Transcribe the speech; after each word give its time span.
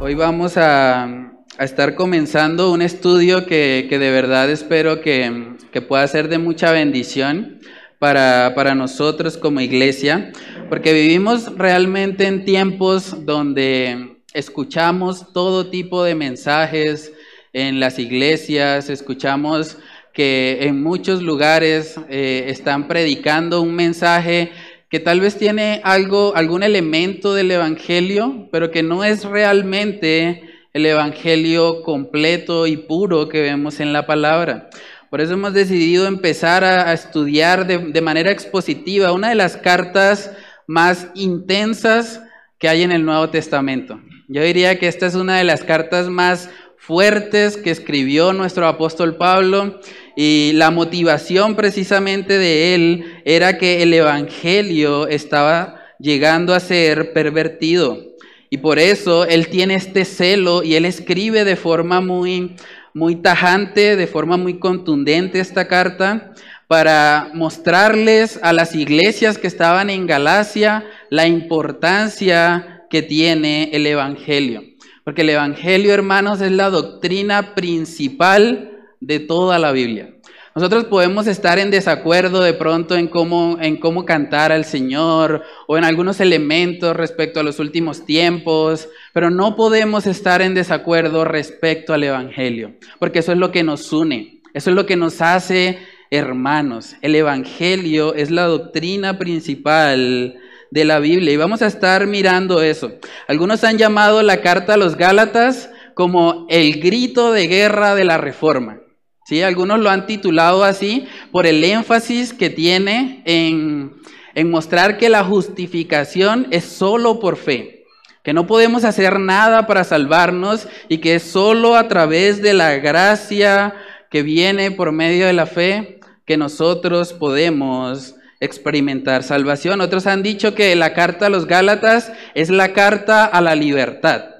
Hoy 0.00 0.14
vamos 0.14 0.56
a, 0.56 1.32
estar 1.58 1.94
comenzando 1.94 2.70
un 2.70 2.80
estudio 2.80 3.44
que, 3.44 3.88
de 3.90 4.10
verdad 4.10 4.48
espero 4.50 5.00
que, 5.00 5.56
pueda 5.88 6.06
ser 6.06 6.28
de 6.28 6.38
mucha 6.38 6.70
bendición 6.72 7.58
para, 7.98 8.52
para, 8.54 8.74
nosotros 8.74 9.36
como 9.36 9.60
iglesia, 9.60 10.32
porque 10.68 10.92
vivimos 10.92 11.54
realmente 11.58 12.26
en 12.26 12.44
tiempos 12.44 13.26
donde 13.26 14.15
escuchamos 14.36 15.32
todo 15.32 15.70
tipo 15.70 16.04
de 16.04 16.14
mensajes 16.14 17.10
en 17.54 17.80
las 17.80 17.98
iglesias, 17.98 18.90
escuchamos 18.90 19.78
que 20.12 20.58
en 20.60 20.82
muchos 20.82 21.22
lugares 21.22 21.98
eh, 22.10 22.44
están 22.48 22.86
predicando 22.86 23.62
un 23.62 23.74
mensaje 23.74 24.52
que 24.90 25.00
tal 25.00 25.20
vez 25.20 25.38
tiene 25.38 25.80
algo, 25.84 26.36
algún 26.36 26.62
elemento 26.62 27.32
del 27.32 27.50
Evangelio, 27.50 28.48
pero 28.52 28.70
que 28.70 28.82
no 28.82 29.04
es 29.04 29.24
realmente 29.24 30.42
el 30.74 30.84
Evangelio 30.84 31.82
completo 31.82 32.66
y 32.66 32.76
puro 32.76 33.30
que 33.30 33.40
vemos 33.40 33.80
en 33.80 33.94
la 33.94 34.06
palabra. 34.06 34.68
Por 35.08 35.22
eso 35.22 35.32
hemos 35.32 35.54
decidido 35.54 36.06
empezar 36.06 36.62
a, 36.62 36.92
estudiar 36.92 37.66
de, 37.66 37.78
de 37.78 38.00
manera 38.02 38.30
expositiva 38.30 39.12
una 39.12 39.30
de 39.30 39.34
las 39.34 39.56
cartas 39.56 40.30
más 40.66 41.08
intensas 41.14 42.20
que 42.58 42.68
hay 42.68 42.82
en 42.82 42.92
el 42.92 43.04
Nuevo 43.04 43.30
Testamento. 43.30 43.98
Yo 44.28 44.42
diría 44.42 44.76
que 44.78 44.88
esta 44.88 45.06
es 45.06 45.14
una 45.14 45.38
de 45.38 45.44
las 45.44 45.62
cartas 45.62 46.08
más 46.08 46.50
fuertes 46.76 47.56
que 47.56 47.70
escribió 47.70 48.32
nuestro 48.32 48.66
apóstol 48.66 49.16
Pablo 49.16 49.80
y 50.16 50.50
la 50.54 50.72
motivación 50.72 51.54
precisamente 51.54 52.36
de 52.36 52.74
él 52.74 53.20
era 53.24 53.56
que 53.56 53.84
el 53.84 53.94
Evangelio 53.94 55.06
estaba 55.06 55.80
llegando 56.00 56.54
a 56.54 56.60
ser 56.60 57.12
pervertido. 57.12 58.02
Y 58.50 58.58
por 58.58 58.80
eso 58.80 59.26
él 59.26 59.46
tiene 59.46 59.76
este 59.76 60.04
celo 60.04 60.64
y 60.64 60.74
él 60.74 60.86
escribe 60.86 61.44
de 61.44 61.54
forma 61.54 62.00
muy, 62.00 62.56
muy 62.94 63.14
tajante, 63.14 63.94
de 63.94 64.06
forma 64.08 64.36
muy 64.36 64.58
contundente 64.58 65.38
esta 65.38 65.68
carta 65.68 66.32
para 66.66 67.30
mostrarles 67.32 68.40
a 68.42 68.52
las 68.52 68.74
iglesias 68.74 69.38
que 69.38 69.46
estaban 69.46 69.88
en 69.88 70.08
Galacia 70.08 70.84
la 71.10 71.28
importancia 71.28 72.75
que 72.90 73.02
tiene 73.02 73.70
el 73.72 73.86
Evangelio. 73.86 74.62
Porque 75.04 75.22
el 75.22 75.30
Evangelio, 75.30 75.94
hermanos, 75.94 76.40
es 76.40 76.52
la 76.52 76.70
doctrina 76.70 77.54
principal 77.54 78.72
de 79.00 79.20
toda 79.20 79.58
la 79.58 79.72
Biblia. 79.72 80.16
Nosotros 80.56 80.86
podemos 80.86 81.26
estar 81.26 81.58
en 81.58 81.70
desacuerdo 81.70 82.42
de 82.42 82.54
pronto 82.54 82.96
en 82.96 83.08
cómo, 83.08 83.58
en 83.60 83.76
cómo 83.76 84.06
cantar 84.06 84.52
al 84.52 84.64
Señor 84.64 85.42
o 85.66 85.76
en 85.76 85.84
algunos 85.84 86.18
elementos 86.18 86.96
respecto 86.96 87.40
a 87.40 87.42
los 87.42 87.58
últimos 87.58 88.06
tiempos, 88.06 88.88
pero 89.12 89.28
no 89.28 89.54
podemos 89.54 90.06
estar 90.06 90.40
en 90.40 90.54
desacuerdo 90.54 91.26
respecto 91.26 91.92
al 91.92 92.04
Evangelio, 92.04 92.72
porque 92.98 93.18
eso 93.18 93.32
es 93.32 93.38
lo 93.38 93.52
que 93.52 93.64
nos 93.64 93.92
une, 93.92 94.40
eso 94.54 94.70
es 94.70 94.76
lo 94.76 94.86
que 94.86 94.96
nos 94.96 95.20
hace 95.20 95.78
hermanos. 96.10 96.96
El 97.02 97.14
Evangelio 97.14 98.14
es 98.14 98.30
la 98.30 98.44
doctrina 98.44 99.18
principal 99.18 100.38
de 100.76 100.84
la 100.84 100.98
Biblia 100.98 101.32
y 101.32 101.38
vamos 101.38 101.62
a 101.62 101.68
estar 101.68 102.06
mirando 102.06 102.60
eso. 102.60 102.92
Algunos 103.28 103.64
han 103.64 103.78
llamado 103.78 104.22
la 104.22 104.42
carta 104.42 104.74
a 104.74 104.76
los 104.76 104.96
Gálatas 104.96 105.70
como 105.94 106.46
el 106.50 106.82
grito 106.82 107.32
de 107.32 107.46
guerra 107.46 107.94
de 107.94 108.04
la 108.04 108.18
reforma. 108.18 108.80
¿sí? 109.24 109.40
Algunos 109.40 109.80
lo 109.80 109.88
han 109.88 110.06
titulado 110.06 110.64
así 110.64 111.08
por 111.32 111.46
el 111.46 111.64
énfasis 111.64 112.34
que 112.34 112.50
tiene 112.50 113.22
en, 113.24 113.94
en 114.34 114.50
mostrar 114.50 114.98
que 114.98 115.08
la 115.08 115.24
justificación 115.24 116.46
es 116.50 116.64
solo 116.64 117.20
por 117.20 117.38
fe, 117.38 117.86
que 118.22 118.34
no 118.34 118.46
podemos 118.46 118.84
hacer 118.84 119.18
nada 119.18 119.66
para 119.66 119.82
salvarnos 119.82 120.68
y 120.90 120.98
que 120.98 121.14
es 121.14 121.22
solo 121.22 121.74
a 121.74 121.88
través 121.88 122.42
de 122.42 122.52
la 122.52 122.74
gracia 122.74 123.74
que 124.10 124.22
viene 124.22 124.72
por 124.72 124.92
medio 124.92 125.26
de 125.26 125.32
la 125.32 125.46
fe 125.46 126.00
que 126.26 126.36
nosotros 126.36 127.14
podemos 127.14 128.15
experimentar 128.40 129.22
salvación. 129.22 129.80
Otros 129.80 130.06
han 130.06 130.22
dicho 130.22 130.54
que 130.54 130.74
la 130.76 130.94
carta 130.94 131.26
a 131.26 131.30
los 131.30 131.46
Gálatas 131.46 132.12
es 132.34 132.50
la 132.50 132.72
carta 132.72 133.24
a 133.24 133.40
la 133.40 133.54
libertad 133.54 134.36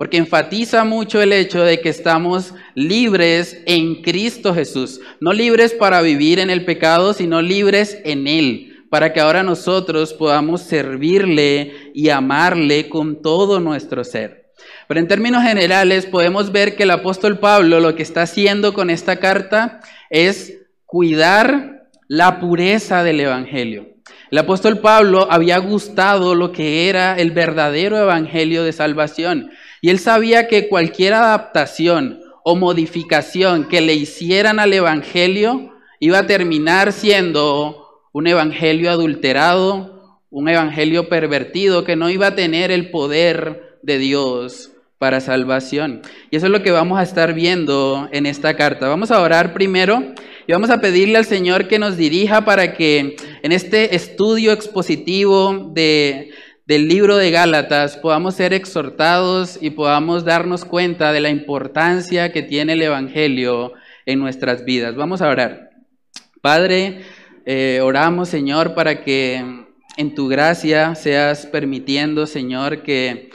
porque 0.00 0.16
enfatiza 0.16 0.82
mucho 0.84 1.20
el 1.20 1.30
hecho 1.30 1.62
de 1.62 1.82
que 1.82 1.90
estamos 1.90 2.54
libres 2.74 3.60
en 3.66 3.96
Cristo 4.00 4.54
Jesús, 4.54 4.98
no 5.20 5.34
libres 5.34 5.74
para 5.74 6.00
vivir 6.00 6.38
en 6.38 6.48
el 6.48 6.64
pecado, 6.64 7.12
sino 7.12 7.42
libres 7.42 7.98
en 8.06 8.26
Él, 8.26 8.86
para 8.88 9.12
que 9.12 9.20
ahora 9.20 9.42
nosotros 9.42 10.14
podamos 10.14 10.62
servirle 10.62 11.74
y 11.92 12.08
amarle 12.08 12.88
con 12.88 13.20
todo 13.20 13.60
nuestro 13.60 14.02
ser. 14.02 14.52
Pero 14.88 15.00
en 15.00 15.06
términos 15.06 15.42
generales 15.42 16.06
podemos 16.06 16.50
ver 16.50 16.76
que 16.76 16.84
el 16.84 16.92
apóstol 16.92 17.38
Pablo 17.38 17.78
lo 17.78 17.94
que 17.94 18.02
está 18.02 18.22
haciendo 18.22 18.72
con 18.72 18.88
esta 18.88 19.16
carta 19.16 19.80
es 20.08 20.54
cuidar 20.86 21.79
la 22.10 22.40
pureza 22.40 23.04
del 23.04 23.20
Evangelio. 23.20 23.86
El 24.32 24.38
apóstol 24.38 24.80
Pablo 24.80 25.28
había 25.30 25.58
gustado 25.58 26.34
lo 26.34 26.50
que 26.50 26.88
era 26.88 27.16
el 27.16 27.30
verdadero 27.30 27.96
Evangelio 27.96 28.64
de 28.64 28.72
salvación 28.72 29.52
y 29.80 29.90
él 29.90 30.00
sabía 30.00 30.48
que 30.48 30.68
cualquier 30.68 31.14
adaptación 31.14 32.20
o 32.42 32.56
modificación 32.56 33.68
que 33.68 33.80
le 33.80 33.94
hicieran 33.94 34.58
al 34.58 34.72
Evangelio 34.72 35.72
iba 36.00 36.18
a 36.18 36.26
terminar 36.26 36.92
siendo 36.92 37.86
un 38.10 38.26
Evangelio 38.26 38.90
adulterado, 38.90 40.18
un 40.30 40.48
Evangelio 40.48 41.08
pervertido, 41.08 41.84
que 41.84 41.94
no 41.94 42.10
iba 42.10 42.26
a 42.26 42.34
tener 42.34 42.72
el 42.72 42.90
poder 42.90 43.78
de 43.84 43.98
Dios 43.98 44.72
para 45.00 45.22
salvación. 45.22 46.02
Y 46.30 46.36
eso 46.36 46.44
es 46.44 46.52
lo 46.52 46.62
que 46.62 46.72
vamos 46.72 46.98
a 46.98 47.02
estar 47.02 47.32
viendo 47.32 48.06
en 48.12 48.26
esta 48.26 48.54
carta. 48.54 48.86
Vamos 48.86 49.10
a 49.10 49.22
orar 49.22 49.54
primero 49.54 50.12
y 50.46 50.52
vamos 50.52 50.68
a 50.68 50.82
pedirle 50.82 51.16
al 51.16 51.24
Señor 51.24 51.68
que 51.68 51.78
nos 51.78 51.96
dirija 51.96 52.44
para 52.44 52.74
que 52.74 53.16
en 53.42 53.52
este 53.52 53.96
estudio 53.96 54.52
expositivo 54.52 55.70
de 55.72 56.32
del 56.66 56.86
libro 56.86 57.16
de 57.16 57.30
Gálatas 57.30 57.96
podamos 57.96 58.34
ser 58.34 58.52
exhortados 58.52 59.58
y 59.60 59.70
podamos 59.70 60.24
darnos 60.26 60.66
cuenta 60.66 61.12
de 61.12 61.20
la 61.20 61.30
importancia 61.30 62.30
que 62.30 62.42
tiene 62.42 62.74
el 62.74 62.82
Evangelio 62.82 63.72
en 64.04 64.18
nuestras 64.18 64.66
vidas. 64.66 64.96
Vamos 64.96 65.22
a 65.22 65.30
orar. 65.30 65.70
Padre, 66.42 67.00
eh, 67.46 67.80
oramos 67.82 68.28
Señor 68.28 68.74
para 68.74 69.02
que 69.02 69.42
en 69.96 70.14
tu 70.14 70.28
gracia 70.28 70.94
seas 70.94 71.46
permitiendo 71.46 72.26
Señor 72.26 72.82
que, 72.82 73.30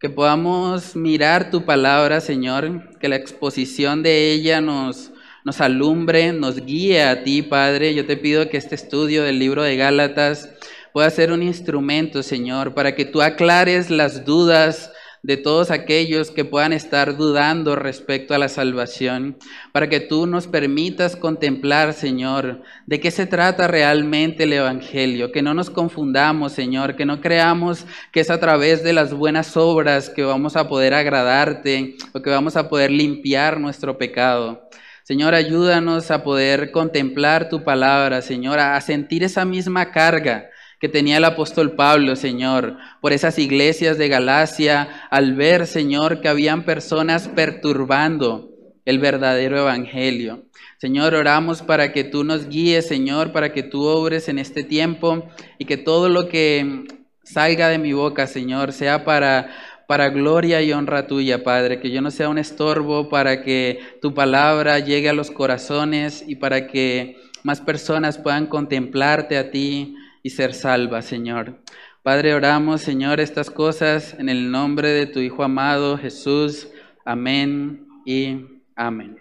que 0.00 0.08
podamos 0.08 0.94
mirar 0.94 1.50
tu 1.50 1.64
palabra 1.64 2.20
Señor, 2.20 2.96
que 3.00 3.08
la 3.08 3.16
exposición 3.16 4.02
de 4.02 4.32
ella 4.32 4.60
nos, 4.60 5.10
nos 5.44 5.60
alumbre, 5.60 6.32
nos 6.32 6.64
guíe 6.64 7.02
a 7.02 7.24
ti 7.24 7.42
Padre. 7.42 7.94
Yo 7.94 8.06
te 8.06 8.16
pido 8.16 8.48
que 8.48 8.56
este 8.58 8.76
estudio 8.76 9.24
del 9.24 9.38
libro 9.38 9.62
de 9.62 9.76
Gálatas 9.76 10.50
pueda 10.92 11.10
ser 11.10 11.32
un 11.32 11.42
instrumento, 11.42 12.22
Señor, 12.22 12.74
para 12.74 12.94
que 12.94 13.04
tú 13.04 13.22
aclares 13.22 13.90
las 13.90 14.24
dudas 14.24 14.92
de 15.28 15.36
todos 15.36 15.70
aquellos 15.70 16.30
que 16.30 16.46
puedan 16.46 16.72
estar 16.72 17.18
dudando 17.18 17.76
respecto 17.76 18.32
a 18.32 18.38
la 18.38 18.48
salvación, 18.48 19.36
para 19.72 19.90
que 19.90 20.00
tú 20.00 20.26
nos 20.26 20.46
permitas 20.46 21.16
contemplar, 21.16 21.92
Señor, 21.92 22.62
de 22.86 22.98
qué 22.98 23.10
se 23.10 23.26
trata 23.26 23.68
realmente 23.68 24.44
el 24.44 24.54
Evangelio, 24.54 25.30
que 25.30 25.42
no 25.42 25.52
nos 25.52 25.68
confundamos, 25.68 26.52
Señor, 26.52 26.96
que 26.96 27.04
no 27.04 27.20
creamos 27.20 27.84
que 28.10 28.20
es 28.20 28.30
a 28.30 28.40
través 28.40 28.82
de 28.82 28.94
las 28.94 29.12
buenas 29.12 29.54
obras 29.58 30.08
que 30.08 30.24
vamos 30.24 30.56
a 30.56 30.66
poder 30.66 30.94
agradarte 30.94 31.96
o 32.14 32.22
que 32.22 32.30
vamos 32.30 32.56
a 32.56 32.70
poder 32.70 32.90
limpiar 32.90 33.60
nuestro 33.60 33.98
pecado. 33.98 34.66
Señor, 35.02 35.34
ayúdanos 35.34 36.10
a 36.10 36.24
poder 36.24 36.70
contemplar 36.70 37.50
tu 37.50 37.64
palabra, 37.64 38.22
Señor, 38.22 38.60
a 38.60 38.80
sentir 38.80 39.22
esa 39.22 39.44
misma 39.44 39.92
carga 39.92 40.48
que 40.80 40.88
tenía 40.88 41.16
el 41.16 41.24
apóstol 41.24 41.72
Pablo, 41.72 42.16
Señor, 42.16 42.76
por 43.00 43.12
esas 43.12 43.38
iglesias 43.38 43.98
de 43.98 44.08
Galacia, 44.08 45.06
al 45.10 45.34
ver, 45.34 45.66
Señor, 45.66 46.20
que 46.20 46.28
habían 46.28 46.64
personas 46.64 47.28
perturbando 47.28 48.50
el 48.84 48.98
verdadero 48.98 49.58
evangelio. 49.58 50.44
Señor, 50.78 51.14
oramos 51.14 51.62
para 51.62 51.92
que 51.92 52.04
tú 52.04 52.24
nos 52.24 52.48
guíes, 52.48 52.86
Señor, 52.86 53.32
para 53.32 53.52
que 53.52 53.62
tú 53.62 53.84
obres 53.84 54.28
en 54.28 54.38
este 54.38 54.62
tiempo 54.62 55.28
y 55.58 55.64
que 55.64 55.76
todo 55.76 56.08
lo 56.08 56.28
que 56.28 56.84
salga 57.24 57.68
de 57.68 57.78
mi 57.78 57.92
boca, 57.92 58.26
Señor, 58.26 58.72
sea 58.72 59.04
para 59.04 59.50
para 59.88 60.10
gloria 60.10 60.60
y 60.60 60.70
honra 60.70 61.06
tuya, 61.06 61.42
Padre, 61.42 61.80
que 61.80 61.90
yo 61.90 62.02
no 62.02 62.10
sea 62.10 62.28
un 62.28 62.36
estorbo 62.36 63.08
para 63.08 63.42
que 63.42 63.80
tu 64.02 64.12
palabra 64.12 64.78
llegue 64.80 65.08
a 65.08 65.14
los 65.14 65.30
corazones 65.30 66.22
y 66.28 66.36
para 66.36 66.66
que 66.66 67.16
más 67.42 67.62
personas 67.62 68.18
puedan 68.18 68.48
contemplarte 68.48 69.38
a 69.38 69.50
ti, 69.50 69.96
y 70.28 70.30
ser 70.30 70.52
salva, 70.52 71.00
Señor. 71.00 71.62
Padre, 72.02 72.34
oramos, 72.34 72.82
Señor, 72.82 73.18
estas 73.18 73.50
cosas 73.50 74.14
en 74.18 74.28
el 74.28 74.50
nombre 74.50 74.90
de 74.90 75.06
tu 75.06 75.20
Hijo 75.20 75.42
amado, 75.42 75.96
Jesús. 75.96 76.68
Amén 77.02 77.86
y 78.04 78.44
amén. 78.76 79.16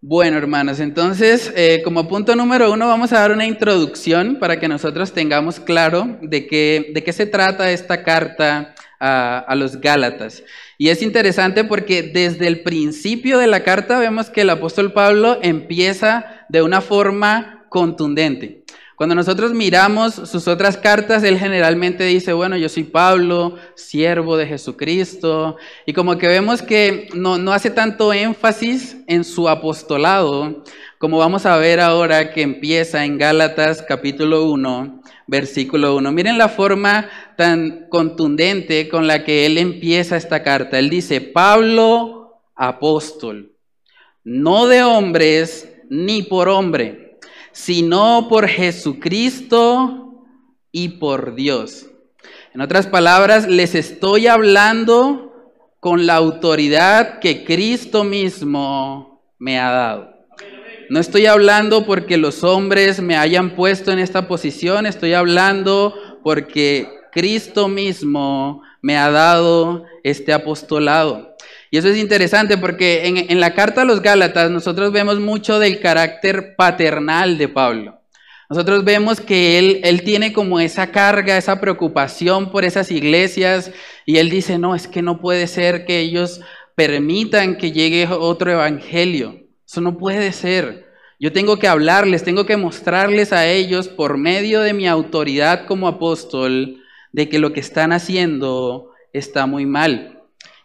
Bueno, 0.00 0.38
hermanos, 0.38 0.80
entonces, 0.80 1.52
eh, 1.54 1.82
como 1.84 2.08
punto 2.08 2.34
número 2.34 2.72
uno, 2.72 2.88
vamos 2.88 3.12
a 3.12 3.20
dar 3.20 3.32
una 3.32 3.44
introducción 3.44 4.38
para 4.40 4.58
que 4.58 4.66
nosotros 4.66 5.12
tengamos 5.12 5.60
claro 5.60 6.18
de 6.22 6.46
qué, 6.46 6.90
de 6.94 7.04
qué 7.04 7.12
se 7.12 7.26
trata 7.26 7.70
esta 7.70 8.02
carta 8.02 8.74
a, 8.98 9.40
a 9.40 9.54
los 9.56 9.78
Gálatas. 9.78 10.42
Y 10.78 10.88
es 10.88 11.02
interesante 11.02 11.64
porque 11.64 12.02
desde 12.02 12.46
el 12.46 12.62
principio 12.62 13.36
de 13.36 13.46
la 13.46 13.62
carta 13.62 13.98
vemos 13.98 14.30
que 14.30 14.40
el 14.40 14.48
apóstol 14.48 14.94
Pablo 14.94 15.38
empieza 15.42 16.46
de 16.48 16.62
una 16.62 16.80
forma 16.80 17.66
contundente. 17.68 18.59
Cuando 19.00 19.14
nosotros 19.14 19.54
miramos 19.54 20.12
sus 20.12 20.46
otras 20.46 20.76
cartas, 20.76 21.24
él 21.24 21.38
generalmente 21.38 22.04
dice, 22.04 22.34
bueno, 22.34 22.58
yo 22.58 22.68
soy 22.68 22.84
Pablo, 22.84 23.56
siervo 23.74 24.36
de 24.36 24.46
Jesucristo, 24.46 25.56
y 25.86 25.94
como 25.94 26.18
que 26.18 26.28
vemos 26.28 26.60
que 26.60 27.08
no, 27.14 27.38
no 27.38 27.54
hace 27.54 27.70
tanto 27.70 28.12
énfasis 28.12 28.98
en 29.06 29.24
su 29.24 29.48
apostolado, 29.48 30.62
como 30.98 31.16
vamos 31.16 31.46
a 31.46 31.56
ver 31.56 31.80
ahora 31.80 32.30
que 32.30 32.42
empieza 32.42 33.06
en 33.06 33.16
Gálatas 33.16 33.82
capítulo 33.88 34.44
1, 34.50 35.00
versículo 35.26 35.96
1. 35.96 36.12
Miren 36.12 36.36
la 36.36 36.50
forma 36.50 37.08
tan 37.38 37.86
contundente 37.88 38.90
con 38.90 39.06
la 39.06 39.24
que 39.24 39.46
él 39.46 39.56
empieza 39.56 40.18
esta 40.18 40.42
carta. 40.42 40.78
Él 40.78 40.90
dice, 40.90 41.22
Pablo, 41.22 42.42
apóstol, 42.54 43.52
no 44.24 44.66
de 44.66 44.82
hombres 44.82 45.72
ni 45.88 46.20
por 46.20 46.50
hombre 46.50 47.09
sino 47.52 48.26
por 48.28 48.48
Jesucristo 48.48 50.26
y 50.72 50.88
por 51.00 51.34
Dios. 51.34 51.86
En 52.54 52.60
otras 52.60 52.86
palabras, 52.86 53.48
les 53.48 53.74
estoy 53.74 54.26
hablando 54.26 55.30
con 55.80 56.06
la 56.06 56.16
autoridad 56.16 57.18
que 57.20 57.44
Cristo 57.44 58.04
mismo 58.04 59.22
me 59.38 59.58
ha 59.58 59.70
dado. 59.70 60.10
No 60.90 60.98
estoy 60.98 61.26
hablando 61.26 61.86
porque 61.86 62.16
los 62.16 62.42
hombres 62.42 63.00
me 63.00 63.16
hayan 63.16 63.50
puesto 63.50 63.92
en 63.92 64.00
esta 64.00 64.26
posición, 64.26 64.86
estoy 64.86 65.14
hablando 65.14 65.94
porque 66.24 66.88
Cristo 67.12 67.68
mismo 67.68 68.62
me 68.82 68.96
ha 68.96 69.10
dado 69.10 69.84
este 70.02 70.32
apostolado. 70.32 71.29
Y 71.70 71.78
eso 71.78 71.88
es 71.88 71.96
interesante 71.96 72.58
porque 72.58 73.26
en, 73.28 73.40
la 73.40 73.54
carta 73.54 73.82
a 73.82 73.84
los 73.84 74.02
Gálatas 74.02 74.50
nosotros 74.50 74.92
vemos 74.92 75.20
mucho 75.20 75.58
del 75.60 75.80
carácter 75.80 76.56
paternal 76.56 77.38
de 77.38 77.48
Pablo. 77.48 78.00
Nosotros 78.48 78.84
vemos 78.84 79.20
que 79.20 79.58
él, 79.58 79.80
él 79.84 80.02
tiene 80.02 80.32
como 80.32 80.58
esa 80.58 80.90
carga, 80.90 81.36
esa 81.36 81.60
preocupación 81.60 82.50
por 82.50 82.64
esas 82.64 82.90
iglesias 82.90 83.70
y 84.04 84.16
él 84.16 84.28
dice, 84.28 84.58
no, 84.58 84.74
es 84.74 84.88
que 84.88 85.02
no 85.02 85.20
puede 85.20 85.46
ser 85.46 85.84
que 85.84 86.00
ellos 86.00 86.40
permitan 86.74 87.56
que 87.56 87.70
llegue 87.70 88.08
otro 88.08 88.50
evangelio. 88.50 89.38
Eso 89.64 89.80
no 89.80 89.96
puede 89.96 90.32
ser. 90.32 90.90
Yo 91.20 91.32
tengo 91.32 91.58
que 91.58 91.68
hablarles, 91.68 92.24
tengo 92.24 92.46
que 92.46 92.56
mostrarles 92.56 93.32
a 93.32 93.46
ellos 93.46 93.86
por 93.86 94.16
medio 94.16 94.62
de 94.62 94.72
mi 94.72 94.88
autoridad 94.88 95.66
como 95.66 95.86
apóstol 95.86 96.82
de 97.12 97.28
que 97.28 97.38
lo 97.38 97.52
que 97.52 97.60
están 97.60 97.92
haciendo 97.92 98.90
está 99.12 99.46
muy 99.46 99.66
mal. 99.66 100.19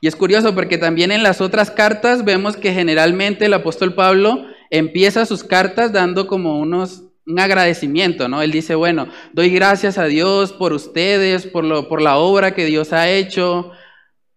Y 0.06 0.08
es 0.08 0.16
curioso 0.16 0.54
porque 0.54 0.78
también 0.78 1.12
en 1.12 1.24
las 1.24 1.42
otras 1.42 1.72
cartas 1.72 2.24
vemos 2.24 2.58
que 2.58 2.72
generalmente 2.72 3.46
el 3.46 3.54
apóstol 3.56 3.96
Pablo 3.96 4.46
empieza 4.70 5.26
sus 5.26 5.44
cartas 5.44 5.94
dando 5.94 6.28
como 6.28 6.60
unos 6.60 7.06
un 7.26 7.40
agradecimiento, 7.40 8.28
¿no? 8.28 8.44
Él 8.44 8.52
dice, 8.52 8.76
bueno, 8.76 9.08
doy 9.34 9.50
gracias 9.50 9.98
a 9.98 10.06
Dios 10.06 10.54
por 10.54 10.74
ustedes, 10.74 11.48
por, 11.48 11.64
lo, 11.64 11.90
por 11.90 12.04
la 12.04 12.18
obra 12.18 12.54
que 12.54 12.66
Dios 12.66 12.94
ha 12.94 13.10
hecho, 13.10 13.72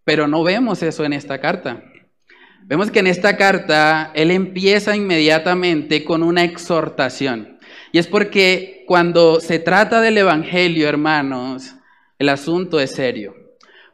pero 0.04 0.26
no 0.26 0.42
vemos 0.42 0.82
eso 0.82 1.04
en 1.04 1.12
esta 1.12 1.38
carta. 1.38 1.84
Vemos 2.64 2.90
que 2.90 3.00
en 3.00 3.06
esta 3.06 3.36
carta 3.36 4.10
él 4.14 4.30
empieza 4.30 4.96
inmediatamente 4.96 6.02
con 6.02 6.22
una 6.22 6.44
exhortación. 6.44 7.58
Y 7.92 7.98
es 7.98 8.06
porque 8.06 8.84
cuando 8.86 9.38
se 9.42 9.58
trata 9.58 10.00
del 10.00 10.16
Evangelio, 10.16 10.88
hermanos, 10.88 11.74
el 12.18 12.30
asunto 12.30 12.80
es 12.80 12.92
serio. 12.92 13.37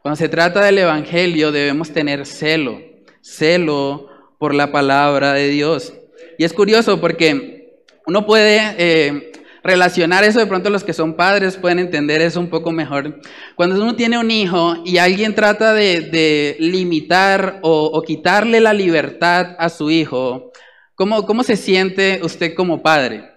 Cuando 0.05 0.17
se 0.17 0.29
trata 0.29 0.63
del 0.63 0.77
Evangelio 0.77 1.51
debemos 1.51 1.89
tener 1.89 2.27
celo, 2.27 2.79
celo 3.21 4.07
por 4.37 4.53
la 4.53 4.71
palabra 4.71 5.33
de 5.33 5.47
Dios. 5.47 5.93
Y 6.37 6.43
es 6.43 6.53
curioso 6.53 7.01
porque 7.01 7.79
uno 8.05 8.23
puede 8.23 8.75
eh, 8.77 9.31
relacionar 9.63 10.23
eso, 10.23 10.37
de 10.37 10.45
pronto 10.45 10.69
los 10.69 10.83
que 10.83 10.93
son 10.93 11.15
padres 11.15 11.57
pueden 11.57 11.79
entender 11.79 12.21
eso 12.21 12.39
un 12.39 12.51
poco 12.51 12.71
mejor. 12.71 13.19
Cuando 13.55 13.81
uno 13.81 13.95
tiene 13.95 14.19
un 14.19 14.29
hijo 14.29 14.75
y 14.85 14.99
alguien 14.99 15.33
trata 15.33 15.73
de, 15.73 16.55
limitar 16.59 17.57
o, 17.63 17.99
quitarle 18.03 18.59
la 18.59 18.73
libertad 18.73 19.55
a 19.57 19.69
su 19.69 19.89
hijo, 19.89 20.51
¿cómo, 20.93 21.25
¿cómo 21.25 21.41
se 21.41 21.55
siente 21.55 22.19
usted 22.21 22.53
como 22.53 22.83
padre? 22.83 23.34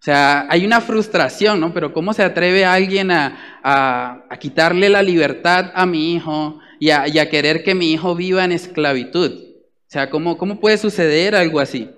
O 0.00 0.02
sea, 0.02 0.46
hay 0.48 0.64
una 0.64 0.80
frustración, 0.80 1.60
¿no? 1.60 1.74
Pero 1.74 1.92
¿cómo 1.92 2.14
se 2.14 2.22
atreve 2.22 2.64
alguien 2.64 3.10
a, 3.10 4.24
quitarle 4.40 4.88
la 4.88 5.02
libertad 5.02 5.72
a 5.74 5.84
mi 5.84 6.14
hijo 6.14 6.58
y 6.78 6.88
a, 6.88 7.28
querer 7.28 7.62
que 7.62 7.74
mi 7.74 7.92
hijo 7.92 8.14
viva 8.14 8.42
en 8.42 8.52
esclavitud? 8.52 9.30
O 9.30 9.92
sea, 9.92 10.08
¿cómo, 10.08 10.38
¿cómo 10.38 10.58
puede 10.58 10.78
suceder 10.78 11.36
algo 11.36 11.60
así? 11.60 11.90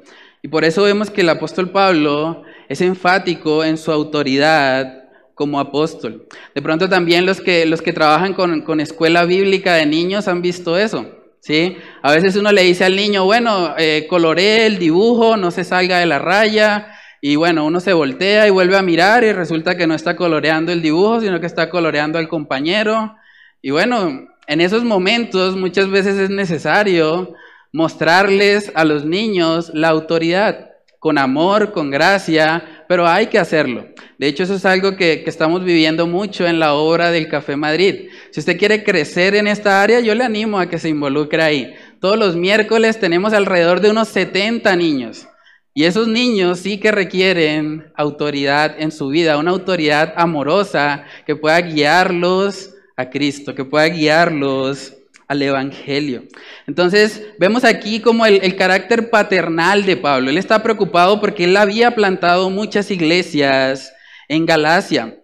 Y 0.43 0.49
por 0.49 0.65
eso 0.65 0.83
vemos 0.83 1.11
que 1.11 1.21
el 1.21 1.29
apóstol 1.29 1.71
Pablo 1.71 2.43
es 2.69 2.81
enfático 2.81 3.63
en 3.63 3.79
su 3.79 3.93
autoridad 3.93 5.05
como 5.37 5.61
apóstol. 5.61 6.27
De 6.57 6.61
pronto 6.61 6.89
también 6.89 7.25
los 7.25 7.41
que, 7.41 7.67
los 7.67 7.83
que 7.83 7.93
trabajan 7.93 8.35
con, 8.35 8.81
escuela 8.81 9.25
bíblica 9.25 9.75
de 9.75 9.87
niños 9.87 10.27
han 10.27 10.43
visto 10.43 10.77
eso. 10.77 11.07
¿sí? 11.39 11.77
A 12.03 12.11
veces 12.11 12.35
uno 12.35 12.51
le 12.51 12.65
dice 12.65 12.85
al 12.85 12.97
niño, 12.97 13.25
bueno, 13.25 13.77
eh, 13.79 14.09
coloree 14.11 14.67
el 14.67 14.81
dibujo, 14.81 15.37
no 15.37 15.53
se 15.53 15.63
salga 15.63 16.01
de 16.01 16.07
la 16.07 16.19
raya, 16.19 16.89
y 17.25 17.37
bueno, 17.37 17.65
uno 17.65 17.79
se 17.79 17.93
voltea 17.93 18.49
y 18.49 18.51
vuelve 18.51 18.77
a 18.77 18.83
mirar 18.83 19.23
y 19.23 19.33
resulta 19.33 19.77
que 19.77 19.87
no 19.87 19.95
está 19.95 20.17
coloreando 20.17 20.73
el 20.73 20.83
dibujo, 20.83 21.21
sino 21.21 21.39
que 21.39 21.47
está 21.47 21.71
coloreando 21.71 22.19
al 22.19 22.29
compañero. 22.29 23.15
Y 23.63 23.71
bueno, 23.71 24.27
en 24.49 24.61
esos 24.61 24.83
momentos 24.83 25.57
muchas 25.57 25.89
veces 25.89 26.19
es 26.19 26.31
necesario 26.31 27.33
mostrarles 27.71 28.73
a 28.75 28.85
los 28.85 29.05
niños 29.05 29.71
la 29.73 29.91
autoridad, 29.91 30.71
con 30.99 31.17
amor, 31.17 31.71
con 31.71 31.93
gracia, 31.93 32.85
pero 32.89 33.07
hay 33.07 33.29
que 33.29 33.39
hacerlo. 33.39 33.87
De 34.19 34.27
hecho, 34.27 34.43
eso 34.43 34.57
es 34.57 34.65
algo 34.65 34.97
que, 34.97 35.23
estamos 35.25 35.63
viviendo 35.63 36.09
mucho 36.09 36.45
en 36.45 36.59
la 36.59 36.75
obra 36.75 37.13
del 37.13 37.29
Café 37.29 37.55
Madrid. 37.55 38.09
Si 38.33 38.41
usted 38.41 38.59
quiere 38.59 38.83
crecer 38.83 39.37
en 39.37 39.47
esta 39.47 39.81
área, 39.81 40.01
yo 40.01 40.17
le 40.17 40.25
animo 40.25 40.59
a 40.59 40.69
que 40.69 40.81
se 40.81 40.89
involucre 40.89 41.41
ahí. 41.41 41.73
Todos 42.01 42.19
los 42.19 42.35
miércoles 42.35 42.99
tenemos 42.99 43.33
alrededor 43.33 43.81
de 43.81 43.91
unos 43.91 44.09
70 44.09 44.75
niños. 44.75 45.29
Y 45.75 45.85
esos 45.85 46.07
niños 46.07 46.59
sí 46.59 46.79
que 46.79 46.93
requieren 46.93 47.91
autoridad 47.95 48.75
en 48.79 48.93
su 48.93 49.09
vida, 49.09 49.39
una 49.39 49.53
autoridad 49.53 50.13
amorosa 50.17 51.05
que 51.27 51.35
pueda 51.35 51.61
guiarlos 51.63 52.75
a 52.97 53.09
Cristo, 53.09 53.55
que 53.55 53.65
pueda 53.65 53.87
guiarlos 53.87 54.95
al 55.29 55.41
Evangelio. 55.41 56.25
Entonces, 56.67 57.23
vemos 57.39 57.65
aquí 57.65 58.01
como 58.01 58.27
el, 58.27 58.55
carácter 58.55 59.09
paternal 59.09 59.87
de 59.87 59.97
Pablo. 59.97 60.29
Él 60.29 60.37
está 60.37 60.63
preocupado 60.63 61.21
porque 61.21 61.45
él 61.45 61.57
había 61.57 61.95
plantado 61.95 62.51
muchas 62.51 62.91
iglesias 62.91 63.95
en 64.29 64.45
Galacia. 64.45 65.17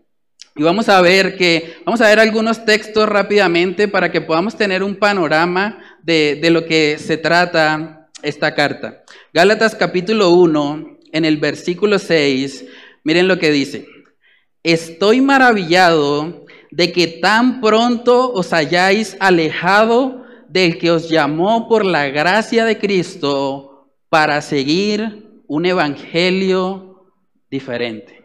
Y 0.57 0.63
vamos 0.63 0.89
a 0.89 1.03
ver 1.03 1.37
que, 1.37 1.77
vamos 1.85 2.01
a 2.01 2.09
ver 2.09 2.21
algunos 2.21 2.65
textos 2.65 3.07
rápidamente 3.07 3.87
para 3.87 4.11
que 4.11 4.23
podamos 4.23 4.57
tener 4.57 4.83
un 4.83 4.97
panorama 4.97 5.79
de, 6.03 6.39
de 6.41 6.51
lo 6.51 6.65
que 6.65 6.97
se 6.99 7.19
trata 7.19 7.98
esta 8.23 8.55
carta. 8.55 9.05
Gálatas 9.33 9.75
capítulo 9.75 10.31
1, 10.31 10.99
en 11.13 11.25
el 11.25 11.37
versículo 11.37 11.99
6, 11.99 12.65
miren 13.05 13.29
lo 13.29 13.39
que 13.39 13.51
dice. 13.51 13.87
Estoy 14.63 15.21
maravillado 15.21 16.45
de 16.71 16.93
que 16.93 17.07
tan 17.07 17.61
pronto 17.61 18.33
os 18.33 18.53
hayáis 18.53 19.17
alejado 19.21 20.27
del 20.49 20.79
que 20.79 20.91
os 20.91 21.09
llamó 21.09 21.69
por 21.69 21.85
la 21.85 22.09
gracia 22.09 22.65
de 22.65 22.79
Cristo 22.79 23.89
para 24.09 24.41
seguir 24.41 25.43
un 25.47 25.67
evangelio 25.67 27.07
diferente. 27.51 28.19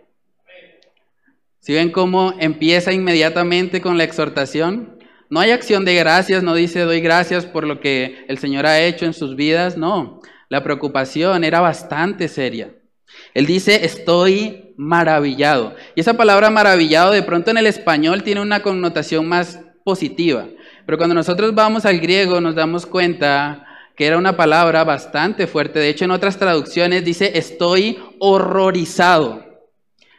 ¿Si 1.59 1.73
ven 1.73 1.91
cómo 1.91 2.33
empieza 2.39 2.91
inmediatamente 2.91 3.79
con 3.79 3.97
la 3.97 4.03
exhortación? 4.03 4.92
No 5.33 5.39
hay 5.39 5.49
acción 5.49 5.83
de 5.83 5.95
gracias, 5.95 6.43
no 6.43 6.53
dice 6.53 6.81
doy 6.81 7.01
gracias 7.01 7.47
por 7.47 7.65
lo 7.65 7.79
que 7.79 8.23
el 8.27 8.37
Señor 8.37 8.67
ha 8.67 8.79
hecho 8.79 9.05
en 9.07 9.15
sus 9.15 9.35
vidas, 9.35 9.77
no. 9.77 10.21
La 10.47 10.63
preocupación 10.63 11.43
era 11.43 11.59
bastante 11.59 12.27
seria. 12.27 12.75
Él 13.33 13.47
dice 13.47 13.83
estoy 13.83 14.75
maravillado. 14.77 15.75
Y 15.95 16.01
esa 16.01 16.13
palabra 16.13 16.51
maravillado 16.51 17.11
de 17.11 17.23
pronto 17.23 17.49
en 17.49 17.57
el 17.57 17.65
español 17.65 18.21
tiene 18.21 18.41
una 18.41 18.61
connotación 18.61 19.27
más 19.27 19.59
positiva. 19.83 20.49
Pero 20.85 20.99
cuando 20.99 21.15
nosotros 21.15 21.55
vamos 21.55 21.87
al 21.87 21.99
griego 21.99 22.39
nos 22.39 22.53
damos 22.53 22.85
cuenta 22.85 23.65
que 23.97 24.05
era 24.05 24.19
una 24.19 24.37
palabra 24.37 24.83
bastante 24.83 25.47
fuerte. 25.47 25.79
De 25.79 25.89
hecho, 25.89 26.05
en 26.05 26.11
otras 26.11 26.37
traducciones 26.37 27.03
dice 27.03 27.31
estoy 27.39 27.97
horrorizado, 28.19 29.43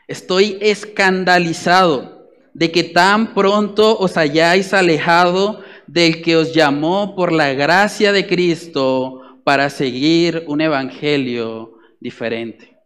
estoy 0.09 0.59
escandalizado 0.61 2.14
de 2.55 2.73
que 2.73 2.85
tan 2.85 3.35
pronto 3.35 3.99
os 3.99 4.17
hayáis 4.17 4.73
alejado 4.73 5.61
del 5.87 6.23
que 6.23 6.37
os 6.37 6.55
llamó 6.55 7.15
por 7.15 7.33
la 7.33 7.53
gracia 7.53 8.13
de 8.13 8.27
Cristo 8.27 9.21
para 9.45 9.69
seguir 9.69 10.45
un 10.47 10.61
evangelio 10.61 11.79
diferente. 12.01 12.79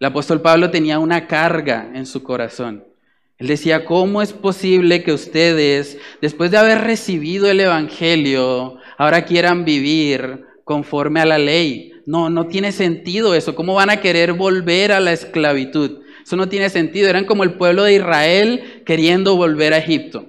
El 0.00 0.06
apóstol 0.06 0.40
Pablo 0.40 0.70
tenía 0.70 0.98
una 0.98 1.26
carga 1.26 1.90
en 1.94 2.06
su 2.06 2.22
corazón. 2.22 2.84
Él 3.38 3.46
decía, 3.46 3.84
¿cómo 3.84 4.20
es 4.20 4.32
posible 4.32 5.02
que 5.02 5.12
ustedes, 5.12 5.98
después 6.20 6.50
de 6.50 6.58
haber 6.58 6.82
recibido 6.82 7.50
el 7.50 7.60
Evangelio, 7.60 8.76
ahora 8.98 9.24
quieran 9.24 9.64
vivir 9.64 10.44
conforme 10.64 11.20
a 11.20 11.26
la 11.26 11.38
ley? 11.38 11.92
No, 12.04 12.28
no 12.28 12.48
tiene 12.48 12.70
sentido 12.70 13.34
eso. 13.34 13.54
¿Cómo 13.54 13.74
van 13.74 13.88
a 13.88 14.00
querer 14.00 14.34
volver 14.34 14.92
a 14.92 15.00
la 15.00 15.12
esclavitud? 15.12 16.00
Eso 16.30 16.36
no 16.36 16.48
tiene 16.48 16.70
sentido. 16.70 17.10
Eran 17.10 17.24
como 17.24 17.42
el 17.42 17.54
pueblo 17.54 17.82
de 17.82 17.94
Israel 17.94 18.84
queriendo 18.86 19.34
volver 19.34 19.74
a 19.74 19.78
Egipto, 19.78 20.26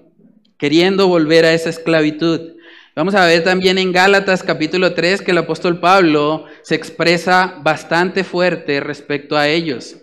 queriendo 0.58 1.08
volver 1.08 1.46
a 1.46 1.53
esa 1.53 1.70
esclavitud. 1.70 2.53
Vamos 2.96 3.13
a 3.13 3.24
ver 3.27 3.43
también 3.43 3.77
en 3.77 3.91
Gálatas 3.91 4.41
capítulo 4.41 4.96
3 4.96 5.22
que 5.22 5.29
el 5.29 5.38
apóstol 5.38 5.79
Pablo 5.79 6.46
se 6.63 6.74
expresa 6.74 7.60
bastante 7.62 8.24
fuerte 8.24 8.79
respecto 8.79 9.38
a 9.38 9.48
ellos. 9.48 9.98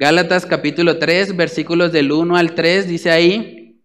Gálatas 0.00 0.46
capítulo 0.46 0.98
3 0.98 1.36
versículos 1.36 1.92
del 1.92 2.10
1 2.10 2.36
al 2.36 2.56
3 2.56 2.88
dice 2.88 3.12
ahí, 3.12 3.80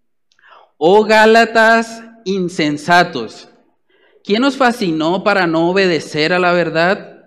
oh 0.78 1.04
Gálatas 1.04 2.02
insensatos, 2.26 3.50
¿quién 4.24 4.44
os 4.46 4.58
fascinó 4.58 5.24
para 5.24 5.46
no 5.46 5.70
obedecer 5.70 6.34
a 6.34 6.40
la 6.40 6.54
verdad? 6.54 7.20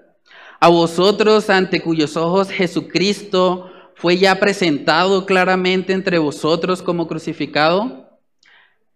A 0.59 0.71
vosotros 0.71 1.50
ante 1.50 1.81
cuyos 1.81 2.17
ojos 2.17 2.50
Jesucristo 2.50 3.71
fue 3.95 4.19
ya 4.19 4.39
presentado 4.41 5.27
claramente 5.27 5.93
entre 5.93 6.19
vosotros 6.19 6.83
como 6.83 7.07
crucificado. 7.07 8.19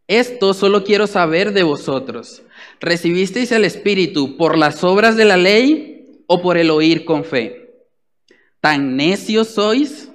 Esto 0.07 0.55
solo 0.55 0.85
quiero 0.85 1.07
saber 1.07 1.53
de 1.53 1.63
vosotros. 1.63 2.43
¿Recibisteis 2.81 3.53
el 3.53 3.65
Espíritu 3.65 4.37
por 4.37 4.57
las 4.57 4.83
obras 4.83 5.17
de 5.17 5.25
la 5.25 5.37
ley 5.37 6.23
o 6.27 6.41
por 6.41 6.57
el 6.57 6.71
oír 6.71 7.05
con 7.05 7.25
fe? 7.25 7.75
¿Tan 8.61 8.97
necios 8.97 9.49
sois? 9.49 10.11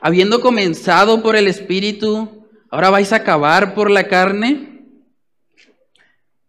Habiendo 0.00 0.40
comenzado 0.40 1.22
por 1.22 1.34
el 1.34 1.48
Espíritu, 1.48 2.46
¿ahora 2.70 2.90
vais 2.90 3.12
a 3.12 3.16
acabar 3.16 3.74
por 3.74 3.90
la 3.90 4.06
carne? 4.06 4.84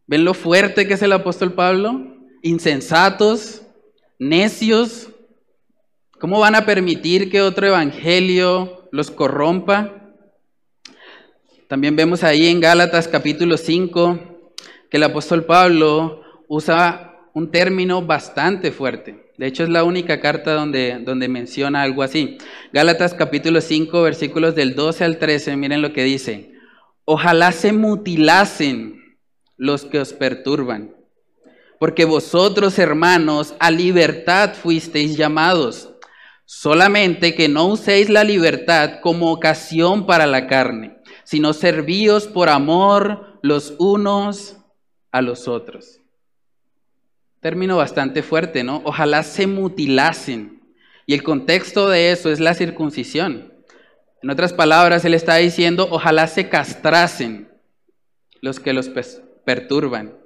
¿Ven 0.07 0.23
lo 0.23 0.33
fuerte 0.33 0.87
que 0.87 0.93
es 0.93 1.01
el 1.01 1.13
apóstol 1.13 1.53
Pablo? 1.53 2.17
Insensatos, 2.43 3.63
necios. 4.19 5.09
¿Cómo 6.17 6.39
van 6.39 6.55
a 6.55 6.65
permitir 6.65 7.29
que 7.29 7.41
otro 7.41 7.67
evangelio 7.67 8.87
los 8.91 9.11
corrompa? 9.11 10.13
También 11.67 11.97
vemos 11.97 12.23
ahí 12.23 12.47
en 12.47 12.61
Gálatas 12.61 13.09
capítulo 13.09 13.57
5 13.57 14.19
que 14.89 14.95
el 14.95 15.03
apóstol 15.03 15.43
Pablo 15.43 16.21
usa 16.47 17.19
un 17.33 17.51
término 17.51 18.01
bastante 18.01 18.71
fuerte. 18.71 19.33
De 19.37 19.47
hecho, 19.47 19.63
es 19.63 19.69
la 19.69 19.83
única 19.83 20.21
carta 20.21 20.53
donde, 20.53 20.99
donde 21.01 21.27
menciona 21.27 21.81
algo 21.81 22.01
así. 22.01 22.37
Gálatas 22.71 23.13
capítulo 23.13 23.59
5, 23.59 24.01
versículos 24.01 24.55
del 24.55 24.73
12 24.73 25.03
al 25.03 25.17
13, 25.17 25.57
miren 25.57 25.81
lo 25.81 25.91
que 25.91 26.05
dice. 26.05 26.53
Ojalá 27.03 27.51
se 27.51 27.73
mutilasen 27.73 29.19
los 29.57 29.83
que 29.83 29.99
os 29.99 30.13
perturban, 30.13 30.95
porque 31.77 32.05
vosotros, 32.05 32.79
hermanos, 32.79 33.53
a 33.59 33.69
libertad 33.69 34.53
fuisteis 34.53 35.17
llamados, 35.17 35.89
solamente 36.45 37.35
que 37.35 37.49
no 37.49 37.65
uséis 37.65 38.09
la 38.09 38.23
libertad 38.23 38.99
como 39.01 39.31
ocasión 39.31 40.05
para 40.05 40.25
la 40.25 40.47
carne 40.47 40.95
sino 41.25 41.53
servíos 41.53 42.27
por 42.27 42.49
amor 42.49 43.39
los 43.41 43.73
unos 43.79 44.57
a 45.11 45.21
los 45.21 45.47
otros. 45.49 45.99
Término 47.41 47.77
bastante 47.77 48.23
fuerte, 48.23 48.63
¿no? 48.63 48.81
Ojalá 48.85 49.23
se 49.23 49.47
mutilasen. 49.47 50.61
Y 51.05 51.13
el 51.13 51.23
contexto 51.23 51.89
de 51.89 52.11
eso 52.11 52.31
es 52.31 52.39
la 52.39 52.53
circuncisión. 52.53 53.53
En 54.21 54.29
otras 54.29 54.53
palabras, 54.53 55.03
él 55.05 55.13
está 55.13 55.35
diciendo, 55.35 55.87
ojalá 55.91 56.27
se 56.27 56.47
castrasen 56.49 57.49
los 58.41 58.59
que 58.59 58.73
los 58.73 58.89
perturban, 59.45 60.17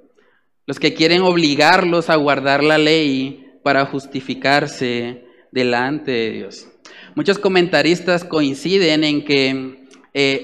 los 0.66 0.78
que 0.78 0.94
quieren 0.94 1.22
obligarlos 1.22 2.08
a 2.08 2.16
guardar 2.16 2.62
la 2.62 2.78
ley 2.78 3.58
para 3.62 3.86
justificarse 3.86 5.24
delante 5.52 6.10
de 6.10 6.30
Dios. 6.30 6.68
Muchos 7.14 7.38
comentaristas 7.38 8.24
coinciden 8.24 9.04
en 9.04 9.24
que 9.24 9.86
eh, 10.12 10.42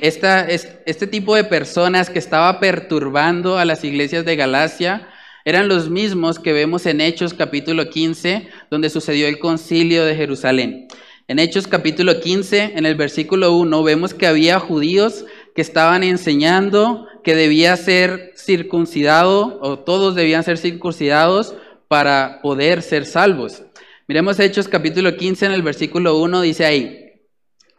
este 0.87 1.07
tipo 1.07 1.35
de 1.35 1.45
personas 1.45 2.11
que 2.11 2.19
estaba 2.19 2.61
perturbando 2.61 3.59
a 3.59 3.65
las 3.65 3.85
iglesias 3.85 4.25
de 4.25 4.37
Galacia 4.37 5.09
eran 5.45 5.69
los 5.69 5.91
mismos 5.91 6.39
que 6.39 6.53
vemos 6.53 6.87
en 6.87 7.01
Hechos 7.01 7.33
capítulo 7.35 7.89
15, 7.89 8.49
donde 8.71 8.91
sucedió 8.91 9.29
el 9.29 9.39
concilio 9.39 10.05
de 10.05 10.17
Jerusalén. 10.17 10.89
En 11.29 11.39
Hechos 11.39 11.67
capítulo 11.67 12.21
15, 12.21 12.73
en 12.77 12.87
el 12.87 12.95
versículo 12.95 13.57
1, 13.57 13.83
vemos 13.83 14.15
que 14.15 14.27
había 14.27 14.61
judíos 14.61 15.25
que 15.55 15.63
estaban 15.63 16.03
enseñando 16.03 17.07
que 17.25 17.35
debía 17.35 17.77
ser 17.77 18.33
circuncidado 18.37 19.59
o 19.61 19.79
todos 19.79 20.15
debían 20.15 20.45
ser 20.45 20.59
circuncidados 20.59 21.55
para 21.89 22.41
poder 22.43 22.83
ser 22.83 23.07
salvos. 23.07 23.63
Miremos 24.09 24.39
Hechos 24.39 24.69
capítulo 24.69 25.17
15 25.17 25.47
en 25.47 25.53
el 25.53 25.63
versículo 25.63 26.19
1, 26.19 26.43
dice 26.43 26.65
ahí, 26.65 27.13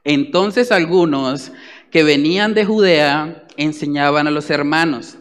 entonces 0.03 0.73
algunos 0.73 1.53
que 1.89 2.03
venían 2.03 2.53
de 2.53 2.65
Judea 2.65 3.45
enseñaban 3.55 4.27
a 4.27 4.31
los 4.31 4.49
hermanos, 4.49 5.17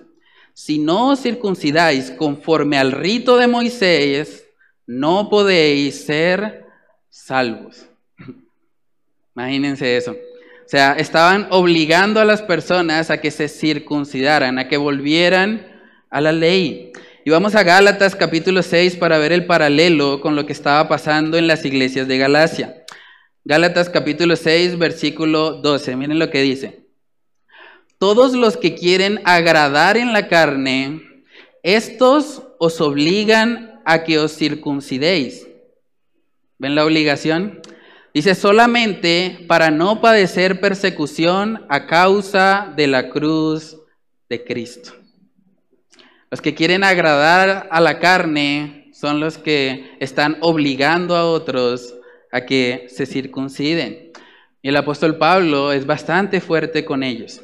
si 0.53 0.81
no 0.81 1.11
os 1.11 1.21
circuncidáis 1.21 2.11
conforme 2.11 2.77
al 2.77 2.91
rito 2.91 3.37
de 3.37 3.47
Moisés, 3.47 4.49
no 4.85 5.29
podéis 5.31 6.05
ser 6.05 6.65
salvos. 7.09 7.87
Imagínense 9.37 9.97
eso. 9.97 10.11
O 10.11 10.69
sea, 10.69 10.95
estaban 10.95 11.47
obligando 11.51 12.19
a 12.19 12.25
las 12.25 12.43
personas 12.43 13.13
a 13.13 13.21
que 13.21 13.31
se 13.31 13.47
circuncidaran, 13.47 14.59
a 14.59 14.67
que 14.67 14.77
volvieran 14.77 15.69
a 16.11 16.21
la 16.21 16.33
ley. 16.33 16.93
Y 17.27 17.31
vamos 17.31 17.57
a 17.57 17.65
Gálatas 17.65 18.15
capítulo 18.15 18.63
6 18.63 18.95
para 18.99 19.19
ver 19.19 19.33
el 19.33 19.47
paralelo 19.47 20.21
con 20.21 20.37
lo 20.37 20.47
que 20.47 20.53
estaba 20.53 20.87
pasando 20.87 21.37
en 21.37 21.49
las 21.49 21.65
iglesias 21.65 22.07
de 22.07 22.19
Galacia. 22.19 22.85
Gálatas 23.45 23.91
capítulo 23.91 24.37
6, 24.37 24.79
versículo 24.79 25.55
12. 25.55 25.97
Miren 25.97 26.21
lo 26.21 26.31
que 26.31 26.43
dice. 26.43 26.87
Todos 27.99 28.35
los 28.35 28.57
que 28.57 28.77
quieren 28.77 29.21
agradar 29.25 29.97
en 29.97 30.13
la 30.13 30.29
carne, 30.29 31.03
estos 31.65 32.45
os 32.61 32.81
obligan 32.81 33.81
a 33.85 34.05
que 34.05 34.21
os 34.21 34.37
circuncidéis. 34.37 35.49
¿Ven 36.59 36.77
la 36.77 36.85
obligación? 36.85 37.61
Dice 38.15 38.37
solamente 38.37 39.45
para 39.49 39.73
no 39.73 40.01
padecer 40.01 40.61
persecución 40.61 41.67
a 41.69 41.89
causa 41.89 42.73
de 42.77 42.87
la 42.87 43.11
cruz 43.11 43.79
de 44.29 44.45
Cristo. 44.45 44.93
Los 46.31 46.41
que 46.41 46.55
quieren 46.55 46.83
agradar 46.83 47.69
a 47.71 47.81
la 47.81 48.01
carne 48.01 48.91
son 48.93 49.21
los 49.21 49.39
que 49.39 49.97
están 50.01 50.39
obligando 50.41 51.15
a 51.17 51.25
otros 51.25 51.95
a 52.33 52.43
que 52.43 52.87
se 52.89 53.07
circunciden. 53.07 54.11
Y 54.61 54.69
el 54.69 54.77
apóstol 54.77 55.19
Pablo 55.19 55.73
es 55.73 55.87
bastante 55.87 56.41
fuerte 56.41 56.85
con 56.85 57.05
ellos. 57.05 57.43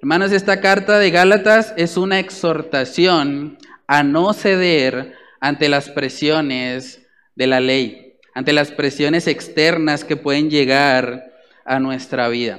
Hermanos, 0.00 0.32
esta 0.32 0.60
carta 0.60 0.98
de 0.98 1.10
Gálatas 1.10 1.74
es 1.76 1.96
una 1.98 2.18
exhortación 2.18 3.58
a 3.86 4.02
no 4.02 4.32
ceder 4.32 5.14
ante 5.40 5.68
las 5.68 5.90
presiones 5.90 7.06
de 7.34 7.46
la 7.46 7.60
ley, 7.60 8.14
ante 8.34 8.54
las 8.54 8.70
presiones 8.70 9.26
externas 9.26 10.04
que 10.04 10.16
pueden 10.16 10.48
llegar 10.48 11.32
a 11.66 11.78
nuestra 11.78 12.28
vida. 12.28 12.58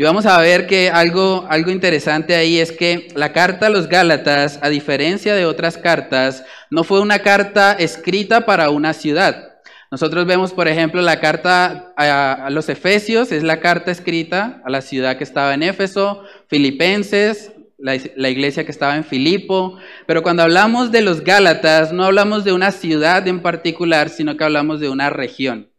Y 0.00 0.02
vamos 0.02 0.24
a 0.24 0.40
ver 0.40 0.66
que 0.66 0.88
algo, 0.88 1.44
algo 1.50 1.70
interesante 1.70 2.34
ahí 2.34 2.58
es 2.58 2.72
que 2.72 3.08
la 3.16 3.34
carta 3.34 3.66
a 3.66 3.68
los 3.68 3.86
Gálatas, 3.86 4.58
a 4.62 4.70
diferencia 4.70 5.34
de 5.34 5.44
otras 5.44 5.76
cartas, 5.76 6.42
no 6.70 6.84
fue 6.84 7.00
una 7.00 7.18
carta 7.18 7.74
escrita 7.74 8.46
para 8.46 8.70
una 8.70 8.94
ciudad. 8.94 9.58
Nosotros 9.90 10.24
vemos, 10.24 10.54
por 10.54 10.68
ejemplo, 10.68 11.02
la 11.02 11.20
carta 11.20 11.92
a, 11.98 12.48
los 12.48 12.70
Efesios, 12.70 13.30
es 13.30 13.42
la 13.42 13.60
carta 13.60 13.90
escrita 13.90 14.62
a 14.64 14.70
la 14.70 14.80
ciudad 14.80 15.18
que 15.18 15.24
estaba 15.24 15.52
en 15.52 15.64
Éfeso, 15.64 16.24
Filipenses, 16.48 17.52
la, 17.76 17.98
la, 18.16 18.30
iglesia 18.30 18.64
que 18.64 18.72
estaba 18.72 18.96
en 18.96 19.04
Filipo, 19.04 19.76
pero 20.06 20.22
cuando 20.22 20.42
hablamos 20.42 20.92
de 20.92 21.02
los 21.02 21.24
Gálatas, 21.24 21.92
no 21.92 22.04
hablamos 22.04 22.44
de 22.44 22.54
una 22.54 22.70
ciudad 22.70 23.28
en 23.28 23.42
particular, 23.42 24.08
sino 24.08 24.38
que 24.38 24.44
hablamos 24.44 24.80
de 24.80 24.88
una 24.88 25.10
región. 25.10 25.69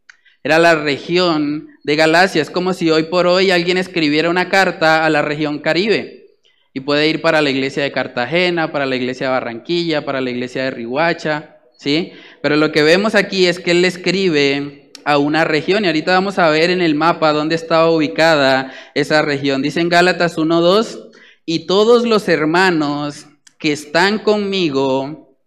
Era 0.43 0.57
la 0.57 0.75
región 0.75 1.69
de 1.83 1.95
Galacia, 1.95 2.41
es 2.41 2.49
como 2.49 2.73
si 2.73 2.89
hoy 2.89 3.03
por 3.03 3.27
hoy 3.27 3.51
alguien 3.51 3.77
escribiera 3.77 4.29
una 4.29 4.49
carta 4.49 5.05
a 5.05 5.09
la 5.09 5.21
región 5.21 5.59
Caribe 5.59 6.37
y 6.73 6.79
puede 6.79 7.07
ir 7.09 7.21
para 7.21 7.41
la 7.41 7.49
iglesia 7.49 7.83
de 7.83 7.91
Cartagena, 7.91 8.71
para 8.71 8.85
la 8.85 8.95
iglesia 8.95 9.27
de 9.27 9.33
Barranquilla, 9.33 10.05
para 10.05 10.21
la 10.21 10.29
iglesia 10.29 10.63
de 10.63 10.71
Rihuacha, 10.71 11.57
¿sí? 11.77 12.13
Pero 12.41 12.55
lo 12.55 12.71
que 12.71 12.81
vemos 12.81 13.13
aquí 13.13 13.45
es 13.45 13.59
que 13.59 13.71
él 13.71 13.81
le 13.81 13.87
escribe 13.87 14.91
a 15.03 15.17
una 15.17 15.43
región 15.43 15.83
y 15.83 15.87
ahorita 15.87 16.13
vamos 16.13 16.39
a 16.39 16.49
ver 16.49 16.69
en 16.69 16.81
el 16.81 16.95
mapa 16.95 17.33
dónde 17.33 17.55
estaba 17.55 17.91
ubicada 17.91 18.73
esa 18.95 19.21
región. 19.21 19.61
Dice 19.61 19.81
en 19.81 19.89
Gálatas 19.89 20.37
1.2, 20.37 21.09
y 21.45 21.65
todos 21.65 22.05
los 22.05 22.29
hermanos 22.29 23.27
que 23.57 23.71
están 23.71 24.19
conmigo, 24.19 25.37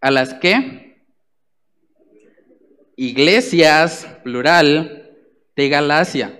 a 0.00 0.10
las 0.10 0.34
que 0.34 0.87
iglesias, 2.98 4.06
plural, 4.24 5.08
de 5.56 5.68
Galacia. 5.70 6.34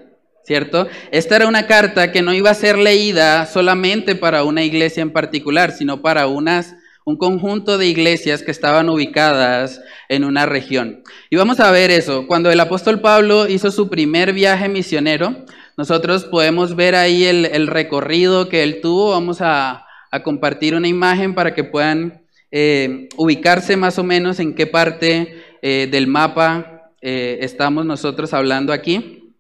¿Cierto? 0.44 0.88
Esta 1.12 1.36
era 1.36 1.46
una 1.46 1.66
carta 1.66 2.10
que 2.10 2.22
no 2.22 2.32
iba 2.32 2.50
a 2.50 2.54
ser 2.54 2.78
leída 2.78 3.44
solamente 3.44 4.14
para 4.14 4.44
una 4.44 4.64
iglesia 4.64 5.02
en 5.02 5.12
particular, 5.12 5.72
sino 5.72 6.00
para 6.00 6.26
unas 6.26 6.74
un 7.04 7.16
conjunto 7.16 7.78
de 7.78 7.86
iglesias 7.86 8.42
que 8.42 8.50
estaban 8.50 8.90
ubicadas 8.90 9.80
en 10.10 10.24
una 10.24 10.44
región. 10.44 11.02
Y 11.30 11.36
vamos 11.36 11.58
a 11.58 11.70
ver 11.70 11.90
eso. 11.90 12.26
Cuando 12.26 12.50
el 12.50 12.60
apóstol 12.60 13.00
Pablo 13.00 13.48
hizo 13.48 13.70
su 13.70 13.88
primer 13.88 14.34
viaje 14.34 14.68
misionero, 14.68 15.44
nosotros 15.78 16.26
podemos 16.26 16.76
ver 16.76 16.94
ahí 16.94 17.24
el, 17.24 17.66
recorrido 17.66 18.50
que 18.50 18.62
él 18.62 18.80
tuvo. 18.82 19.12
Vamos 19.12 19.38
a, 19.40 19.86
compartir 20.22 20.74
una 20.74 20.88
imagen 20.88 21.34
para 21.34 21.54
que 21.54 21.64
puedan 21.64 22.26
eh, 22.50 23.08
ubicarse 23.16 23.76
más 23.76 23.98
o 23.98 24.04
menos 24.04 24.38
en 24.38 24.54
qué 24.54 24.66
parte 24.66 25.47
eh, 25.62 25.88
del 25.90 26.06
mapa 26.06 26.78
eh, 27.00 27.38
estamos 27.42 27.86
nosotros 27.86 28.34
hablando 28.34 28.72
aquí. 28.72 29.34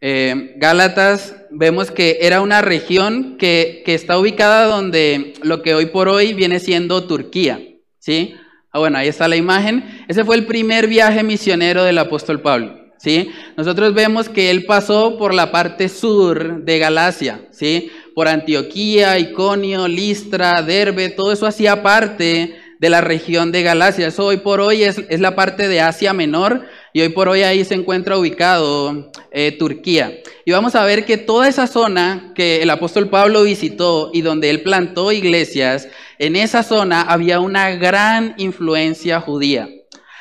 Eh, 0.00 0.54
Gálatas 0.56 1.34
vemos 1.50 1.90
que 1.90 2.18
era 2.22 2.40
una 2.40 2.62
región 2.62 3.36
que, 3.38 3.82
está 3.86 4.18
ubicada 4.18 4.64
donde 4.64 5.34
lo 5.42 5.62
que 5.62 5.74
hoy 5.74 5.86
por 5.86 6.08
hoy 6.08 6.34
viene 6.34 6.60
siendo 6.60 7.04
Turquía. 7.04 7.60
¿sí? 7.98 8.34
Ah, 8.70 8.78
bueno, 8.78 8.98
ahí 8.98 9.08
está 9.08 9.28
la 9.28 9.36
imagen. 9.36 10.04
Ese 10.08 10.24
fue 10.24 10.36
el 10.36 10.46
primer 10.46 10.88
viaje 10.88 11.22
misionero 11.22 11.84
del 11.84 11.98
apóstol 11.98 12.40
Pablo. 12.40 12.92
¿sí? 12.98 13.30
Nosotros 13.56 13.94
vemos 13.94 14.28
que 14.28 14.50
él 14.50 14.64
pasó 14.64 15.16
por 15.18 15.32
la 15.32 15.50
parte 15.50 15.88
sur 15.88 16.64
de 16.64 16.78
Galacia, 16.78 17.46
¿sí? 17.50 17.90
por 18.14 18.28
Antioquía, 18.28 19.18
Iconio, 19.18 19.88
Listra, 19.88 20.62
Derbe, 20.62 21.10
todo 21.10 21.32
eso 21.32 21.46
hacía 21.46 21.82
parte 21.82 22.56
de 22.78 22.90
la 22.90 23.00
región 23.00 23.52
de 23.52 23.62
Galacia. 23.62 24.08
Eso 24.08 24.26
hoy 24.26 24.38
por 24.38 24.60
hoy 24.60 24.82
es, 24.82 25.02
es 25.08 25.20
la 25.20 25.34
parte 25.34 25.68
de 25.68 25.80
Asia 25.80 26.12
Menor, 26.12 26.66
y 26.92 27.00
hoy 27.00 27.08
por 27.08 27.28
hoy 27.28 27.42
ahí 27.42 27.64
se 27.64 27.74
encuentra 27.74 28.16
ubicado 28.16 29.10
eh, 29.32 29.56
Turquía. 29.58 30.20
Y 30.44 30.52
vamos 30.52 30.74
a 30.76 30.84
ver 30.84 31.04
que 31.04 31.16
toda 31.16 31.48
esa 31.48 31.66
zona 31.66 32.32
que 32.34 32.62
el 32.62 32.70
apóstol 32.70 33.08
Pablo 33.08 33.42
visitó 33.42 34.10
y 34.12 34.22
donde 34.22 34.50
él 34.50 34.62
plantó 34.62 35.10
iglesias, 35.10 35.88
en 36.18 36.36
esa 36.36 36.62
zona 36.62 37.02
había 37.02 37.40
una 37.40 37.70
gran 37.72 38.34
influencia 38.38 39.20
judía, 39.20 39.68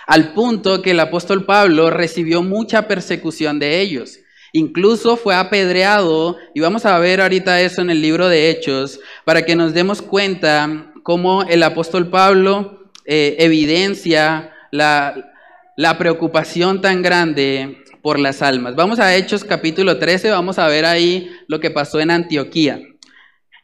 al 0.08 0.34
punto 0.34 0.82
que 0.82 0.92
el 0.92 1.00
apóstol 1.00 1.46
Pablo 1.46 1.90
recibió 1.90 2.42
mucha 2.42 2.88
persecución 2.88 3.60
de 3.60 3.82
ellos. 3.82 4.20
Incluso 4.52 5.18
fue 5.18 5.36
apedreado, 5.36 6.38
y 6.54 6.60
vamos 6.60 6.86
a 6.86 6.98
ver 7.00 7.22
ahorita 7.22 7.62
eso 7.62 7.82
en 7.82 7.90
el 7.90 8.02
libro 8.02 8.30
de 8.30 8.50
Hechos, 8.50 9.00
para 9.26 9.46
que 9.46 9.56
nos 9.56 9.74
demos 9.74 10.02
cuenta 10.02 10.93
cómo 11.04 11.44
el 11.44 11.62
apóstol 11.64 12.10
Pablo 12.10 12.90
eh, 13.06 13.36
evidencia 13.40 14.54
la, 14.72 15.34
la 15.78 15.98
preocupación 15.98 16.82
tan 16.82 17.02
grande 17.02 17.84
por 18.02 18.20
las 18.20 18.42
almas. 18.42 18.76
Vamos 18.76 19.00
a 19.00 19.16
Hechos 19.16 19.44
capítulo 19.44 20.00
13, 20.00 20.30
vamos 20.30 20.58
a 20.60 20.68
ver 20.68 20.86
ahí 20.86 21.30
lo 21.48 21.60
que 21.60 21.70
pasó 21.70 22.00
en 22.00 22.12
Antioquía. 22.12 22.82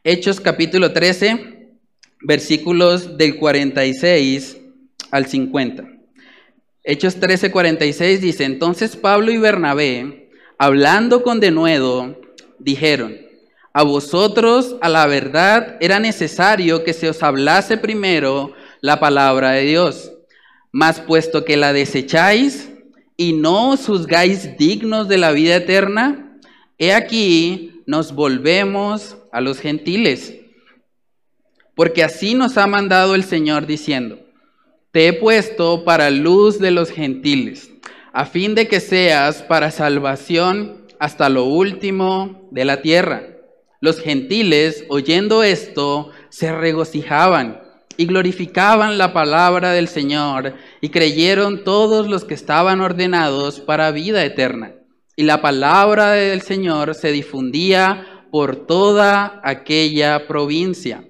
Hechos 0.04 0.40
capítulo 0.40 0.92
13, 0.92 1.68
versículos 2.22 3.16
del 3.16 3.36
46 3.36 4.58
al 5.10 5.26
50. 5.26 5.84
Hechos 6.84 7.16
13, 7.16 7.50
46 7.50 8.20
dice, 8.20 8.44
entonces 8.44 8.96
Pablo 8.96 9.30
y 9.30 9.38
Bernabé, 9.38 10.30
hablando 10.58 11.22
con 11.22 11.40
denuedo, 11.40 12.18
dijeron, 12.58 13.29
a 13.72 13.82
vosotros 13.82 14.76
a 14.80 14.88
la 14.88 15.06
verdad 15.06 15.76
era 15.80 15.98
necesario 16.00 16.84
que 16.84 16.92
se 16.92 17.08
os 17.08 17.22
hablase 17.22 17.76
primero 17.76 18.52
la 18.80 18.98
palabra 18.98 19.52
de 19.52 19.62
Dios 19.62 20.12
mas 20.72 21.00
puesto 21.00 21.44
que 21.44 21.56
la 21.56 21.72
desecháis 21.72 22.70
y 23.16 23.32
no 23.32 23.70
os 23.70 23.86
juzgáis 23.86 24.56
dignos 24.56 25.08
de 25.08 25.18
la 25.18 25.32
vida 25.32 25.56
eterna, 25.56 26.38
he 26.78 26.94
aquí 26.94 27.82
nos 27.86 28.14
volvemos 28.14 29.16
a 29.32 29.40
los 29.40 29.58
gentiles. 29.58 30.34
Porque 31.74 32.04
así 32.04 32.34
nos 32.34 32.56
ha 32.56 32.66
mandado 32.66 33.14
el 33.14 33.24
Señor 33.24 33.66
diciendo, 33.66 34.18
te 34.92 35.08
he 35.08 35.12
puesto 35.12 35.84
para 35.84 36.10
luz 36.10 36.58
de 36.58 36.70
los 36.70 36.90
gentiles, 36.90 37.70
a 38.12 38.26
fin 38.26 38.54
de 38.54 38.68
que 38.68 38.80
seas 38.80 39.42
para 39.42 39.70
salvación 39.70 40.86
hasta 40.98 41.28
lo 41.28 41.44
último 41.44 42.48
de 42.50 42.64
la 42.64 42.82
tierra. 42.82 43.22
Los 43.82 43.98
gentiles, 43.98 44.84
oyendo 44.88 45.42
esto, 45.42 46.10
se 46.28 46.52
regocijaban 46.52 47.62
y 47.96 48.04
glorificaban 48.04 48.98
la 48.98 49.14
palabra 49.14 49.72
del 49.72 49.88
Señor 49.88 50.54
y 50.82 50.90
creyeron 50.90 51.64
todos 51.64 52.06
los 52.06 52.24
que 52.24 52.34
estaban 52.34 52.82
ordenados 52.82 53.58
para 53.58 53.90
vida 53.90 54.22
eterna. 54.22 54.74
Y 55.16 55.22
la 55.22 55.40
palabra 55.40 56.10
del 56.10 56.42
Señor 56.42 56.94
se 56.94 57.10
difundía 57.10 58.26
por 58.30 58.66
toda 58.66 59.40
aquella 59.44 60.26
provincia. 60.28 61.04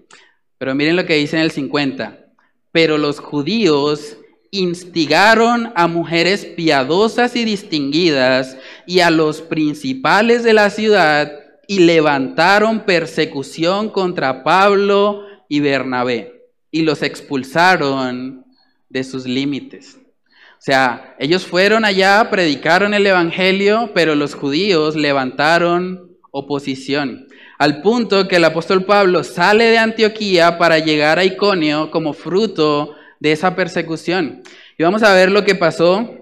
Pero 0.57 0.75
miren 0.77 0.95
lo 0.95 1.07
que 1.07 1.17
dice 1.17 1.37
en 1.37 1.43
el 1.43 1.51
50. 1.51 2.25
Pero 2.71 2.99
los 2.99 3.19
judíos 3.19 4.17
instigaron 4.53 5.73
a 5.75 5.89
mujeres 5.89 6.45
piadosas 6.45 7.35
y 7.35 7.45
distinguidas 7.45 8.57
y 8.87 9.01
a 9.01 9.11
los 9.11 9.43
principales 9.43 10.45
de 10.45 10.53
la 10.53 10.71
ciudad 10.71 11.40
y 11.71 11.79
levantaron 11.79 12.81
persecución 12.81 13.91
contra 13.91 14.43
Pablo 14.43 15.23
y 15.49 15.61
Bernabé 15.61 16.49
y 16.73 16.83
los 16.83 17.01
expulsaron 17.01 18.45
de 18.89 19.05
sus 19.05 19.25
límites. 19.25 19.97
O 20.25 20.59
sea, 20.59 21.15
ellos 21.21 21.47
fueron 21.47 21.85
allá, 21.85 22.29
predicaron 22.29 22.93
el 22.93 23.07
Evangelio, 23.07 23.93
pero 23.95 24.17
los 24.17 24.35
judíos 24.35 24.97
levantaron 24.97 26.17
oposición. 26.33 27.29
Al 27.57 27.83
punto 27.83 28.27
que 28.27 28.37
el 28.37 28.45
apóstol 28.47 28.85
Pablo 28.85 29.23
sale 29.23 29.67
de 29.67 29.79
Antioquía 29.79 30.59
para 30.59 30.81
llegar 30.81 31.21
a 31.21 31.25
Iconio 31.25 31.93
como 31.93 32.15
fruto 32.15 32.97
de 33.21 33.31
esa 33.31 33.55
persecución. 33.55 34.43
Y 34.77 34.83
vamos 34.83 35.05
a 35.05 35.15
ver 35.15 35.31
lo 35.31 35.45
que 35.45 35.55
pasó 35.55 36.17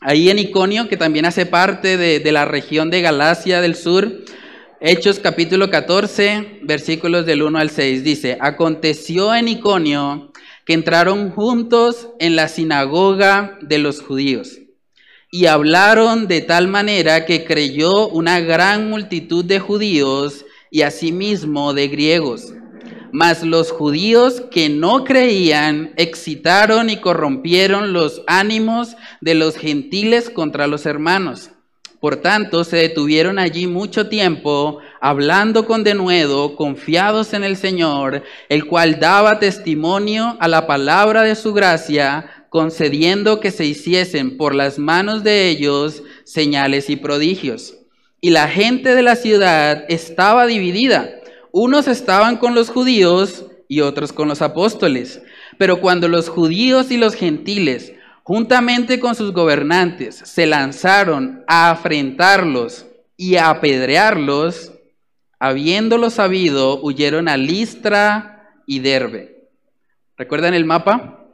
ahí 0.00 0.30
en 0.30 0.38
Iconio, 0.38 0.88
que 0.88 0.96
también 0.96 1.26
hace 1.26 1.44
parte 1.44 1.98
de, 1.98 2.18
de 2.18 2.32
la 2.32 2.46
región 2.46 2.88
de 2.88 3.02
Galacia 3.02 3.60
del 3.60 3.76
sur. 3.76 4.24
Hechos 4.82 5.18
capítulo 5.18 5.68
14, 5.68 6.60
versículos 6.62 7.26
del 7.26 7.42
1 7.42 7.58
al 7.58 7.68
6 7.68 8.02
dice, 8.02 8.38
aconteció 8.40 9.34
en 9.34 9.48
Iconio 9.48 10.32
que 10.64 10.72
entraron 10.72 11.32
juntos 11.32 12.08
en 12.18 12.34
la 12.34 12.48
sinagoga 12.48 13.58
de 13.60 13.76
los 13.76 14.00
judíos 14.00 14.58
y 15.30 15.44
hablaron 15.44 16.28
de 16.28 16.40
tal 16.40 16.66
manera 16.68 17.26
que 17.26 17.44
creyó 17.44 18.08
una 18.08 18.40
gran 18.40 18.88
multitud 18.88 19.44
de 19.44 19.60
judíos 19.60 20.46
y 20.70 20.80
asimismo 20.80 21.74
de 21.74 21.88
griegos. 21.88 22.54
Mas 23.12 23.42
los 23.42 23.72
judíos 23.72 24.44
que 24.50 24.70
no 24.70 25.04
creían 25.04 25.92
excitaron 25.98 26.88
y 26.88 26.96
corrompieron 26.96 27.92
los 27.92 28.22
ánimos 28.26 28.96
de 29.20 29.34
los 29.34 29.56
gentiles 29.56 30.30
contra 30.30 30.66
los 30.66 30.86
hermanos 30.86 31.50
por 32.00 32.16
tanto, 32.16 32.64
se 32.64 32.78
detuvieron 32.78 33.38
allí 33.38 33.66
mucho 33.66 34.08
tiempo, 34.08 34.78
hablando 35.02 35.66
con 35.66 35.84
denuedo, 35.84 36.56
confiados 36.56 37.34
en 37.34 37.44
el 37.44 37.58
Señor, 37.58 38.22
el 38.48 38.64
cual 38.64 38.98
daba 38.98 39.38
testimonio 39.38 40.38
a 40.40 40.48
la 40.48 40.66
palabra 40.66 41.22
de 41.22 41.34
su 41.34 41.52
gracia, 41.52 42.46
concediendo 42.48 43.38
que 43.38 43.50
se 43.50 43.66
hiciesen 43.66 44.38
por 44.38 44.54
las 44.54 44.78
manos 44.78 45.22
de 45.22 45.50
ellos 45.50 46.02
señales 46.24 46.88
y 46.88 46.96
prodigios. 46.96 47.76
Y 48.22 48.30
la 48.30 48.48
gente 48.48 48.94
de 48.94 49.02
la 49.02 49.14
ciudad 49.14 49.84
estaba 49.88 50.46
dividida. 50.46 51.10
Unos 51.52 51.86
estaban 51.86 52.38
con 52.38 52.54
los 52.54 52.70
judíos 52.70 53.44
y 53.68 53.82
otros 53.82 54.14
con 54.14 54.26
los 54.26 54.40
apóstoles. 54.40 55.20
Pero 55.58 55.82
cuando 55.82 56.08
los 56.08 56.30
judíos 56.30 56.90
y 56.90 56.96
los 56.96 57.14
gentiles 57.14 57.92
juntamente 58.30 59.00
con 59.00 59.16
sus 59.16 59.32
gobernantes, 59.32 60.14
se 60.14 60.46
lanzaron 60.46 61.42
a 61.48 61.72
afrentarlos 61.72 62.86
y 63.16 63.34
a 63.34 63.50
apedrearlos, 63.50 64.70
habiéndolo 65.40 66.10
sabido, 66.10 66.80
huyeron 66.80 67.26
a 67.26 67.36
Listra 67.36 68.54
y 68.68 68.78
Derbe. 68.78 69.48
¿Recuerdan 70.16 70.54
el 70.54 70.64
mapa? 70.64 71.26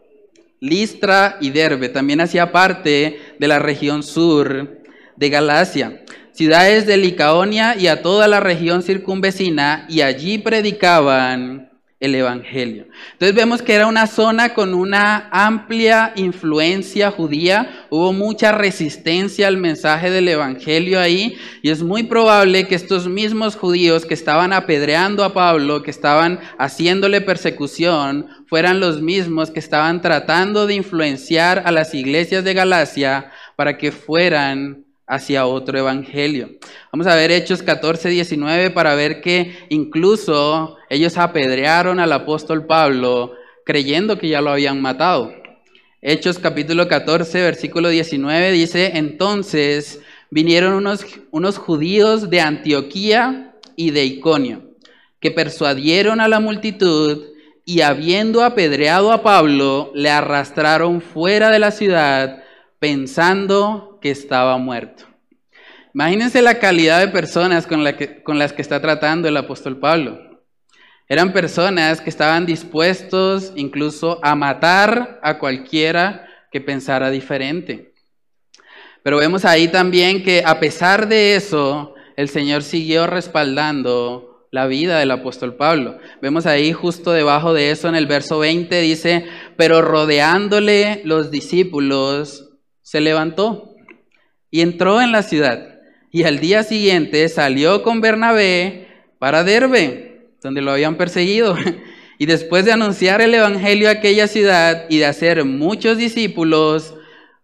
Listra 0.58 1.36
y 1.38 1.50
Derbe 1.50 1.90
también 1.90 2.22
hacía 2.22 2.50
parte 2.50 3.20
de 3.38 3.46
la 3.46 3.58
región 3.58 4.02
sur 4.02 4.80
de 5.16 5.28
Galacia, 5.28 6.02
ciudades 6.32 6.86
de 6.86 6.96
Licaonia 6.96 7.76
y 7.76 7.88
a 7.88 8.00
toda 8.00 8.26
la 8.26 8.40
región 8.40 8.82
circunvecina, 8.82 9.84
y 9.90 10.00
allí 10.00 10.38
predicaban 10.38 11.75
el 11.98 12.14
Evangelio. 12.14 12.86
Entonces 13.12 13.34
vemos 13.34 13.62
que 13.62 13.74
era 13.74 13.86
una 13.86 14.06
zona 14.06 14.52
con 14.52 14.74
una 14.74 15.28
amplia 15.32 16.12
influencia 16.16 17.10
judía, 17.10 17.86
hubo 17.88 18.12
mucha 18.12 18.52
resistencia 18.52 19.48
al 19.48 19.56
mensaje 19.56 20.10
del 20.10 20.28
Evangelio 20.28 21.00
ahí 21.00 21.36
y 21.62 21.70
es 21.70 21.82
muy 21.82 22.02
probable 22.02 22.68
que 22.68 22.74
estos 22.74 23.08
mismos 23.08 23.56
judíos 23.56 24.04
que 24.04 24.14
estaban 24.14 24.52
apedreando 24.52 25.24
a 25.24 25.32
Pablo, 25.32 25.82
que 25.82 25.90
estaban 25.90 26.38
haciéndole 26.58 27.22
persecución, 27.22 28.28
fueran 28.46 28.78
los 28.78 29.00
mismos 29.00 29.50
que 29.50 29.60
estaban 29.60 30.02
tratando 30.02 30.66
de 30.66 30.74
influenciar 30.74 31.62
a 31.64 31.72
las 31.72 31.94
iglesias 31.94 32.44
de 32.44 32.54
Galacia 32.54 33.30
para 33.56 33.78
que 33.78 33.90
fueran 33.90 34.85
hacia 35.06 35.46
otro 35.46 35.78
evangelio. 35.78 36.50
Vamos 36.92 37.06
a 37.06 37.14
ver 37.14 37.30
Hechos 37.30 37.62
14, 37.62 38.08
19 38.08 38.70
para 38.70 38.94
ver 38.94 39.20
que 39.20 39.56
incluso 39.68 40.76
ellos 40.90 41.16
apedrearon 41.16 42.00
al 42.00 42.12
apóstol 42.12 42.66
Pablo 42.66 43.34
creyendo 43.64 44.18
que 44.18 44.28
ya 44.28 44.40
lo 44.40 44.50
habían 44.50 44.80
matado. 44.80 45.32
Hechos 46.02 46.38
capítulo 46.38 46.88
14, 46.88 47.40
versículo 47.42 47.88
19 47.88 48.52
dice, 48.52 48.92
entonces 48.94 50.00
vinieron 50.30 50.74
unos, 50.74 51.04
unos 51.30 51.58
judíos 51.58 52.30
de 52.30 52.40
Antioquía 52.40 53.54
y 53.74 53.90
de 53.90 54.04
Iconio, 54.04 54.70
que 55.20 55.30
persuadieron 55.30 56.20
a 56.20 56.28
la 56.28 56.38
multitud 56.40 57.24
y 57.64 57.80
habiendo 57.80 58.44
apedreado 58.44 59.10
a 59.10 59.24
Pablo, 59.24 59.90
le 59.94 60.10
arrastraron 60.10 61.00
fuera 61.00 61.50
de 61.50 61.58
la 61.58 61.72
ciudad 61.72 62.44
pensando 62.78 63.96
estaba 64.10 64.56
muerto. 64.58 65.04
Imagínense 65.94 66.42
la 66.42 66.58
calidad 66.58 67.00
de 67.00 67.08
personas 67.08 67.66
que, 67.66 68.22
con 68.22 68.38
las 68.38 68.52
que 68.52 68.62
está 68.62 68.80
tratando 68.80 69.28
el 69.28 69.36
apóstol 69.36 69.78
Pablo. 69.78 70.20
Eran 71.08 71.32
personas 71.32 72.00
que 72.00 72.10
estaban 72.10 72.46
dispuestos 72.46 73.52
incluso 73.54 74.18
a 74.22 74.34
matar 74.34 75.20
a 75.22 75.38
cualquiera 75.38 76.26
que 76.50 76.60
pensara 76.60 77.10
diferente. 77.10 77.94
Pero 79.02 79.18
vemos 79.18 79.44
ahí 79.44 79.68
también 79.68 80.22
que 80.22 80.42
a 80.44 80.58
pesar 80.58 81.08
de 81.08 81.36
eso, 81.36 81.94
el 82.16 82.28
Señor 82.28 82.62
siguió 82.62 83.06
respaldando 83.06 84.48
la 84.50 84.66
vida 84.66 84.98
del 84.98 85.12
apóstol 85.12 85.54
Pablo. 85.54 85.98
Vemos 86.20 86.44
ahí 86.46 86.72
justo 86.72 87.12
debajo 87.12 87.54
de 87.54 87.70
eso 87.70 87.88
en 87.88 87.94
el 87.94 88.06
verso 88.06 88.38
20 88.40 88.80
dice, 88.80 89.26
pero 89.56 89.80
rodeándole 89.80 91.02
los 91.04 91.30
discípulos, 91.30 92.45
se 92.86 93.00
levantó 93.00 93.74
y 94.48 94.60
entró 94.60 95.00
en 95.00 95.10
la 95.10 95.24
ciudad. 95.24 95.80
Y 96.12 96.22
al 96.22 96.38
día 96.38 96.62
siguiente 96.62 97.28
salió 97.28 97.82
con 97.82 98.00
Bernabé 98.00 98.86
para 99.18 99.42
Derbe, 99.42 100.28
donde 100.40 100.62
lo 100.62 100.70
habían 100.70 100.96
perseguido. 100.96 101.56
Y 102.18 102.24
después 102.24 102.64
de 102.64 102.72
anunciar 102.72 103.20
el 103.20 103.34
Evangelio 103.34 103.90
a 103.90 103.92
aquella 103.92 104.26
ciudad 104.26 104.86
y 104.88 104.96
de 104.96 105.04
hacer 105.04 105.44
muchos 105.44 105.98
discípulos, 105.98 106.94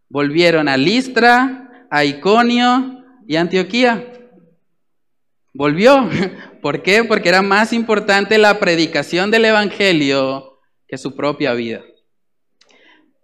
volvieron 0.08 0.66
a 0.66 0.78
Listra, 0.78 1.86
a 1.90 2.06
Iconio 2.06 3.04
y 3.28 3.36
Antioquía. 3.36 4.02
Volvió. 5.52 6.08
¿Por 6.62 6.82
qué? 6.82 7.04
Porque 7.04 7.28
era 7.28 7.42
más 7.42 7.74
importante 7.74 8.38
la 8.38 8.58
predicación 8.58 9.30
del 9.30 9.44
Evangelio 9.44 10.58
que 10.88 10.96
su 10.96 11.14
propia 11.14 11.52
vida. 11.52 11.82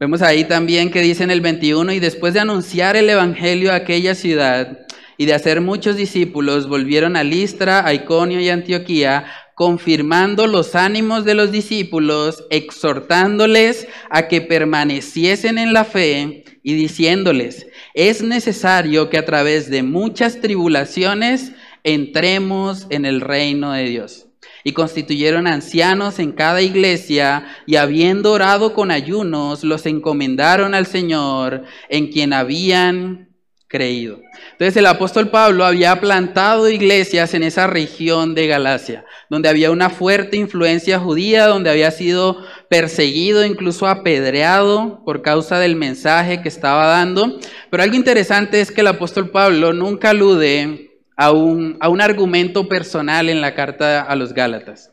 Vemos 0.01 0.23
ahí 0.23 0.45
también 0.45 0.93
que 0.93 1.03
dice 1.03 1.25
en 1.25 1.33
el 1.33 1.41
21, 1.41 1.93
y 1.93 1.99
después 1.99 2.33
de 2.33 2.39
anunciar 2.39 2.95
el 2.95 3.11
Evangelio 3.11 3.73
a 3.73 3.77
aquella 3.77 4.15
ciudad 4.15 4.87
y 5.17 5.27
de 5.27 5.35
hacer 5.35 5.61
muchos 5.61 5.97
discípulos, 5.97 6.69
volvieron 6.69 7.17
a 7.17 7.25
Listra, 7.25 7.85
a 7.85 7.93
Iconio 7.93 8.41
y 8.41 8.49
Antioquía, 8.49 9.27
confirmando 9.57 10.47
los 10.47 10.77
ánimos 10.77 11.25
de 11.25 11.35
los 11.35 11.51
discípulos, 11.51 12.45
exhortándoles 12.51 13.89
a 14.09 14.29
que 14.29 14.41
permaneciesen 14.41 15.59
en 15.59 15.73
la 15.73 15.85
fe 15.85 16.45
y 16.63 16.75
diciéndoles, 16.75 17.67
es 17.93 18.23
necesario 18.23 19.11
que 19.11 19.19
a 19.19 19.25
través 19.25 19.69
de 19.69 19.83
muchas 19.83 20.41
tribulaciones 20.41 21.51
entremos 21.83 22.87
en 22.91 23.05
el 23.05 23.21
reino 23.21 23.73
de 23.73 23.83
Dios 23.83 24.28
y 24.65 24.73
constituyeron 24.73 25.47
ancianos 25.47 26.19
en 26.19 26.33
cada 26.33 26.63
iglesia, 26.63 27.47
y 27.67 27.77
habiendo 27.77 28.33
orado 28.33 28.75
con 28.75 28.91
ayunos, 28.91 29.65
los 29.65 29.87
encomendaron 29.87 30.75
al 30.75 30.87
Señor, 30.87 31.65
en 31.89 32.11
quien 32.13 32.33
habían 32.33 33.29
creído. 33.69 34.21
Entonces 34.53 34.77
el 34.79 34.87
apóstol 34.87 35.29
Pablo 35.29 35.65
había 35.65 36.01
plantado 36.01 36.69
iglesias 36.71 37.35
en 37.35 37.43
esa 37.43 37.67
región 37.67 38.35
de 38.35 38.47
Galacia, 38.47 39.05
donde 39.29 39.51
había 39.51 39.71
una 39.71 39.91
fuerte 39.91 40.39
influencia 40.39 40.99
judía, 40.99 41.47
donde 41.47 41.71
había 41.71 41.91
sido 41.91 42.43
perseguido, 42.71 43.45
incluso 43.45 43.87
apedreado 43.87 45.03
por 45.05 45.23
causa 45.23 45.59
del 45.59 45.77
mensaje 45.77 46.41
que 46.41 46.49
estaba 46.49 46.87
dando. 46.87 47.39
Pero 47.71 47.83
algo 47.83 47.95
interesante 47.95 48.61
es 48.61 48.73
que 48.73 48.81
el 48.81 48.87
apóstol 48.87 49.31
Pablo 49.31 49.75
nunca 49.75 50.11
alude 50.11 50.88
a 51.19 51.33
un, 51.33 51.77
a 51.81 51.89
un 51.89 52.01
argumento 52.01 52.69
personal 52.69 53.29
en 53.29 53.41
la 53.41 53.57
carta 53.57 54.03
a 54.03 54.15
los 54.15 54.33
Gálatas. 54.33 54.93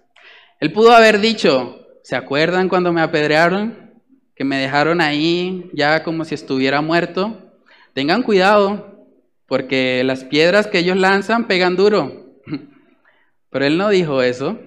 Él 0.60 0.74
pudo 0.74 0.92
haber 0.92 1.20
dicho, 1.20 1.88
¿se 2.04 2.16
acuerdan 2.16 2.68
cuando 2.68 2.92
me 2.92 3.02
apedrearon? 3.02 3.94
Que 4.36 4.44
me 4.44 4.58
dejaron 4.58 5.02
ahí 5.02 5.70
ya 5.72 6.04
como 6.04 6.26
si 6.26 6.34
estuviera 6.34 6.82
muerto. 6.82 7.54
Tengan 7.94 8.24
cuidado, 8.24 9.06
porque 9.46 10.04
las 10.04 10.24
piedras 10.24 10.66
que 10.66 10.80
ellos 10.80 10.98
lanzan 10.98 11.46
pegan 11.46 11.76
duro. 11.76 12.42
Pero 13.52 13.66
él 13.66 13.78
no 13.78 13.90
dijo 13.90 14.24
eso. 14.24 14.58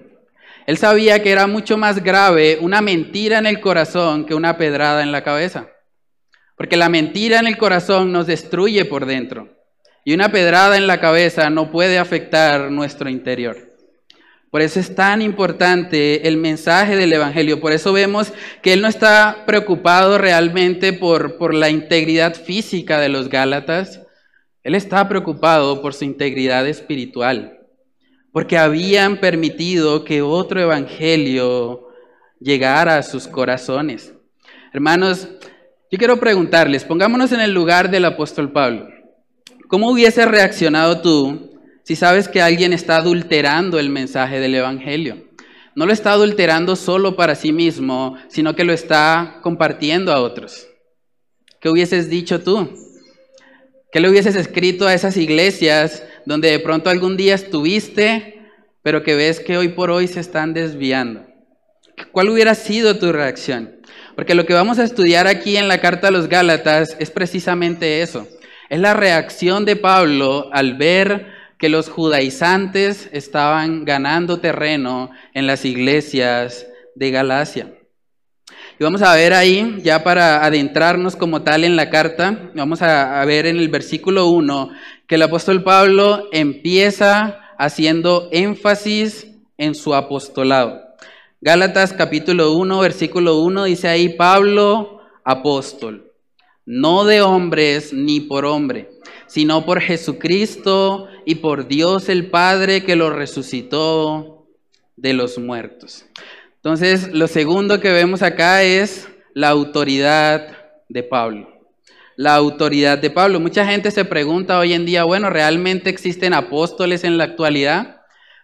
Él 0.65 0.77
sabía 0.77 1.21
que 1.21 1.31
era 1.31 1.45
mucho 1.45 1.77
más 1.77 2.01
grave 2.01 2.57
una 2.61 2.79
mentira 2.79 3.37
en 3.37 3.45
el 3.45 3.59
corazón 3.59 4.25
que 4.25 4.33
una 4.33 4.57
pedrada 4.57 5.03
en 5.03 5.11
la 5.11 5.25
cabeza. 5.25 5.67
Porque 6.55 6.77
la 6.77 6.87
mentira 6.87 7.37
en 7.39 7.47
el 7.47 7.57
corazón 7.57 8.13
nos 8.13 8.27
destruye 8.27 8.85
por 8.85 9.05
dentro. 9.05 9.58
Y 10.09 10.13
una 10.15 10.31
pedrada 10.31 10.75
en 10.75 10.87
la 10.87 10.99
cabeza 10.99 11.51
no 11.51 11.69
puede 11.69 11.99
afectar 11.99 12.71
nuestro 12.71 13.11
interior. 13.11 13.75
Por 14.49 14.63
eso 14.63 14.79
es 14.79 14.95
tan 14.95 15.21
importante 15.21 16.27
el 16.27 16.35
mensaje 16.35 16.95
del 16.95 17.13
Evangelio. 17.13 17.59
Por 17.59 17.73
eso 17.73 17.93
vemos 17.93 18.33
que 18.63 18.73
Él 18.73 18.81
no 18.81 18.87
está 18.87 19.43
preocupado 19.45 20.17
realmente 20.17 20.93
por, 20.93 21.37
por 21.37 21.53
la 21.53 21.69
integridad 21.69 22.33
física 22.33 22.99
de 22.99 23.09
los 23.09 23.29
Gálatas. 23.29 24.01
Él 24.63 24.73
está 24.73 25.07
preocupado 25.07 25.79
por 25.79 25.93
su 25.93 26.05
integridad 26.05 26.67
espiritual. 26.67 27.59
Porque 28.31 28.57
habían 28.57 29.17
permitido 29.17 30.05
que 30.05 30.23
otro 30.23 30.59
Evangelio 30.59 31.89
llegara 32.39 32.97
a 32.97 33.03
sus 33.03 33.27
corazones. 33.27 34.11
Hermanos, 34.73 35.29
yo 35.91 35.99
quiero 35.99 36.19
preguntarles, 36.19 36.83
pongámonos 36.83 37.31
en 37.31 37.41
el 37.41 37.53
lugar 37.53 37.91
del 37.91 38.05
apóstol 38.05 38.51
Pablo. 38.51 38.98
¿Cómo 39.69 39.91
hubiese 39.91 40.25
reaccionado 40.25 41.01
tú 41.01 41.61
si 41.83 41.95
sabes 41.95 42.27
que 42.27 42.41
alguien 42.41 42.73
está 42.73 42.95
adulterando 42.95 43.77
el 43.77 43.91
mensaje 43.91 44.39
del 44.39 44.55
Evangelio? 44.55 45.29
No 45.75 45.85
lo 45.85 45.93
está 45.93 46.11
adulterando 46.11 46.75
solo 46.75 47.15
para 47.15 47.35
sí 47.35 47.53
mismo, 47.53 48.17
sino 48.29 48.55
que 48.55 48.63
lo 48.63 48.73
está 48.73 49.37
compartiendo 49.43 50.11
a 50.11 50.21
otros. 50.21 50.67
¿Qué 51.61 51.69
hubieses 51.69 52.09
dicho 52.09 52.41
tú? 52.41 52.67
¿Qué 53.91 53.99
le 53.99 54.09
hubieses 54.09 54.35
escrito 54.35 54.87
a 54.87 54.95
esas 54.95 55.17
iglesias 55.17 56.01
donde 56.25 56.49
de 56.49 56.59
pronto 56.59 56.89
algún 56.89 57.15
día 57.15 57.35
estuviste, 57.35 58.41
pero 58.81 59.03
que 59.03 59.13
ves 59.13 59.39
que 59.39 59.55
hoy 59.55 59.67
por 59.67 59.91
hoy 59.91 60.07
se 60.07 60.19
están 60.19 60.55
desviando? 60.55 61.27
¿Cuál 62.11 62.29
hubiera 62.29 62.55
sido 62.55 62.97
tu 62.97 63.11
reacción? 63.11 63.81
Porque 64.15 64.33
lo 64.33 64.47
que 64.47 64.55
vamos 64.55 64.79
a 64.79 64.83
estudiar 64.83 65.27
aquí 65.27 65.57
en 65.57 65.67
la 65.67 65.79
carta 65.79 66.07
a 66.07 66.11
los 66.11 66.27
Gálatas 66.27 66.97
es 66.97 67.11
precisamente 67.11 68.01
eso. 68.01 68.27
Es 68.69 68.79
la 68.79 68.93
reacción 68.93 69.65
de 69.65 69.75
Pablo 69.75 70.49
al 70.53 70.75
ver 70.75 71.25
que 71.57 71.69
los 71.69 71.89
judaizantes 71.89 73.09
estaban 73.11 73.83
ganando 73.83 74.39
terreno 74.39 75.09
en 75.33 75.47
las 75.47 75.65
iglesias 75.65 76.67
de 76.93 77.09
Galacia. 77.09 77.73
Y 78.79 78.83
vamos 78.83 79.01
a 79.01 79.15
ver 79.15 79.33
ahí, 79.33 79.79
ya 79.83 80.03
para 80.03 80.45
adentrarnos 80.45 81.15
como 81.15 81.41
tal 81.41 81.63
en 81.63 81.75
la 81.75 81.89
carta, 81.89 82.51
vamos 82.53 82.83
a, 82.83 83.25
ver 83.25 83.47
en 83.47 83.57
el 83.57 83.69
versículo 83.69 84.27
1 84.27 84.69
que 85.07 85.15
el 85.15 85.23
apóstol 85.23 85.63
Pablo 85.63 86.29
empieza 86.31 87.41
haciendo 87.57 88.29
énfasis 88.31 89.27
en 89.57 89.73
su 89.73 89.95
apostolado. 89.95 90.79
Gálatas 91.41 91.91
capítulo 91.91 92.53
1, 92.53 92.79
versículo 92.79 93.39
1 93.39 93.63
dice 93.63 93.87
ahí, 93.87 94.09
Pablo, 94.09 95.01
apóstol 95.23 96.08
no 96.69 97.03
de 97.03 97.23
hombres 97.23 97.93
ni 97.93 98.19
por 98.19 98.45
hombre, 98.45 98.91
sino 99.25 99.65
por 99.65 99.81
Jesucristo 99.81 101.07
y 101.25 101.35
por 101.35 101.67
Dios 101.67 102.09
el 102.09 102.29
Padre 102.29 102.83
que 102.83 102.95
lo 102.95 103.09
resucitó 103.09 104.45
de 104.95 105.13
los 105.13 105.39
muertos. 105.39 106.05
Entonces, 106.57 107.11
lo 107.11 107.25
segundo 107.25 107.79
que 107.79 107.91
vemos 107.91 108.21
acá 108.21 108.61
es 108.61 109.09
la 109.33 109.49
autoridad 109.49 110.57
de 110.89 111.01
Pablo. 111.01 111.49
La 112.15 112.35
autoridad 112.35 112.99
de 112.99 113.09
Pablo. 113.09 113.39
Mucha 113.39 113.65
gente 113.65 113.89
se 113.89 114.05
pregunta 114.05 114.59
hoy 114.59 114.73
en 114.73 114.85
día, 114.85 115.05
bueno, 115.05 115.31
¿realmente 115.31 115.89
existen 115.89 116.35
apóstoles 116.35 117.03
en 117.03 117.17
la 117.17 117.23
actualidad? 117.23 118.01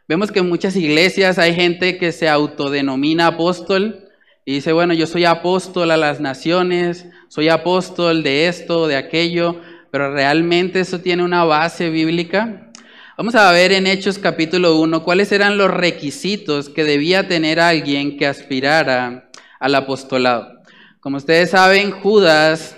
Vemos 0.08 0.32
que 0.32 0.40
en 0.40 0.50
muchas 0.50 0.76
iglesias 0.76 1.38
hay 1.38 1.54
gente 1.54 2.00
que 2.00 2.12
se 2.12 2.28
autodenomina 2.28 3.28
apóstol 3.28 4.05
y 4.48 4.54
dice, 4.54 4.74
bueno, 4.74 4.94
yo 4.94 5.08
soy 5.08 5.26
apóstol 5.26 5.90
a 5.90 5.98
las 5.98 6.20
naciones, 6.22 7.08
soy 7.30 7.50
apóstol 7.50 8.22
de 8.22 8.48
esto, 8.48 8.88
de 8.88 8.96
aquello, 8.96 9.60
pero 9.90 10.14
realmente 10.14 10.80
eso 10.80 11.00
tiene 11.00 11.24
una 11.24 11.44
base 11.44 11.90
bíblica. 11.90 12.72
Vamos 13.18 13.34
a 13.34 13.52
ver 13.52 13.72
en 13.72 13.88
Hechos 13.88 14.20
capítulo 14.20 14.80
1 14.80 15.04
cuáles 15.04 15.32
eran 15.32 15.58
los 15.58 15.72
requisitos 15.72 16.70
que 16.70 16.84
debía 16.84 17.28
tener 17.28 17.60
alguien 17.60 18.18
que 18.18 18.28
aspirara 18.28 19.32
al 19.60 19.74
apostolado. 19.74 20.62
Como 21.00 21.18
ustedes 21.18 21.50
saben, 21.50 21.90
Judas 21.90 22.78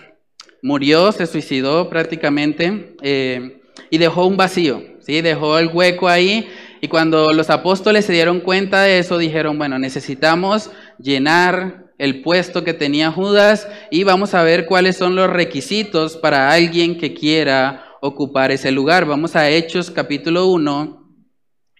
murió, 0.61 1.11
se 1.11 1.27
suicidó 1.27 1.89
prácticamente 1.89 2.95
eh, 3.01 3.61
y 3.89 3.97
dejó 3.97 4.25
un 4.25 4.37
vacío, 4.37 4.83
¿sí? 5.01 5.19
dejó 5.19 5.59
el 5.59 5.67
hueco 5.67 6.07
ahí 6.07 6.47
y 6.79 6.87
cuando 6.87 7.33
los 7.33 7.49
apóstoles 7.49 8.05
se 8.05 8.13
dieron 8.13 8.39
cuenta 8.39 8.83
de 8.83 8.99
eso, 8.99 9.17
dijeron, 9.17 9.57
bueno, 9.57 9.79
necesitamos 9.79 10.69
llenar 10.99 11.91
el 11.97 12.21
puesto 12.21 12.63
que 12.63 12.73
tenía 12.73 13.11
Judas 13.11 13.67
y 13.89 14.03
vamos 14.03 14.33
a 14.33 14.43
ver 14.43 14.65
cuáles 14.65 14.97
son 14.97 15.15
los 15.15 15.29
requisitos 15.29 16.15
para 16.17 16.51
alguien 16.51 16.97
que 16.97 17.13
quiera 17.13 17.85
ocupar 18.01 18.51
ese 18.51 18.71
lugar. 18.71 19.05
Vamos 19.05 19.35
a 19.35 19.49
Hechos 19.49 19.89
capítulo 19.91 20.47
1, 20.47 21.07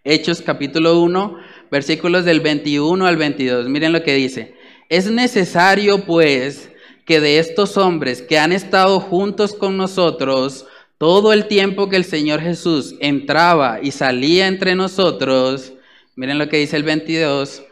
Hechos 0.03 0.41
capítulo 0.41 0.99
1, 1.01 1.37
versículos 1.69 2.25
del 2.25 2.39
21 2.39 3.05
al 3.05 3.17
22. 3.17 3.69
Miren 3.69 3.93
lo 3.93 4.03
que 4.03 4.15
dice. 4.15 4.55
Es 4.89 5.11
necesario 5.11 6.05
pues 6.05 6.71
que 7.05 7.19
de 7.19 7.39
estos 7.39 7.77
hombres 7.77 8.21
que 8.21 8.39
han 8.39 8.51
estado 8.51 8.99
juntos 8.99 9.53
con 9.53 9.77
nosotros, 9.77 10.65
todo 10.97 11.31
el 11.31 11.47
tiempo 11.47 11.89
que 11.89 11.95
el 11.95 12.05
Señor 12.05 12.41
Jesús 12.41 12.95
entraba 12.99 13.79
y 13.81 13.91
salía 13.91 14.47
entre 14.47 14.75
nosotros, 14.75 15.73
miren 16.15 16.39
lo 16.39 16.49
que 16.49 16.57
dice 16.57 16.75
el 16.75 16.83
22, 16.83 17.63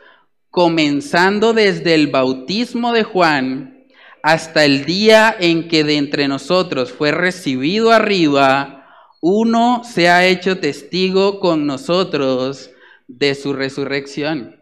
comenzando 0.56 1.52
desde 1.52 1.96
el 1.96 2.08
bautismo 2.08 2.94
de 2.94 3.04
Juan 3.04 3.84
hasta 4.24 4.64
el 4.64 4.86
día 4.86 5.36
en 5.38 5.68
que 5.68 5.84
de 5.84 5.98
entre 5.98 6.30
nosotros 6.30 6.94
fue 6.94 7.12
recibido 7.12 7.92
arriba, 7.92 8.88
uno 9.22 9.82
se 9.84 10.08
ha 10.08 10.26
hecho 10.26 10.58
testigo 10.58 11.42
con 11.42 11.66
nosotros 11.66 12.72
de 13.10 13.36
su 13.36 13.52
resurrección. 13.52 14.56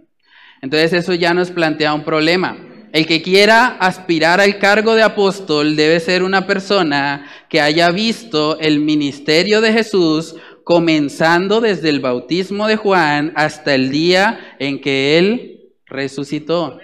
Entonces 0.63 0.93
eso 0.93 1.13
ya 1.13 1.35
nos 1.35 1.51
plantea 1.51 1.93
un 1.93 2.03
problema. 2.03 2.57
El 2.91 3.05
que 3.05 3.21
quiera 3.21 3.67
aspirar 3.67 4.41
al 4.41 4.57
cargo 4.57 4.95
de 4.95 5.03
apóstol 5.03 5.75
debe 5.75 5.99
ser 5.99 6.23
una 6.23 6.47
persona 6.47 7.29
que 7.49 7.61
haya 7.61 7.91
visto 7.91 8.57
el 8.59 8.79
ministerio 8.79 9.61
de 9.61 9.71
Jesús 9.71 10.35
comenzando 10.63 11.61
desde 11.61 11.89
el 11.89 11.99
bautismo 11.99 12.67
de 12.67 12.77
Juan 12.77 13.31
hasta 13.35 13.75
el 13.75 13.91
día 13.91 14.55
en 14.57 14.81
que 14.81 15.19
él 15.19 15.59
resucitó. 15.93 16.79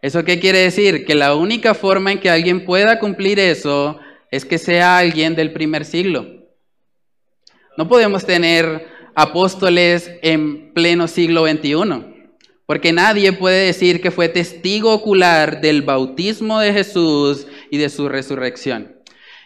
¿Eso 0.00 0.24
qué 0.24 0.38
quiere 0.38 0.58
decir? 0.58 1.04
Que 1.04 1.16
la 1.16 1.34
única 1.34 1.74
forma 1.74 2.12
en 2.12 2.20
que 2.20 2.30
alguien 2.30 2.64
pueda 2.64 3.00
cumplir 3.00 3.40
eso 3.40 3.98
es 4.30 4.44
que 4.44 4.58
sea 4.58 4.98
alguien 4.98 5.34
del 5.34 5.52
primer 5.52 5.84
siglo. 5.84 6.26
No 7.76 7.88
podemos 7.88 8.24
tener 8.24 8.86
apóstoles 9.14 10.10
en 10.22 10.72
pleno 10.72 11.08
siglo 11.08 11.46
XXI. 11.46 12.12
Porque 12.66 12.92
nadie 12.92 13.32
puede 13.32 13.66
decir 13.66 14.00
que 14.00 14.10
fue 14.10 14.28
testigo 14.28 14.92
ocular 14.92 15.60
del 15.60 15.82
bautismo 15.82 16.60
de 16.60 16.72
Jesús 16.72 17.46
y 17.70 17.78
de 17.78 17.88
su 17.88 18.08
resurrección. 18.08 18.96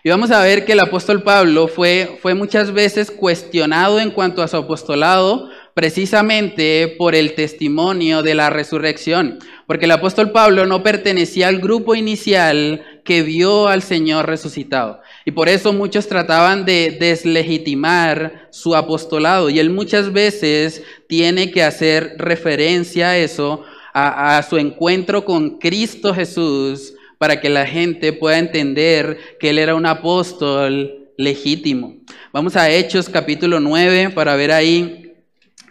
Y 0.05 0.11
vamos 0.11 0.31
a 0.31 0.43
ver 0.43 0.65
que 0.65 0.73
el 0.73 0.81
apóstol 0.81 1.23
Pablo 1.23 1.67
fue, 1.67 2.19
fue 2.23 2.35
muchas 2.35 2.73
veces 2.73 3.11
cuestionado 3.11 3.99
en 3.99 4.11
cuanto 4.11 4.43
a 4.43 4.49
su 4.49 4.57
apostolado 4.57 5.51
precisamente 5.77 6.95
por 6.97 7.15
el 7.15 7.35
testimonio 7.35 8.23
de 8.23 8.35
la 8.35 8.49
resurrección. 8.49 9.41
Porque 9.67 9.85
el 9.85 9.91
apóstol 9.91 10.31
Pablo 10.31 10.65
no 10.65 10.83
pertenecía 10.83 11.49
al 11.49 11.59
grupo 11.59 11.95
inicial 11.95 12.83
que 13.05 13.23
vio 13.23 13.69
al 13.69 13.83
Señor 13.83 14.27
resucitado. 14.27 15.03
Y 15.27 15.33
por 15.33 15.51
eso 15.51 15.75
muchos 15.75 16.09
trataban 16.09 16.65
de 16.65 16.97
deslegitimar 16.99 18.49
su 18.49 18.75
apostolado. 18.75 19.51
Y 19.51 19.59
él 19.59 19.69
muchas 19.69 20.15
veces 20.15 20.83
tiene 21.09 21.51
que 21.51 21.63
hacer 21.63 22.15
referencia 22.17 23.11
a 23.11 23.19
eso, 23.19 23.63
a, 23.93 24.43
su 24.49 24.57
encuentro 24.57 25.27
con 25.27 25.59
Cristo 25.59 26.15
Jesús, 26.15 26.95
para 27.19 27.39
que 27.39 27.51
la 27.51 27.67
gente 27.67 28.15
pueda 28.15 28.39
entender 28.39 29.19
que 29.39 29.51
él 29.51 29.59
era 29.59 29.75
un 29.75 29.85
apóstol 29.85 31.11
legítimo. 31.19 31.97
Vamos 32.33 32.57
a 32.57 32.71
Hechos 32.71 33.11
capítulo 33.11 33.61
9 33.61 34.09
para 34.15 34.37
ver 34.37 34.53
ahí, 34.53 35.06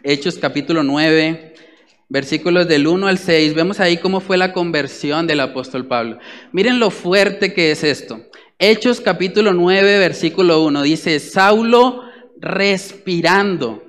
Hechos 0.07 0.37
capítulo 0.37 0.83
9, 0.83 1.55
versículos 2.09 2.67
del 2.67 2.85
1 2.85 3.07
al 3.07 3.17
6. 3.17 3.55
Vemos 3.55 3.79
ahí 3.79 3.97
cómo 3.97 4.19
fue 4.19 4.37
la 4.37 4.53
conversión 4.53 5.25
del 5.25 5.39
apóstol 5.39 5.87
Pablo. 5.87 6.19
Miren 6.51 6.79
lo 6.79 6.91
fuerte 6.91 7.55
que 7.55 7.71
es 7.71 7.83
esto. 7.83 8.21
Hechos 8.59 9.01
capítulo 9.01 9.55
9, 9.55 9.97
versículo 9.97 10.63
1 10.63 10.83
dice, 10.83 11.19
Saulo 11.19 12.03
respirando. 12.37 13.83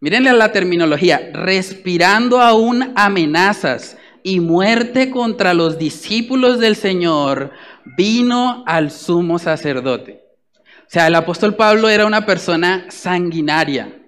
Mírenle 0.00 0.32
la 0.32 0.52
terminología, 0.52 1.30
respirando 1.34 2.40
aún 2.40 2.94
amenazas 2.96 3.98
y 4.22 4.40
muerte 4.40 5.10
contra 5.10 5.52
los 5.52 5.76
discípulos 5.76 6.60
del 6.60 6.76
Señor, 6.76 7.50
vino 7.94 8.64
al 8.66 8.90
sumo 8.90 9.38
sacerdote. 9.38 10.24
O 10.56 10.88
sea, 10.88 11.08
el 11.08 11.14
apóstol 11.14 11.56
Pablo 11.56 11.90
era 11.90 12.06
una 12.06 12.24
persona 12.24 12.86
sanguinaria. 12.88 14.00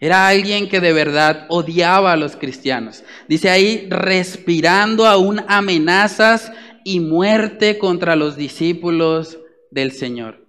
Era 0.00 0.28
alguien 0.28 0.68
que 0.68 0.80
de 0.80 0.92
verdad 0.92 1.46
odiaba 1.48 2.12
a 2.12 2.16
los 2.16 2.36
cristianos. 2.36 3.02
Dice 3.28 3.50
ahí, 3.50 3.88
respirando 3.90 5.06
aún 5.06 5.42
amenazas 5.48 6.52
y 6.84 7.00
muerte 7.00 7.78
contra 7.78 8.14
los 8.14 8.36
discípulos 8.36 9.38
del 9.70 9.92
Señor. 9.92 10.46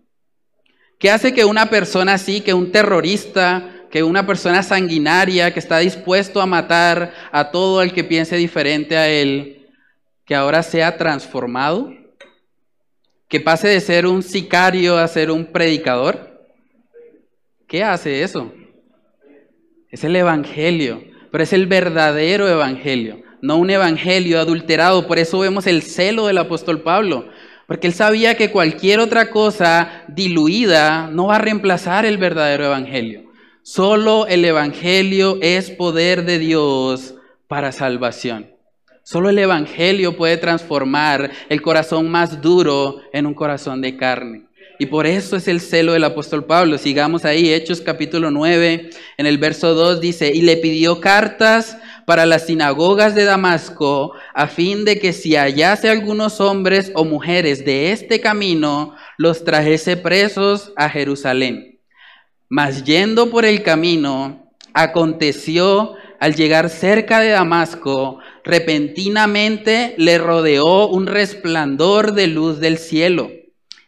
¿Qué 1.00 1.10
hace 1.10 1.34
que 1.34 1.46
una 1.46 1.70
persona 1.70 2.14
así, 2.14 2.42
que 2.42 2.54
un 2.54 2.72
terrorista, 2.72 3.88
que 3.90 4.04
una 4.04 4.28
persona 4.28 4.62
sanguinaria, 4.62 5.52
que 5.52 5.60
está 5.60 5.80
dispuesto 5.80 6.42
a 6.42 6.46
matar 6.46 7.14
a 7.32 7.50
todo 7.50 7.82
el 7.82 7.92
que 7.92 8.04
piense 8.04 8.36
diferente 8.36 8.98
a 8.98 9.10
él, 9.10 9.68
que 10.26 10.36
ahora 10.36 10.62
sea 10.62 10.98
transformado? 10.98 11.92
¿Que 13.28 13.40
pase 13.40 13.68
de 13.68 13.80
ser 13.80 14.06
un 14.06 14.22
sicario 14.22 14.98
a 14.98 15.08
ser 15.08 15.32
un 15.32 15.46
predicador? 15.46 16.48
¿Qué 17.68 17.84
hace 17.84 18.22
eso? 18.22 18.52
Es 19.90 20.04
el 20.04 20.16
Evangelio, 20.16 21.04
pero 21.32 21.44
es 21.44 21.54
el 21.54 21.68
verdadero 21.68 22.48
Evangelio 22.48 23.24
no 23.42 23.58
un 23.58 23.70
evangelio 23.70 24.40
adulterado. 24.40 25.08
Por 25.08 25.20
eso 25.20 25.40
vemos 25.40 25.68
el 25.68 25.82
celo 25.82 26.28
del 26.28 26.38
apóstol 26.38 26.82
Pablo, 26.82 27.28
porque 27.68 27.88
él 27.88 27.94
sabía 27.94 28.36
que 28.36 28.52
cualquier 28.52 29.00
otra 29.00 29.30
cosa 29.30 30.04
diluida 30.08 31.08
no 31.08 31.28
va 31.28 31.36
a 31.36 31.40
reemplazar 31.40 32.06
el 32.06 32.18
verdadero 32.18 32.66
evangelio. 32.66 33.30
Solo 33.62 34.26
el 34.28 34.44
evangelio 34.46 35.38
es 35.42 35.70
poder 35.70 36.26
de 36.26 36.40
Dios 36.40 37.16
para 37.48 37.72
salvación. 37.72 38.52
Solo 39.04 39.30
el 39.30 39.40
evangelio 39.40 40.16
puede 40.16 40.38
transformar 40.38 41.32
el 41.50 41.62
corazón 41.62 42.10
más 42.10 42.42
duro 42.42 43.02
en 43.12 43.26
un 43.26 43.34
corazón 43.34 43.82
de 43.82 43.98
carne. 43.98 44.49
Y 44.82 44.86
por 44.86 45.06
eso 45.06 45.36
es 45.36 45.50
el 45.50 45.60
celo 45.60 45.92
del 45.92 46.06
apóstol 46.06 46.46
Pablo. 46.46 46.78
Sigamos 46.78 47.26
ahí, 47.26 47.52
Hechos 47.52 47.82
capítulo 47.82 48.32
9, 48.32 48.90
en 49.18 49.26
el 49.26 49.38
verso 49.38 49.74
2 49.74 50.00
dice, 50.00 50.32
y 50.34 50.42
le 50.42 50.56
pidió 50.56 51.02
cartas 51.02 51.78
para 52.06 52.26
las 52.26 52.46
sinagogas 52.46 53.14
de 53.14 53.26
Damasco, 53.26 54.14
a 54.34 54.48
fin 54.48 54.86
de 54.86 54.98
que 54.98 55.12
si 55.12 55.36
hallase 55.36 55.90
algunos 55.90 56.40
hombres 56.40 56.94
o 56.96 57.04
mujeres 57.04 57.66
de 57.66 57.92
este 57.92 58.22
camino, 58.22 58.96
los 59.18 59.44
trajese 59.44 59.98
presos 59.98 60.72
a 60.78 60.88
Jerusalén. 60.88 61.82
Mas 62.48 62.86
yendo 62.86 63.30
por 63.30 63.44
el 63.44 63.64
camino, 63.64 64.50
aconteció 64.74 65.96
al 66.22 66.36
llegar 66.36 66.70
cerca 66.70 67.20
de 67.20 67.32
Damasco, 67.32 68.20
repentinamente 68.46 69.94
le 69.98 70.18
rodeó 70.20 70.88
un 70.88 71.06
resplandor 71.06 72.14
de 72.14 72.28
luz 72.28 72.62
del 72.62 72.78
cielo, 72.78 73.30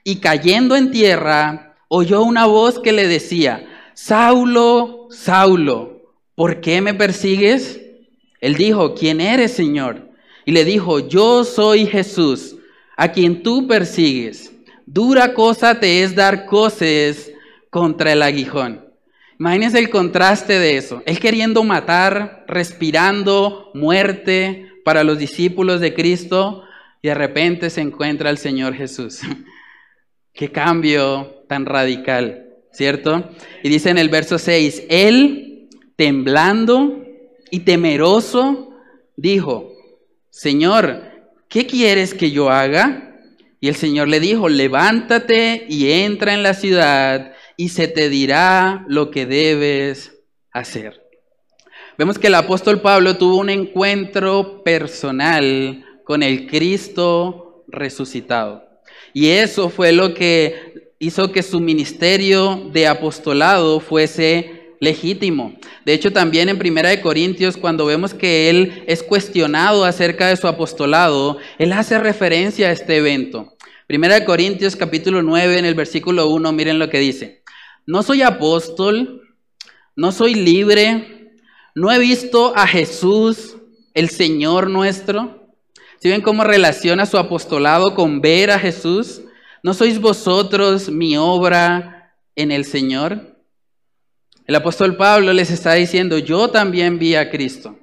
y 0.03 0.17
cayendo 0.17 0.75
en 0.75 0.91
tierra, 0.91 1.75
oyó 1.87 2.23
una 2.23 2.45
voz 2.45 2.79
que 2.79 2.91
le 2.91 3.07
decía, 3.07 3.67
Saulo, 3.93 5.07
Saulo, 5.11 6.01
¿por 6.35 6.61
qué 6.61 6.81
me 6.81 6.93
persigues? 6.93 7.81
Él 8.39 8.55
dijo, 8.55 8.95
¿quién 8.95 9.21
eres, 9.21 9.53
Señor? 9.53 10.09
Y 10.45 10.51
le 10.51 10.65
dijo, 10.65 10.99
yo 11.07 11.43
soy 11.43 11.85
Jesús, 11.85 12.55
a 12.97 13.11
quien 13.11 13.43
tú 13.43 13.67
persigues. 13.67 14.51
Dura 14.85 15.33
cosa 15.33 15.79
te 15.79 16.03
es 16.03 16.15
dar 16.15 16.45
coces 16.45 17.31
contra 17.69 18.13
el 18.13 18.23
aguijón. 18.23 18.85
Imagínense 19.39 19.79
el 19.79 19.89
contraste 19.89 20.59
de 20.59 20.77
eso. 20.77 21.01
Él 21.05 21.19
queriendo 21.19 21.63
matar, 21.63 22.45
respirando 22.47 23.71
muerte 23.73 24.67
para 24.83 25.03
los 25.03 25.17
discípulos 25.17 25.81
de 25.81 25.93
Cristo, 25.93 26.63
y 27.01 27.07
de 27.07 27.15
repente 27.15 27.69
se 27.69 27.81
encuentra 27.81 28.29
el 28.29 28.37
Señor 28.37 28.75
Jesús. 28.75 29.21
Qué 30.33 30.51
cambio 30.51 31.43
tan 31.47 31.65
radical, 31.65 32.47
¿cierto? 32.71 33.29
Y 33.63 33.69
dice 33.69 33.89
en 33.89 33.97
el 33.97 34.09
verso 34.09 34.37
6, 34.37 34.83
Él 34.89 35.69
temblando 35.95 37.03
y 37.51 37.59
temeroso, 37.59 38.73
dijo, 39.17 39.71
Señor, 40.29 41.03
¿qué 41.49 41.67
quieres 41.67 42.13
que 42.13 42.31
yo 42.31 42.49
haga? 42.49 43.19
Y 43.59 43.67
el 43.67 43.75
Señor 43.75 44.07
le 44.07 44.19
dijo, 44.19 44.49
levántate 44.49 45.67
y 45.69 45.91
entra 45.91 46.33
en 46.33 46.41
la 46.41 46.53
ciudad 46.53 47.33
y 47.57 47.69
se 47.69 47.87
te 47.87 48.09
dirá 48.09 48.85
lo 48.87 49.11
que 49.11 49.25
debes 49.27 50.13
hacer. 50.51 51.01
Vemos 51.97 52.17
que 52.17 52.27
el 52.27 52.35
apóstol 52.35 52.81
Pablo 52.81 53.17
tuvo 53.17 53.37
un 53.37 53.49
encuentro 53.49 54.63
personal 54.63 55.85
con 56.03 56.23
el 56.23 56.47
Cristo 56.47 57.63
resucitado. 57.67 58.70
Y 59.13 59.29
eso 59.29 59.69
fue 59.69 59.91
lo 59.91 60.13
que 60.13 60.91
hizo 60.99 61.31
que 61.31 61.43
su 61.43 61.59
ministerio 61.59 62.69
de 62.71 62.87
apostolado 62.87 63.79
fuese 63.79 64.75
legítimo. 64.79 65.53
De 65.85 65.93
hecho, 65.93 66.11
también 66.11 66.49
en 66.49 66.57
Primera 66.57 66.89
de 66.89 67.01
Corintios, 67.01 67.57
cuando 67.57 67.85
vemos 67.85 68.13
que 68.13 68.49
él 68.49 68.83
es 68.87 69.03
cuestionado 69.03 69.85
acerca 69.85 70.27
de 70.27 70.35
su 70.35 70.47
apostolado, 70.47 71.37
él 71.57 71.71
hace 71.73 71.97
referencia 71.99 72.67
a 72.67 72.71
este 72.71 72.97
evento. 72.97 73.53
Primera 73.87 74.15
de 74.15 74.25
Corintios 74.25 74.75
capítulo 74.75 75.21
9 75.21 75.59
en 75.59 75.65
el 75.65 75.75
versículo 75.75 76.27
1, 76.29 76.51
miren 76.53 76.79
lo 76.79 76.89
que 76.89 76.99
dice. 76.99 77.43
No 77.85 78.03
soy 78.03 78.21
apóstol, 78.21 79.21
no 79.95 80.11
soy 80.11 80.33
libre, 80.33 81.31
no 81.75 81.91
he 81.91 81.99
visto 81.99 82.53
a 82.55 82.67
Jesús, 82.67 83.57
el 83.93 84.09
Señor 84.09 84.69
nuestro. 84.69 85.40
¿Si 86.01 86.09
ven 86.09 86.21
cómo 86.21 86.43
relaciona 86.43 87.05
su 87.05 87.19
apostolado 87.19 87.93
con 87.93 88.21
ver 88.21 88.49
a 88.49 88.57
Jesús? 88.57 89.21
¿No 89.61 89.75
sois 89.75 90.01
vosotros 90.01 90.89
mi 90.89 91.15
obra 91.15 92.15
en 92.35 92.51
el 92.51 92.65
Señor? 92.65 93.37
El 94.47 94.55
apóstol 94.55 94.97
Pablo 94.97 95.31
les 95.31 95.51
está 95.51 95.75
diciendo, 95.75 96.17
yo 96.17 96.47
también 96.47 96.97
vi 96.97 97.13
a 97.13 97.29
Cristo. 97.29 97.77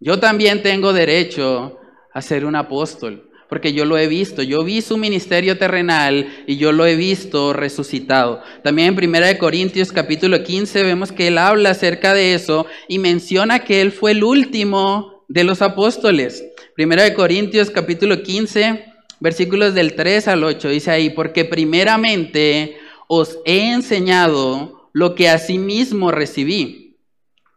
Yo 0.00 0.20
también 0.20 0.62
tengo 0.62 0.92
derecho 0.92 1.78
a 2.12 2.20
ser 2.20 2.44
un 2.44 2.56
apóstol 2.56 3.30
porque 3.48 3.72
yo 3.72 3.84
lo 3.84 3.98
he 3.98 4.06
visto, 4.06 4.42
yo 4.42 4.62
vi 4.62 4.80
su 4.80 4.96
ministerio 4.96 5.58
terrenal 5.58 6.44
y 6.46 6.56
yo 6.56 6.70
lo 6.70 6.86
he 6.86 6.94
visto 6.94 7.52
resucitado. 7.52 8.42
También 8.62 8.96
en 8.96 9.08
1 9.08 9.38
Corintios 9.40 9.90
capítulo 9.90 10.44
15 10.44 10.84
vemos 10.84 11.10
que 11.10 11.26
él 11.26 11.36
habla 11.36 11.70
acerca 11.70 12.14
de 12.14 12.34
eso 12.34 12.66
y 12.86 13.00
menciona 13.00 13.58
que 13.64 13.80
él 13.80 13.90
fue 13.90 14.12
el 14.12 14.22
último 14.22 15.24
de 15.28 15.42
los 15.42 15.62
apóstoles. 15.62 16.44
1 16.82 17.14
Corintios 17.14 17.68
capítulo 17.68 18.22
15 18.22 18.86
versículos 19.20 19.74
del 19.74 19.94
3 19.94 20.28
al 20.28 20.44
8 20.44 20.70
dice 20.70 20.90
ahí, 20.90 21.10
porque 21.10 21.44
primeramente 21.44 22.78
os 23.06 23.38
he 23.44 23.70
enseñado 23.70 24.88
lo 24.94 25.14
que 25.14 25.28
asimismo 25.28 26.10
recibí, 26.10 26.96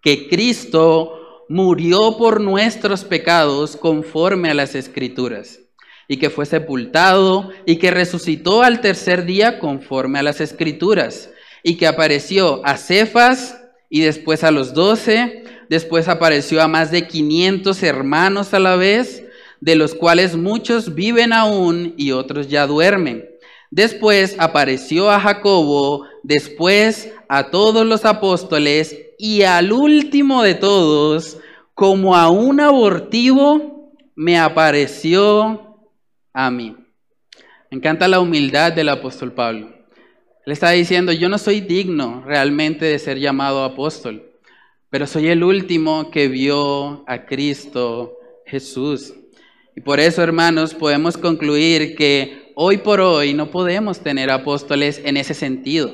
que 0.02 0.28
Cristo 0.28 1.46
murió 1.48 2.18
por 2.18 2.42
nuestros 2.42 3.06
pecados 3.06 3.78
conforme 3.78 4.50
a 4.50 4.54
las 4.54 4.76
escrituras 4.76 5.62
y 6.10 6.18
que 6.18 6.30
fue 6.30 6.46
sepultado 6.46 7.50
y 7.66 7.78
que 7.78 7.92
resucitó 7.92 8.62
al 8.62 8.82
tercer 8.82 9.24
día 9.24 9.58
conforme 9.60 10.20
a 10.20 10.24
las 10.24 10.42
escrituras 10.42 11.30
y 11.64 11.78
que 11.78 11.88
apareció 11.88 12.62
a 12.66 12.76
Cefas 12.76 13.58
y 13.90 14.02
después 14.02 14.44
a 14.44 14.52
los 14.52 14.74
doce, 14.74 15.44
después 15.70 16.08
apareció 16.08 16.62
a 16.62 16.68
más 16.68 16.92
de 16.92 17.08
500 17.08 17.82
hermanos 17.84 18.54
a 18.54 18.60
la 18.60 18.76
vez, 18.76 19.24
de 19.60 19.76
los 19.76 19.96
cuales 19.96 20.36
muchos 20.36 20.94
viven 20.94 21.32
aún 21.34 21.94
y 21.98 22.12
otros 22.12 22.50
ya 22.50 22.68
duermen. 22.68 23.30
Después 23.72 24.36
apareció 24.38 25.10
a 25.10 25.20
Jacobo, 25.20 26.06
después 26.22 27.12
a 27.28 27.50
todos 27.50 27.86
los 27.86 28.06
apóstoles 28.06 28.96
y 29.18 29.44
al 29.44 29.72
último 29.72 30.44
de 30.44 30.54
todos, 30.54 31.38
como 31.74 32.16
a 32.16 32.30
un 32.30 32.60
abortivo, 32.60 33.94
me 34.16 34.38
apareció 34.38 35.80
a 36.34 36.52
mí. 36.52 36.76
Me 37.72 37.78
encanta 37.78 38.08
la 38.08 38.20
humildad 38.20 38.74
del 38.74 38.90
apóstol 38.90 39.32
Pablo. 39.32 39.74
Él 40.46 40.52
está 40.52 40.72
diciendo, 40.72 41.12
yo 41.14 41.30
no 41.30 41.38
soy 41.38 41.62
digno 41.62 42.22
realmente 42.26 42.86
de 42.86 43.00
ser 43.00 43.18
llamado 43.18 43.64
apóstol, 43.64 44.33
pero 44.94 45.08
soy 45.08 45.30
el 45.30 45.44
último 45.44 46.12
que 46.12 46.28
vio 46.28 47.04
a 47.08 47.26
Cristo 47.26 48.14
Jesús. 48.46 49.16
Y 49.76 49.82
por 49.82 50.00
eso, 50.00 50.22
hermanos, 50.22 50.76
podemos 50.76 51.18
concluir 51.18 51.96
que 51.96 52.52
hoy 52.54 52.78
por 52.78 53.02
hoy 53.02 53.34
no 53.34 53.50
podemos 53.50 54.02
tener 54.02 54.30
apóstoles 54.30 55.02
en 55.04 55.18
ese 55.18 55.34
sentido. 55.34 55.92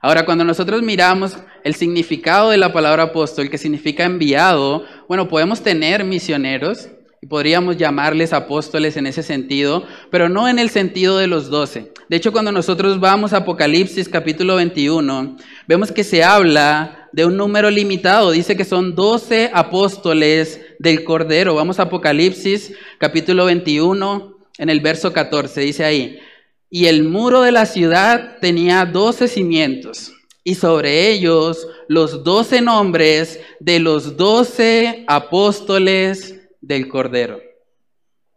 Ahora, 0.00 0.24
cuando 0.24 0.44
nosotros 0.44 0.82
miramos 0.82 1.36
el 1.64 1.74
significado 1.74 2.50
de 2.50 2.58
la 2.58 2.72
palabra 2.72 3.02
apóstol, 3.02 3.50
que 3.50 3.58
significa 3.58 4.04
enviado, 4.04 4.84
bueno, 5.08 5.26
podemos 5.26 5.60
tener 5.60 6.04
misioneros, 6.04 6.88
y 7.20 7.26
podríamos 7.26 7.76
llamarles 7.76 8.32
apóstoles 8.32 8.96
en 8.96 9.06
ese 9.06 9.22
sentido, 9.24 9.84
pero 10.10 10.28
no 10.28 10.48
en 10.48 10.60
el 10.60 10.70
sentido 10.70 11.18
de 11.18 11.26
los 11.26 11.50
doce. 11.50 11.92
De 12.08 12.16
hecho, 12.16 12.30
cuando 12.30 12.52
nosotros 12.52 13.00
vamos 13.00 13.32
a 13.32 13.38
Apocalipsis 13.38 14.08
capítulo 14.08 14.56
21, 14.56 15.36
vemos 15.66 15.90
que 15.90 16.04
se 16.04 16.22
habla 16.22 17.05
de 17.16 17.24
un 17.24 17.38
número 17.38 17.70
limitado. 17.70 18.30
Dice 18.30 18.58
que 18.58 18.66
son 18.66 18.94
doce 18.94 19.50
apóstoles 19.54 20.60
del 20.78 21.02
Cordero. 21.02 21.54
Vamos 21.54 21.80
a 21.80 21.84
Apocalipsis 21.84 22.74
capítulo 22.98 23.46
21, 23.46 24.36
en 24.58 24.68
el 24.68 24.80
verso 24.80 25.14
14. 25.14 25.62
Dice 25.62 25.86
ahí, 25.86 26.18
y 26.68 26.84
el 26.84 27.04
muro 27.04 27.40
de 27.40 27.52
la 27.52 27.64
ciudad 27.64 28.36
tenía 28.42 28.84
doce 28.84 29.28
cimientos 29.28 30.12
y 30.44 30.56
sobre 30.56 31.08
ellos 31.08 31.66
los 31.88 32.22
doce 32.22 32.60
nombres 32.60 33.40
de 33.60 33.78
los 33.78 34.18
doce 34.18 35.06
apóstoles 35.08 36.46
del 36.60 36.86
Cordero. 36.86 37.40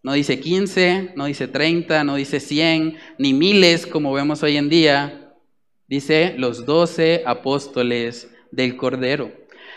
No 0.03 0.13
dice 0.13 0.39
15, 0.39 1.15
no 1.17 1.25
dice 1.25 1.49
30, 1.49 2.05
no 2.05 2.15
dice 2.15 2.39
100, 2.39 2.97
ni 3.17 3.33
miles 3.33 3.85
como 3.85 4.13
vemos 4.13 4.41
hoy 4.41 4.55
en 4.55 4.69
día. 4.69 5.35
Dice 5.89 6.33
los 6.37 6.65
doce 6.65 7.23
apóstoles 7.25 8.29
del 8.51 8.77
Cordero. 8.77 9.31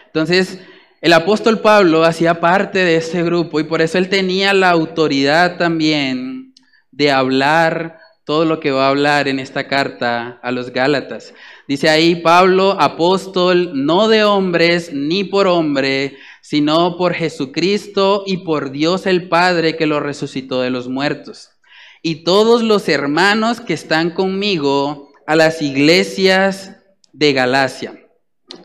Entonces, 0.06 0.58
el 1.00 1.12
apóstol 1.12 1.60
Pablo 1.60 2.04
hacía 2.04 2.40
parte 2.40 2.78
de 2.78 2.96
ese 2.96 3.22
grupo 3.22 3.58
y 3.58 3.64
por 3.64 3.82
eso 3.82 3.98
él 3.98 4.08
tenía 4.08 4.54
la 4.54 4.70
autoridad 4.70 5.56
también 5.58 6.54
de 6.92 7.10
hablar 7.10 7.98
todo 8.24 8.44
lo 8.44 8.60
que 8.60 8.70
va 8.70 8.86
a 8.86 8.90
hablar 8.90 9.26
en 9.26 9.40
esta 9.40 9.66
carta 9.66 10.38
a 10.42 10.52
los 10.52 10.70
Gálatas. 10.70 11.34
Dice 11.66 11.88
ahí 11.88 12.16
Pablo, 12.16 12.76
apóstol, 12.80 13.72
no 13.74 14.06
de 14.08 14.22
hombres 14.22 14.92
ni 14.92 15.24
por 15.24 15.48
hombre, 15.48 16.16
sino 16.40 16.96
por 16.96 17.14
Jesucristo 17.14 18.22
y 18.26 18.38
por 18.38 18.70
Dios 18.70 19.06
el 19.06 19.28
Padre 19.28 19.76
que 19.76 19.86
lo 19.86 19.98
resucitó 19.98 20.60
de 20.60 20.70
los 20.70 20.88
muertos. 20.88 21.50
Y 22.00 22.24
todos 22.24 22.62
los 22.62 22.88
hermanos 22.88 23.60
que 23.60 23.74
están 23.74 24.10
conmigo 24.10 25.10
a 25.26 25.34
las 25.34 25.62
iglesias 25.62 26.76
de 27.12 27.32
Galacia. 27.32 28.01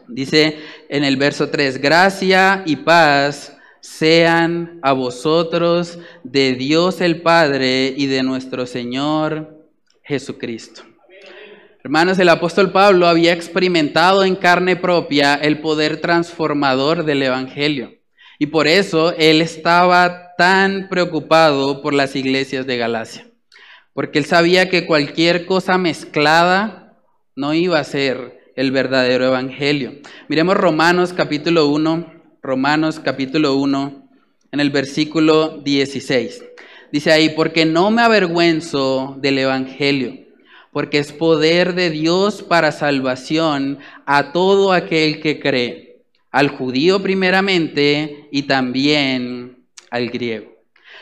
Dice 0.07 0.59
en 0.89 1.03
el 1.03 1.17
verso 1.17 1.49
3, 1.49 1.81
gracia 1.81 2.63
y 2.65 2.77
paz 2.77 3.57
sean 3.81 4.79
a 4.81 4.93
vosotros 4.93 5.99
de 6.23 6.53
Dios 6.53 7.01
el 7.01 7.21
Padre 7.21 7.93
y 7.95 8.07
de 8.07 8.23
nuestro 8.23 8.65
Señor 8.65 9.65
Jesucristo. 10.03 10.83
Hermanos, 11.83 12.19
el 12.19 12.27
apóstol 12.27 12.71
Pablo 12.71 13.07
había 13.07 13.31
experimentado 13.31 14.25
en 14.25 14.35
carne 14.35 14.75
propia 14.75 15.35
el 15.35 15.61
poder 15.61 16.01
transformador 16.01 17.05
del 17.05 17.23
Evangelio. 17.23 17.93
Y 18.39 18.47
por 18.47 18.67
eso 18.67 19.13
él 19.17 19.41
estaba 19.41 20.35
tan 20.37 20.89
preocupado 20.89 21.81
por 21.81 21.93
las 21.93 22.15
iglesias 22.15 22.67
de 22.67 22.77
Galacia. 22.77 23.27
Porque 23.93 24.19
él 24.19 24.25
sabía 24.25 24.69
que 24.69 24.85
cualquier 24.85 25.45
cosa 25.45 25.77
mezclada 25.77 26.97
no 27.35 27.53
iba 27.53 27.79
a 27.79 27.83
ser 27.83 28.36
el 28.57 28.71
verdadero 28.71 29.27
Evangelio. 29.27 29.93
Miremos 30.27 30.57
Romanos 30.57 31.13
capítulo 31.13 31.67
1, 31.67 32.13
Romanos 32.43 32.99
capítulo 32.99 33.55
1, 33.55 34.09
en 34.51 34.59
el 34.59 34.69
versículo 34.71 35.59
16. 35.63 36.43
Dice 36.91 37.11
ahí, 37.13 37.29
porque 37.29 37.65
no 37.65 37.89
me 37.91 38.01
avergüenzo 38.01 39.15
del 39.21 39.37
Evangelio 39.39 40.27
porque 40.77 40.99
es 40.99 41.11
poder 41.11 41.73
de 41.73 41.89
Dios 41.89 42.43
para 42.43 42.71
salvación 42.71 43.79
a 44.05 44.31
todo 44.31 44.73
aquel 44.73 45.21
que 45.21 45.39
cree, 45.39 46.03
al 46.29 46.49
judío 46.49 47.01
primeramente 47.01 48.27
y 48.31 48.43
también 48.43 49.65
al 49.89 50.11
griego. 50.11 50.53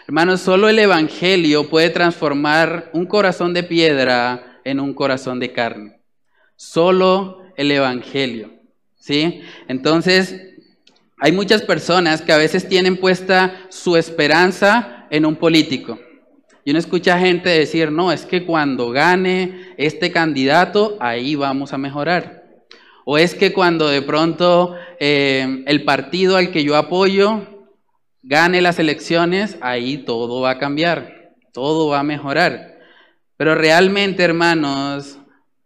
Hermanos, 0.08 0.40
solo 0.40 0.70
el 0.70 0.80
Evangelio 0.80 1.70
puede 1.70 1.90
transformar 1.90 2.90
un 2.94 3.06
corazón 3.06 3.54
de 3.54 3.64
piedra 3.64 4.62
en 4.64 4.80
un 4.80 4.94
corazón 4.94 5.42
de 5.42 5.52
carne. 5.52 6.00
Solo 6.56 7.45
el 7.58 7.72
Evangelio. 7.72 8.54
¿Sí? 8.98 9.42
Entonces, 9.68 10.36
hay 11.18 11.32
muchas 11.32 11.62
personas 11.62 12.22
que 12.22 12.34
a 12.34 12.38
veces 12.38 12.68
tienen 12.68 12.98
puesta 12.98 13.68
su 13.70 13.96
esperanza 13.96 15.08
en 15.10 15.26
un 15.26 15.36
político. 15.36 16.00
Y 16.64 16.72
uno 16.72 16.80
escucha 16.80 17.20
gente 17.20 17.50
decir, 17.50 17.92
no, 17.92 18.12
es 18.12 18.26
que 18.26 18.44
cuando 18.44 18.90
gane 18.90 19.74
este 19.78 20.12
candidato, 20.12 20.98
ahí 21.00 21.36
vamos 21.36 21.74
a 21.74 21.78
mejorar. 21.78 22.44
¿O 23.06 23.20
es 23.20 23.36
que 23.36 23.54
cuando 23.54 23.88
de 23.88 24.02
pronto 24.02 24.76
eh, 25.00 25.64
el 25.68 25.84
partido 25.84 26.38
al 26.38 26.52
que 26.52 26.64
yo 26.64 26.76
apoyo 26.76 27.68
gane 28.24 28.62
las 28.62 28.80
elecciones, 28.80 29.58
ahí 29.62 30.00
todo 30.00 30.42
va 30.42 30.52
a 30.52 30.58
cambiar, 30.58 31.36
todo 31.54 31.90
va 31.90 32.00
a 32.00 32.04
mejorar? 32.04 32.80
Pero 33.38 33.54
realmente, 33.54 34.24
hermanos, 34.24 35.20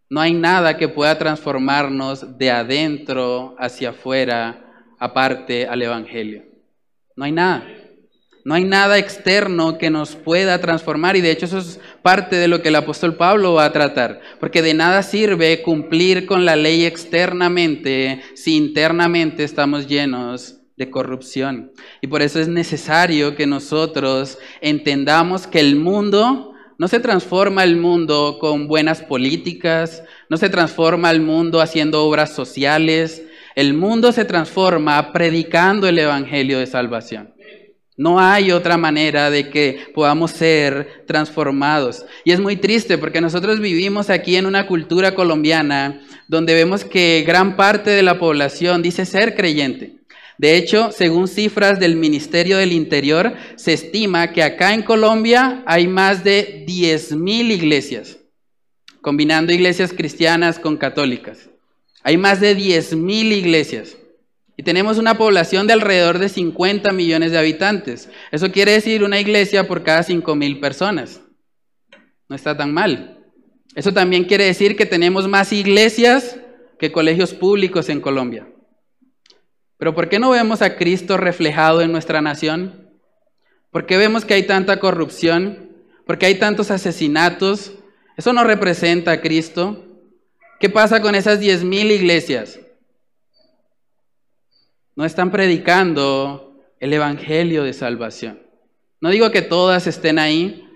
no 0.10 0.22
hay 0.22 0.34
nada 0.34 0.76
que 0.78 0.88
pueda 0.88 1.18
transformarnos 1.18 2.38
de 2.38 2.50
adentro 2.50 3.56
hacia 3.60 3.92
afuera 3.92 4.66
aparte 4.98 5.68
al 5.68 5.82
Evangelio. 5.82 6.44
No 7.16 7.26
hay 7.26 7.32
nada. 7.32 7.68
No 8.44 8.56
hay 8.56 8.64
nada 8.64 8.98
externo 8.98 9.78
que 9.78 9.92
nos 9.92 10.16
pueda 10.16 10.60
transformar 10.60 11.16
y 11.16 11.22
de 11.22 11.30
hecho 11.30 11.46
eso 11.46 11.60
es 11.60 11.80
parte 12.02 12.38
de 12.38 12.48
lo 12.48 12.62
que 12.62 12.70
el 12.70 12.76
apóstol 12.78 13.16
Pablo 13.16 13.54
va 13.54 13.66
a 13.66 13.74
tratar, 13.74 14.22
porque 14.40 14.62
de 14.62 14.74
nada 14.74 15.04
sirve 15.04 15.62
cumplir 15.62 16.26
con 16.26 16.46
la 16.46 16.56
ley 16.56 16.86
externamente 16.86 18.22
si 18.34 18.56
internamente 18.56 19.44
estamos 19.44 19.88
llenos 19.88 20.62
de 20.78 20.90
corrupción. 20.90 21.74
Y 22.02 22.08
por 22.08 22.22
eso 22.22 22.40
es 22.40 22.48
necesario 22.48 23.36
que 23.36 23.46
nosotros 23.46 24.40
entendamos 24.62 25.46
que 25.46 25.60
el 25.60 25.76
mundo 25.76 26.49
no 26.80 26.88
se 26.88 27.02
transforma 27.02 27.64
el 27.66 27.76
mundo 27.76 28.38
con 28.40 28.68
buenas 28.68 29.04
políticas, 29.04 30.02
no 30.30 30.38
se 30.38 30.50
transforma 30.50 31.12
el 31.12 31.20
mundo 31.20 31.60
haciendo 31.60 32.06
obras 32.06 32.34
sociales, 32.34 33.22
el 33.56 33.74
mundo 33.74 34.14
se 34.14 34.24
transforma 34.24 35.12
predicando 35.12 35.90
el 35.90 36.00
Evangelio 36.00 36.58
de 36.58 36.66
salvación. 36.66 37.34
No 37.98 38.22
hay 38.22 38.54
otra 38.54 38.78
manera 38.78 39.30
de 39.30 39.50
que 39.50 39.92
podamos 39.94 40.32
ser 40.32 41.04
transformados. 41.06 42.06
Y 42.24 42.32
es 42.32 42.40
muy 42.40 42.56
triste 42.56 42.98
porque 42.98 43.20
nosotros 43.20 43.60
vivimos 43.60 44.10
aquí 44.10 44.38
en 44.38 44.46
una 44.46 44.66
cultura 44.66 45.16
colombiana 45.16 46.00
donde 46.30 46.54
vemos 46.54 46.86
que 46.86 47.26
gran 47.28 47.58
parte 47.58 47.90
de 47.90 48.04
la 48.04 48.18
población 48.18 48.82
dice 48.82 49.06
ser 49.06 49.36
creyente. 49.36 49.99
De 50.40 50.56
hecho, 50.56 50.94
según 50.94 51.28
cifras 51.28 51.82
del 51.82 51.98
Ministerio 51.98 52.56
del 52.56 52.72
Interior, 52.72 53.34
se 53.58 53.74
estima 53.74 54.32
que 54.32 54.42
acá 54.42 54.74
en 54.74 54.84
Colombia 54.84 55.64
hay 55.66 55.86
más 55.86 56.24
de 56.24 56.66
10.000 56.66 57.52
iglesias, 57.52 58.20
combinando 59.02 59.52
iglesias 59.52 59.92
cristianas 59.92 60.58
con 60.58 60.78
católicas. 60.78 61.50
Hay 62.04 62.16
más 62.18 62.40
de 62.40 62.56
10.000 62.56 63.34
iglesias. 63.34 63.98
Y 64.56 64.64
tenemos 64.64 64.98
una 64.98 65.18
población 65.18 65.68
de 65.68 65.74
alrededor 65.74 66.20
de 66.20 66.30
50 66.30 66.94
millones 66.94 67.34
de 67.34 67.38
habitantes. 67.38 68.10
Eso 68.32 68.50
quiere 68.50 68.72
decir 68.72 69.04
una 69.04 69.20
iglesia 69.20 69.68
por 69.68 69.84
cada 69.84 70.04
5 70.04 70.36
mil 70.38 70.62
personas. 70.62 71.20
No 72.30 72.36
está 72.38 72.56
tan 72.56 72.74
mal. 72.74 73.26
Eso 73.76 73.92
también 73.92 74.24
quiere 74.24 74.46
decir 74.46 74.78
que 74.78 74.86
tenemos 74.86 75.28
más 75.28 75.52
iglesias 75.52 76.38
que 76.80 76.94
colegios 76.94 77.34
públicos 77.34 77.90
en 77.90 78.00
Colombia. 78.00 78.48
Pero 79.80 79.96
¿por 79.96 80.08
qué 80.08 80.20
no 80.20 80.30
vemos 80.30 80.62
a 80.62 80.76
Cristo 80.76 81.18
reflejado 81.18 81.82
en 81.82 81.92
nuestra 81.92 82.22
nación? 82.22 82.92
¿Por 83.72 83.88
qué 83.88 83.98
vemos 83.98 84.24
que 84.24 84.36
hay 84.36 84.44
tanta 84.44 84.80
corrupción? 84.80 85.72
¿Por 86.06 86.20
qué 86.20 86.28
hay 86.28 86.36
tantos 86.36 86.70
asesinatos? 86.70 87.74
Eso 88.18 88.34
no 88.34 88.44
representa 88.44 89.14
a 89.14 89.22
Cristo. 89.22 89.84
¿Qué 90.60 90.70
pasa 90.70 91.02
con 91.02 91.16
esas 91.16 91.42
10.000 91.42 91.92
iglesias? 91.92 92.60
no 95.00 95.06
están 95.06 95.32
predicando 95.32 96.58
el 96.82 96.92
Evangelio 96.92 97.64
de 97.64 97.72
salvación. 97.72 98.42
No 99.00 99.10
digo 99.10 99.32
que 99.32 99.42
todas 99.42 99.88
estén 99.88 100.20
ahí, 100.20 100.68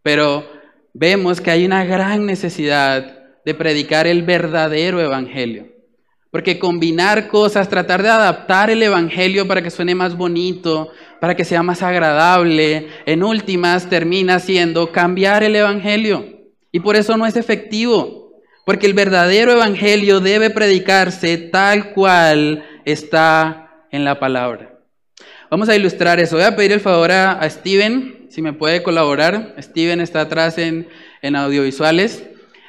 pero 0.00 0.48
vemos 0.92 1.40
que 1.40 1.50
hay 1.50 1.66
una 1.66 1.84
gran 1.84 2.24
necesidad 2.24 3.18
de 3.44 3.54
predicar 3.54 4.06
el 4.06 4.22
verdadero 4.22 5.00
Evangelio. 5.00 5.73
Porque 6.34 6.58
combinar 6.58 7.28
cosas, 7.28 7.68
tratar 7.68 8.02
de 8.02 8.08
adaptar 8.08 8.68
el 8.68 8.82
Evangelio 8.82 9.46
para 9.46 9.62
que 9.62 9.70
suene 9.70 9.94
más 9.94 10.16
bonito, 10.16 10.90
para 11.20 11.36
que 11.36 11.44
sea 11.44 11.62
más 11.62 11.80
agradable, 11.80 12.88
en 13.06 13.22
últimas 13.22 13.88
termina 13.88 14.40
siendo 14.40 14.90
cambiar 14.90 15.44
el 15.44 15.54
Evangelio. 15.54 16.26
Y 16.72 16.80
por 16.80 16.96
eso 16.96 17.16
no 17.16 17.24
es 17.24 17.36
efectivo. 17.36 18.32
Porque 18.66 18.86
el 18.86 18.94
verdadero 18.94 19.52
Evangelio 19.52 20.18
debe 20.18 20.50
predicarse 20.50 21.38
tal 21.38 21.92
cual 21.92 22.64
está 22.84 23.86
en 23.92 24.04
la 24.04 24.18
palabra. 24.18 24.80
Vamos 25.52 25.68
a 25.68 25.76
ilustrar 25.76 26.18
eso. 26.18 26.34
Voy 26.34 26.44
a 26.46 26.56
pedir 26.56 26.72
el 26.72 26.80
favor 26.80 27.12
a, 27.12 27.48
Steven, 27.48 28.26
si 28.28 28.42
me 28.42 28.52
puede 28.52 28.82
colaborar. 28.82 29.54
Steven 29.60 30.00
está 30.00 30.22
atrás 30.22 30.58
en, 30.58 30.88
audiovisuales. 31.22 32.24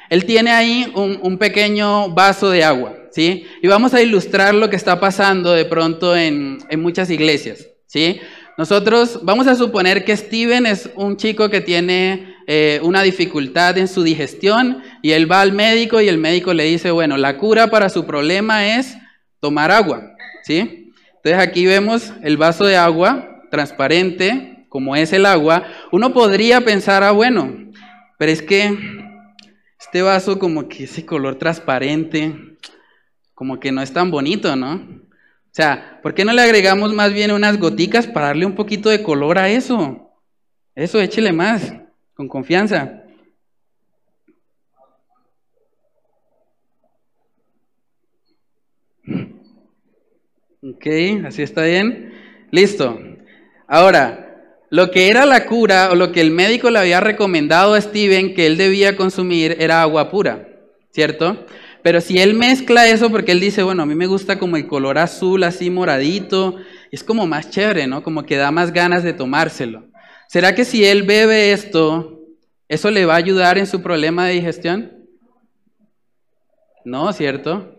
Él 0.08 0.24
tiene 0.24 0.52
ahí 0.52 0.92
un, 0.94 1.36
pequeño 1.36 2.10
vaso 2.10 2.48
de 2.48 2.62
agua, 2.62 2.94
¿sí? 3.16 3.46
Y 3.62 3.66
vamos 3.66 3.94
a 3.94 4.02
ilustrar 4.02 4.54
lo 4.54 4.68
que 4.68 4.76
está 4.76 5.00
pasando 5.00 5.52
de 5.52 5.64
pronto 5.64 6.14
en, 6.14 6.58
muchas 6.76 7.08
iglesias, 7.08 7.66
¿sí? 7.86 8.20
Nosotros 8.58 9.20
vamos 9.22 9.46
a 9.46 9.56
suponer 9.56 10.04
que 10.04 10.14
Steven 10.14 10.66
es 10.66 10.90
un 10.96 11.16
chico 11.16 11.48
que 11.48 11.62
tiene 11.62 12.34
eh, 12.46 12.78
una 12.82 13.00
dificultad 13.00 13.78
en 13.78 13.88
su 13.88 14.02
digestión 14.02 14.82
y 15.00 15.12
él 15.12 15.30
va 15.30 15.40
al 15.40 15.52
médico 15.52 16.02
y 16.02 16.08
el 16.08 16.18
médico 16.18 16.52
le 16.52 16.64
dice, 16.64 16.90
bueno, 16.90 17.16
la 17.16 17.38
cura 17.38 17.68
para 17.68 17.88
su 17.88 18.04
problema 18.04 18.76
es 18.76 18.98
tomar 19.40 19.70
agua, 19.70 20.14
¿sí? 20.42 20.92
Entonces 21.16 21.40
aquí 21.40 21.64
vemos 21.64 22.12
el 22.22 22.36
vaso 22.36 22.66
de 22.66 22.76
agua 22.76 23.44
transparente, 23.50 24.66
como 24.68 24.94
es 24.94 25.14
el 25.14 25.24
agua. 25.24 25.64
Uno 25.90 26.12
podría 26.12 26.60
pensar, 26.60 27.02
ah, 27.02 27.12
bueno, 27.12 27.56
pero 28.18 28.30
es 28.30 28.42
que 28.42 28.76
este 29.80 30.02
vaso 30.02 30.38
como 30.38 30.68
que 30.68 30.84
ese 30.84 31.06
color 31.06 31.36
transparente, 31.36 32.56
como 33.36 33.60
que 33.60 33.70
no 33.70 33.82
es 33.82 33.92
tan 33.92 34.10
bonito, 34.10 34.56
¿no? 34.56 34.76
O 34.76 35.52
sea, 35.52 36.00
¿por 36.02 36.14
qué 36.14 36.24
no 36.24 36.32
le 36.32 36.40
agregamos 36.40 36.94
más 36.94 37.12
bien 37.12 37.30
unas 37.30 37.58
goticas 37.58 38.06
para 38.06 38.28
darle 38.28 38.46
un 38.46 38.54
poquito 38.54 38.88
de 38.88 39.02
color 39.02 39.38
a 39.38 39.50
eso? 39.50 40.10
Eso, 40.74 41.00
échele 41.02 41.32
más, 41.32 41.74
con 42.14 42.28
confianza. 42.28 43.02
Ok, 50.62 50.86
así 51.26 51.42
está 51.42 51.64
bien. 51.64 52.14
Listo. 52.50 52.98
Ahora, 53.68 54.62
lo 54.70 54.90
que 54.90 55.08
era 55.08 55.26
la 55.26 55.44
cura 55.44 55.90
o 55.92 55.94
lo 55.94 56.10
que 56.10 56.22
el 56.22 56.30
médico 56.30 56.70
le 56.70 56.78
había 56.78 57.00
recomendado 57.00 57.74
a 57.74 57.80
Steven 57.82 58.34
que 58.34 58.46
él 58.46 58.56
debía 58.56 58.96
consumir 58.96 59.56
era 59.60 59.82
agua 59.82 60.10
pura, 60.10 60.48
¿cierto? 60.90 61.46
Pero 61.86 62.00
si 62.00 62.18
él 62.18 62.34
mezcla 62.34 62.88
eso, 62.88 63.10
porque 63.10 63.30
él 63.30 63.38
dice, 63.38 63.62
bueno, 63.62 63.84
a 63.84 63.86
mí 63.86 63.94
me 63.94 64.08
gusta 64.08 64.40
como 64.40 64.56
el 64.56 64.66
color 64.66 64.98
azul, 64.98 65.44
así 65.44 65.70
moradito, 65.70 66.56
es 66.90 67.04
como 67.04 67.28
más 67.28 67.48
chévere, 67.48 67.86
¿no? 67.86 68.02
Como 68.02 68.24
que 68.24 68.36
da 68.36 68.50
más 68.50 68.72
ganas 68.72 69.04
de 69.04 69.12
tomárselo. 69.12 69.84
¿Será 70.26 70.56
que 70.56 70.64
si 70.64 70.84
él 70.84 71.04
bebe 71.04 71.52
esto, 71.52 72.22
eso 72.66 72.90
le 72.90 73.06
va 73.06 73.14
a 73.14 73.18
ayudar 73.18 73.56
en 73.56 73.68
su 73.68 73.82
problema 73.82 74.26
de 74.26 74.32
digestión? 74.32 75.06
No, 76.84 77.12
¿cierto? 77.12 77.76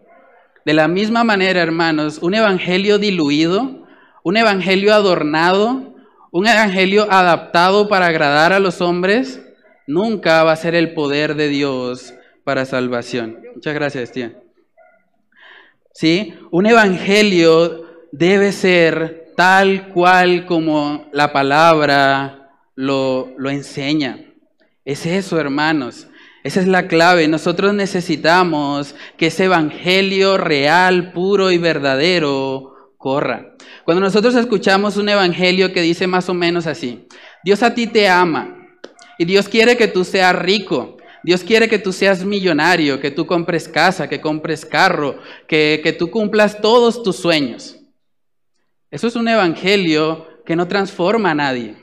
De 0.65 0.73
la 0.73 0.87
misma 0.87 1.25
manera, 1.25 1.61
hermanos, 1.61 2.19
un 2.21 2.33
evangelio 2.33 2.99
diluido, 2.99 3.85
un 4.23 4.37
evangelio 4.37 4.93
adornado, 4.93 5.97
un 6.31 6.47
evangelio 6.47 7.11
adaptado 7.11 7.89
para 7.89 8.05
agradar 8.05 8.53
a 8.53 8.59
los 8.59 8.79
hombres, 8.79 9.41
nunca 9.85 10.45
va 10.45 10.53
a 10.53 10.55
ser 10.55 10.75
el 10.75 10.93
poder 10.93 11.35
de 11.35 11.49
Dios 11.49 12.13
para 12.47 12.63
salvación. 12.63 13.39
Muchas 13.55 13.73
gracias, 13.73 14.09
tía. 14.13 14.31
¿Sí? 15.91 16.33
Un 16.49 16.65
evangelio 16.65 18.07
debe 18.13 18.53
ser 18.53 19.33
tal 19.35 19.89
cual 19.89 20.45
como 20.45 21.09
la 21.11 21.33
palabra 21.33 22.53
lo, 22.73 23.33
lo 23.37 23.49
enseña. 23.49 24.21
Es 24.85 25.05
eso, 25.05 25.37
hermanos. 25.37 26.07
Esa 26.41 26.61
es 26.61 26.69
la 26.69 26.87
clave. 26.87 27.27
Nosotros 27.27 27.73
necesitamos 27.73 28.95
que 29.17 29.27
ese 29.27 29.43
evangelio 29.43 30.37
real, 30.37 31.11
puro 31.11 31.51
y 31.51 31.57
verdadero 31.57 32.93
corra. 32.97 33.57
Cuando 33.83 33.99
nosotros 33.99 34.35
escuchamos 34.35 34.95
un 34.95 35.09
evangelio 35.09 35.73
que 35.73 35.81
dice 35.81 36.07
más 36.07 36.29
o 36.29 36.33
menos 36.33 36.65
así, 36.65 37.09
Dios 37.43 37.61
a 37.61 37.73
ti 37.73 37.87
te 37.87 38.07
ama 38.07 38.55
y 39.17 39.25
Dios 39.25 39.49
quiere 39.49 39.75
que 39.75 39.89
tú 39.89 40.05
seas 40.05 40.33
rico. 40.33 40.96
Dios 41.27 41.43
quiere 41.43 41.67
que 41.67 41.77
tú 41.77 41.91
seas 41.91 42.23
millonario, 42.23 43.01
que 43.01 43.11
tú 43.11 43.25
compres 43.25 43.67
casa, 43.67 44.07
que 44.07 44.21
compres 44.21 44.65
carro, 44.65 45.19
que, 45.45 45.81
que 45.83 45.91
tú 45.91 46.09
cumplas 46.09 46.61
todos 46.61 47.03
tus 47.03 47.17
sueños. 47.17 47.75
Eso 48.91 49.07
es 49.07 49.15
un 49.17 49.27
evangelio 49.27 50.25
que 50.45 50.55
no 50.55 50.69
transforma 50.69 51.31
a 51.31 51.35
nadie. 51.35 51.75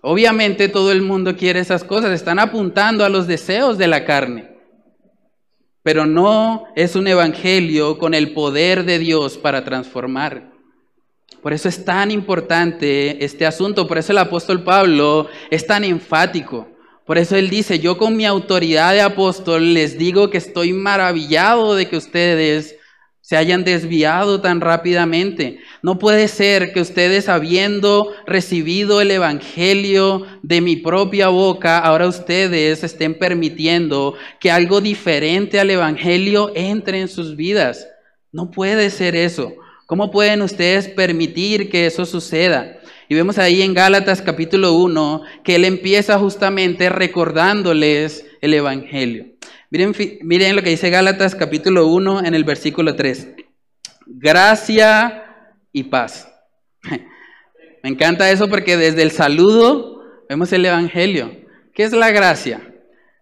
Obviamente 0.00 0.70
todo 0.70 0.92
el 0.92 1.02
mundo 1.02 1.36
quiere 1.36 1.60
esas 1.60 1.84
cosas, 1.84 2.10
están 2.12 2.38
apuntando 2.38 3.04
a 3.04 3.10
los 3.10 3.26
deseos 3.26 3.76
de 3.76 3.88
la 3.88 4.06
carne. 4.06 4.56
Pero 5.82 6.06
no 6.06 6.64
es 6.74 6.96
un 6.96 7.08
evangelio 7.08 7.98
con 7.98 8.14
el 8.14 8.32
poder 8.32 8.84
de 8.84 8.98
Dios 8.98 9.36
para 9.36 9.62
transformar. 9.62 10.50
Por 11.42 11.52
eso 11.52 11.68
es 11.68 11.84
tan 11.84 12.10
importante 12.10 13.22
este 13.22 13.44
asunto, 13.44 13.86
por 13.86 13.98
eso 13.98 14.12
el 14.12 14.18
apóstol 14.18 14.64
Pablo 14.64 15.28
es 15.50 15.66
tan 15.66 15.84
enfático, 15.84 16.71
Por 17.06 17.18
eso 17.18 17.36
él 17.36 17.50
dice, 17.50 17.78
yo 17.80 17.98
con 17.98 18.16
mi 18.16 18.26
autoridad 18.26 18.92
de 18.92 19.00
apóstol 19.00 19.74
les 19.74 19.98
digo 19.98 20.30
que 20.30 20.38
estoy 20.38 20.72
maravillado 20.72 21.74
de 21.74 21.88
que 21.88 21.96
ustedes 21.96 22.76
se 23.22 23.36
hayan 23.36 23.64
desviado 23.64 24.40
tan 24.40 24.60
rápidamente. 24.60 25.60
No 25.82 25.98
puede 25.98 26.28
ser 26.28 26.72
que 26.72 26.80
ustedes 26.80 27.28
habiendo 27.28 28.12
recibido 28.26 29.00
el 29.00 29.10
Evangelio 29.10 30.26
de 30.42 30.60
mi 30.60 30.76
propia 30.76 31.28
boca, 31.28 31.78
ahora 31.78 32.08
ustedes 32.08 32.82
estén 32.84 33.18
permitiendo 33.18 34.14
que 34.40 34.50
algo 34.50 34.80
diferente 34.80 35.60
al 35.60 35.70
Evangelio 35.70 36.52
entre 36.54 37.00
en 37.00 37.08
sus 37.08 37.36
vidas. 37.36 37.88
No 38.32 38.50
puede 38.50 38.90
ser 38.90 39.14
eso. 39.14 39.52
¿Cómo 39.86 40.10
pueden 40.10 40.42
ustedes 40.42 40.88
permitir 40.88 41.70
que 41.70 41.86
eso 41.86 42.04
suceda? 42.06 42.78
Y 43.12 43.14
vemos 43.14 43.36
ahí 43.36 43.60
en 43.60 43.74
Gálatas 43.74 44.22
capítulo 44.22 44.72
1 44.72 45.24
que 45.44 45.56
él 45.56 45.66
empieza 45.66 46.18
justamente 46.18 46.88
recordándoles 46.88 48.24
el 48.40 48.54
Evangelio. 48.54 49.26
Miren, 49.68 50.56
lo 50.56 50.62
que 50.62 50.70
dice 50.70 50.88
Gálatas 50.88 51.34
capítulo 51.34 51.88
1 51.88 52.24
en 52.24 52.34
el 52.34 52.44
versículo 52.44 52.96
3. 52.96 53.28
Gracia 54.06 55.26
y 55.72 55.82
paz. 55.82 56.26
Me 57.82 57.90
encanta 57.90 58.30
eso 58.30 58.48
porque 58.48 58.78
desde 58.78 59.02
el 59.02 59.10
saludo 59.10 60.02
vemos 60.30 60.50
el 60.54 60.64
Evangelio. 60.64 61.36
¿Qué 61.74 61.82
es 61.82 61.92
la 61.92 62.12
gracia? 62.12 62.62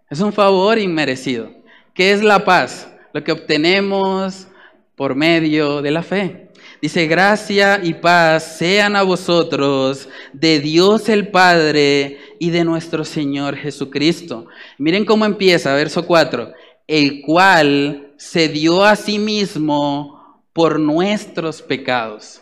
Es 0.08 0.20
un 0.20 0.32
favor 0.32 0.78
inmerecido. 0.78 1.50
¿Qué 1.94 2.12
es 2.12 2.22
la 2.22 2.44
paz? 2.44 2.88
Lo 3.12 3.24
que 3.24 3.32
obtenemos 3.32 4.46
por 4.94 5.16
medio 5.16 5.82
de 5.82 5.90
la 5.90 6.04
fe. 6.04 6.49
Dice, 6.80 7.06
gracia 7.06 7.78
y 7.82 7.92
paz 7.92 8.56
sean 8.56 8.96
a 8.96 9.02
vosotros 9.02 10.08
de 10.32 10.60
Dios 10.60 11.10
el 11.10 11.28
Padre 11.28 12.18
y 12.38 12.48
de 12.48 12.64
nuestro 12.64 13.04
Señor 13.04 13.56
Jesucristo. 13.56 14.46
Miren 14.78 15.04
cómo 15.04 15.26
empieza, 15.26 15.74
verso 15.74 16.06
4, 16.06 16.52
el 16.86 17.20
cual 17.20 18.14
se 18.16 18.48
dio 18.48 18.82
a 18.82 18.96
sí 18.96 19.18
mismo 19.18 20.42
por 20.54 20.80
nuestros 20.80 21.60
pecados. 21.60 22.40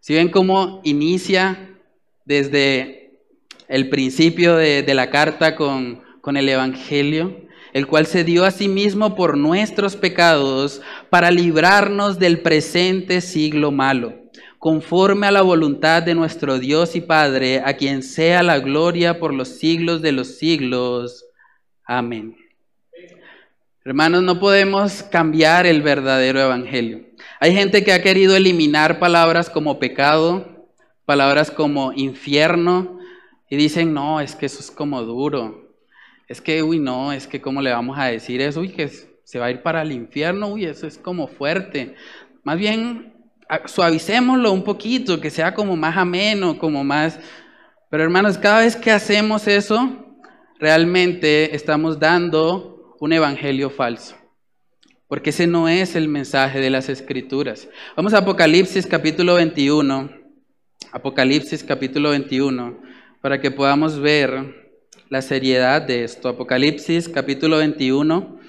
Si 0.00 0.14
ven 0.14 0.30
cómo 0.30 0.80
inicia 0.82 1.78
desde 2.24 3.18
el 3.68 3.90
principio 3.90 4.56
de, 4.56 4.82
de 4.82 4.94
la 4.94 5.10
carta 5.10 5.56
con, 5.56 6.02
con 6.22 6.38
el 6.38 6.48
Evangelio, 6.48 7.41
el 7.72 7.86
cual 7.86 8.06
se 8.06 8.24
dio 8.24 8.44
a 8.44 8.50
sí 8.50 8.68
mismo 8.68 9.14
por 9.14 9.36
nuestros 9.36 9.96
pecados 9.96 10.82
para 11.10 11.30
librarnos 11.30 12.18
del 12.18 12.40
presente 12.40 13.20
siglo 13.20 13.70
malo, 13.70 14.14
conforme 14.58 15.26
a 15.26 15.32
la 15.32 15.42
voluntad 15.42 16.02
de 16.02 16.14
nuestro 16.14 16.58
Dios 16.58 16.94
y 16.96 17.00
Padre, 17.00 17.62
a 17.64 17.74
quien 17.74 18.02
sea 18.02 18.42
la 18.42 18.58
gloria 18.58 19.18
por 19.18 19.32
los 19.32 19.48
siglos 19.48 20.02
de 20.02 20.12
los 20.12 20.38
siglos. 20.38 21.24
Amén. 21.84 22.36
Hermanos, 23.84 24.22
no 24.22 24.38
podemos 24.38 25.02
cambiar 25.02 25.66
el 25.66 25.82
verdadero 25.82 26.40
evangelio. 26.40 27.00
Hay 27.40 27.52
gente 27.52 27.82
que 27.82 27.92
ha 27.92 28.02
querido 28.02 28.36
eliminar 28.36 29.00
palabras 29.00 29.50
como 29.50 29.80
pecado, 29.80 30.68
palabras 31.04 31.50
como 31.50 31.92
infierno, 31.92 33.00
y 33.50 33.56
dicen, 33.56 33.92
no, 33.92 34.20
es 34.20 34.36
que 34.36 34.46
eso 34.46 34.60
es 34.60 34.70
como 34.70 35.02
duro, 35.02 35.61
es 36.28 36.40
que, 36.40 36.62
uy, 36.62 36.78
no, 36.78 37.12
es 37.12 37.26
que 37.26 37.40
cómo 37.40 37.60
le 37.62 37.72
vamos 37.72 37.98
a 37.98 38.06
decir 38.06 38.40
eso, 38.40 38.60
uy, 38.60 38.70
que 38.70 38.88
se 38.88 39.38
va 39.38 39.46
a 39.46 39.50
ir 39.50 39.62
para 39.62 39.82
el 39.82 39.92
infierno, 39.92 40.48
uy, 40.48 40.64
eso 40.64 40.86
es 40.86 40.98
como 40.98 41.28
fuerte. 41.28 41.94
Más 42.44 42.58
bien, 42.58 43.14
suavicémoslo 43.66 44.52
un 44.52 44.64
poquito, 44.64 45.20
que 45.20 45.30
sea 45.30 45.54
como 45.54 45.76
más 45.76 45.96
ameno, 45.96 46.58
como 46.58 46.84
más... 46.84 47.18
Pero 47.90 48.02
hermanos, 48.02 48.38
cada 48.38 48.60
vez 48.60 48.76
que 48.76 48.90
hacemos 48.90 49.46
eso, 49.46 50.16
realmente 50.58 51.54
estamos 51.54 51.98
dando 51.98 52.96
un 53.00 53.12
evangelio 53.12 53.68
falso. 53.68 54.16
Porque 55.08 55.30
ese 55.30 55.46
no 55.46 55.68
es 55.68 55.94
el 55.94 56.08
mensaje 56.08 56.60
de 56.60 56.70
las 56.70 56.88
escrituras. 56.88 57.68
Vamos 57.96 58.14
a 58.14 58.18
Apocalipsis 58.18 58.86
capítulo 58.86 59.34
21. 59.34 60.10
Apocalipsis 60.92 61.64
capítulo 61.64 62.10
21, 62.10 62.80
para 63.20 63.40
que 63.40 63.50
podamos 63.50 64.00
ver 64.00 64.61
la 65.12 65.20
seriedad 65.20 65.82
de 65.82 66.04
esto. 66.04 66.30
Apocalipsis 66.30 67.06
capítulo 67.06 67.58
21. 67.58 68.40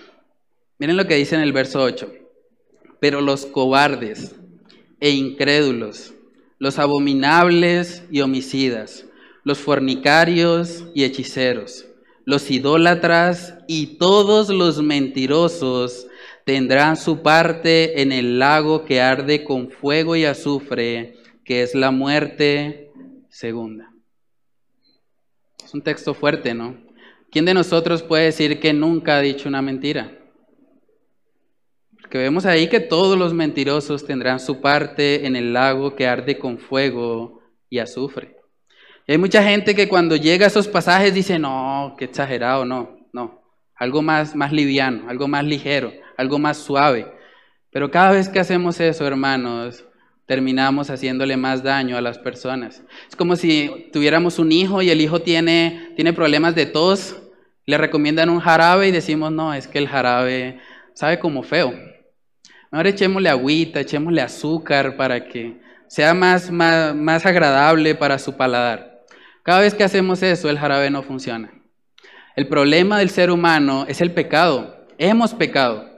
Miren 0.79 0.95
lo 0.95 1.05
que 1.05 1.15
dice 1.15 1.35
en 1.35 1.41
el 1.41 1.51
verso 1.51 1.83
8. 1.83 2.09
Pero 3.01 3.19
los 3.19 3.45
cobardes 3.45 4.37
e 5.01 5.09
incrédulos, 5.09 6.13
los 6.59 6.79
abominables 6.79 8.03
y 8.09 8.21
homicidas, 8.21 9.03
los 9.43 9.57
fornicarios 9.57 10.85
y 10.95 11.03
hechiceros, 11.03 11.85
los 12.23 12.49
idólatras 12.49 13.55
y 13.67 13.97
todos 13.97 14.47
los 14.47 14.81
mentirosos 14.81 16.07
tendrán 16.45 16.95
su 16.95 17.21
parte 17.21 18.01
en 18.01 18.13
el 18.13 18.39
lago 18.39 18.85
que 18.85 19.01
arde 19.01 19.43
con 19.43 19.69
fuego 19.69 20.15
y 20.15 20.23
azufre, 20.23 21.17
que 21.43 21.61
es 21.61 21.75
la 21.75 21.91
muerte 21.91 22.89
segunda 23.27 23.92
un 25.73 25.81
texto 25.81 26.13
fuerte, 26.13 26.53
¿no? 26.53 26.77
¿Quién 27.31 27.45
de 27.45 27.53
nosotros 27.53 28.03
puede 28.03 28.25
decir 28.25 28.59
que 28.59 28.73
nunca 28.73 29.17
ha 29.17 29.21
dicho 29.21 29.49
una 29.49 29.61
mentira? 29.61 30.19
Porque 31.99 32.19
vemos 32.19 32.45
ahí 32.45 32.67
que 32.67 32.79
todos 32.79 33.17
los 33.17 33.33
mentirosos 33.33 34.05
tendrán 34.05 34.39
su 34.39 34.61
parte 34.61 35.25
en 35.25 35.35
el 35.35 35.51
lago 35.51 35.95
que 35.95 36.05
arde 36.05 36.37
con 36.37 36.59
fuego 36.59 37.41
y 37.69 37.79
azufre. 37.79 38.37
Y 39.07 39.13
hay 39.13 39.17
mucha 39.17 39.43
gente 39.43 39.73
que 39.73 39.89
cuando 39.89 40.15
llega 40.15 40.45
a 40.45 40.47
esos 40.47 40.67
pasajes 40.67 41.13
dice, 41.13 41.39
no, 41.39 41.95
qué 41.97 42.05
exagerado, 42.05 42.65
no, 42.65 42.97
no, 43.11 43.41
algo 43.75 44.01
más, 44.01 44.35
más 44.35 44.51
liviano, 44.51 45.09
algo 45.09 45.27
más 45.27 45.43
ligero, 45.43 45.91
algo 46.17 46.37
más 46.37 46.57
suave. 46.57 47.11
Pero 47.71 47.89
cada 47.89 48.11
vez 48.11 48.29
que 48.29 48.39
hacemos 48.39 48.79
eso, 48.79 49.07
hermanos, 49.07 49.83
terminamos 50.25 50.89
haciéndole 50.89 51.37
más 51.37 51.63
daño 51.63 51.97
a 51.97 52.01
las 52.01 52.17
personas. 52.17 52.81
Es 53.09 53.15
como 53.15 53.35
si 53.35 53.89
tuviéramos 53.91 54.39
un 54.39 54.51
hijo 54.51 54.81
y 54.81 54.89
el 54.89 55.01
hijo 55.01 55.21
tiene, 55.21 55.91
tiene 55.95 56.13
problemas 56.13 56.55
de 56.55 56.65
tos, 56.65 57.15
le 57.65 57.77
recomiendan 57.77 58.29
un 58.29 58.39
jarabe 58.39 58.87
y 58.87 58.91
decimos, 58.91 59.31
no, 59.31 59.53
es 59.53 59.67
que 59.67 59.79
el 59.79 59.87
jarabe 59.87 60.59
sabe 60.93 61.19
como 61.19 61.43
feo. 61.43 61.73
Ahora 62.71 62.89
echémosle 62.89 63.29
agüita, 63.29 63.81
echémosle 63.81 64.21
azúcar 64.21 64.97
para 64.97 65.25
que 65.25 65.61
sea 65.87 66.13
más, 66.13 66.49
más, 66.49 66.95
más 66.95 67.25
agradable 67.25 67.95
para 67.95 68.17
su 68.17 68.35
paladar. 68.35 69.03
Cada 69.43 69.59
vez 69.59 69.73
que 69.73 69.83
hacemos 69.83 70.23
eso, 70.23 70.49
el 70.49 70.57
jarabe 70.57 70.89
no 70.89 71.03
funciona. 71.03 71.51
El 72.35 72.47
problema 72.47 72.97
del 72.97 73.11
ser 73.11 73.29
humano 73.29 73.85
es 73.87 74.01
el 74.01 74.11
pecado. 74.11 74.87
Hemos 74.97 75.33
pecado. 75.33 75.92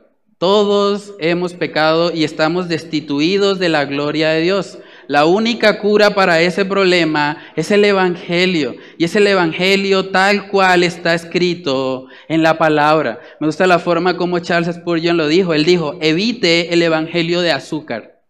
Todos 0.45 1.15
hemos 1.17 1.55
pecado 1.55 2.11
y 2.13 2.23
estamos 2.23 2.67
destituidos 2.67 3.57
de 3.57 3.67
la 3.67 3.85
gloria 3.85 4.29
de 4.29 4.41
Dios. 4.41 4.77
La 5.07 5.25
única 5.25 5.79
cura 5.79 6.13
para 6.13 6.39
ese 6.39 6.65
problema 6.65 7.37
es 7.55 7.71
el 7.71 7.83
Evangelio. 7.83 8.75
Y 8.99 9.05
es 9.05 9.15
el 9.15 9.25
Evangelio 9.25 10.09
tal 10.09 10.47
cual 10.49 10.83
está 10.83 11.15
escrito 11.15 12.05
en 12.27 12.43
la 12.43 12.59
palabra. 12.59 13.19
Me 13.39 13.47
gusta 13.47 13.65
la 13.65 13.79
forma 13.79 14.17
como 14.17 14.37
Charles 14.37 14.75
Spurgeon 14.75 15.17
lo 15.17 15.27
dijo. 15.27 15.55
Él 15.55 15.65
dijo, 15.65 15.97
evite 15.99 16.71
el 16.75 16.83
Evangelio 16.83 17.41
de 17.41 17.51
azúcar 17.51 18.21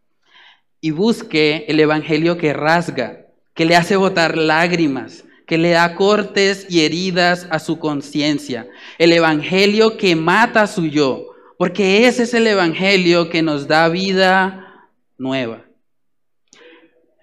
y 0.80 0.92
busque 0.92 1.66
el 1.68 1.82
Evangelio 1.82 2.38
que 2.38 2.54
rasga, 2.54 3.26
que 3.54 3.66
le 3.66 3.76
hace 3.76 3.98
botar 3.98 4.38
lágrimas, 4.38 5.26
que 5.46 5.58
le 5.58 5.72
da 5.72 5.96
cortes 5.96 6.66
y 6.70 6.86
heridas 6.86 7.46
a 7.50 7.60
su 7.60 7.78
conciencia. 7.78 8.70
El 9.00 9.12
Evangelio 9.12 9.98
que 9.98 10.16
mata 10.16 10.66
su 10.68 10.86
yo 10.86 11.35
porque 11.58 12.08
ese 12.08 12.24
es 12.24 12.34
el 12.34 12.48
Evangelio 12.48 13.30
que 13.30 13.42
nos 13.42 13.68
da 13.68 13.88
vida 13.90 14.90
nueva. 15.18 15.66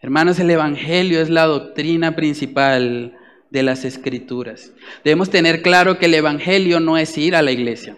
Hermanos, 0.00 0.38
el 0.38 0.50
Evangelio 0.50 1.20
es 1.20 1.30
la 1.30 1.44
doctrina 1.44 2.16
principal 2.16 3.16
de 3.50 3.62
las 3.62 3.84
Escrituras. 3.84 4.72
Debemos 5.04 5.30
tener 5.30 5.62
claro 5.62 5.98
que 5.98 6.06
el 6.06 6.14
Evangelio 6.14 6.80
no 6.80 6.98
es 6.98 7.16
ir 7.18 7.36
a 7.36 7.42
la 7.42 7.52
iglesia. 7.52 7.96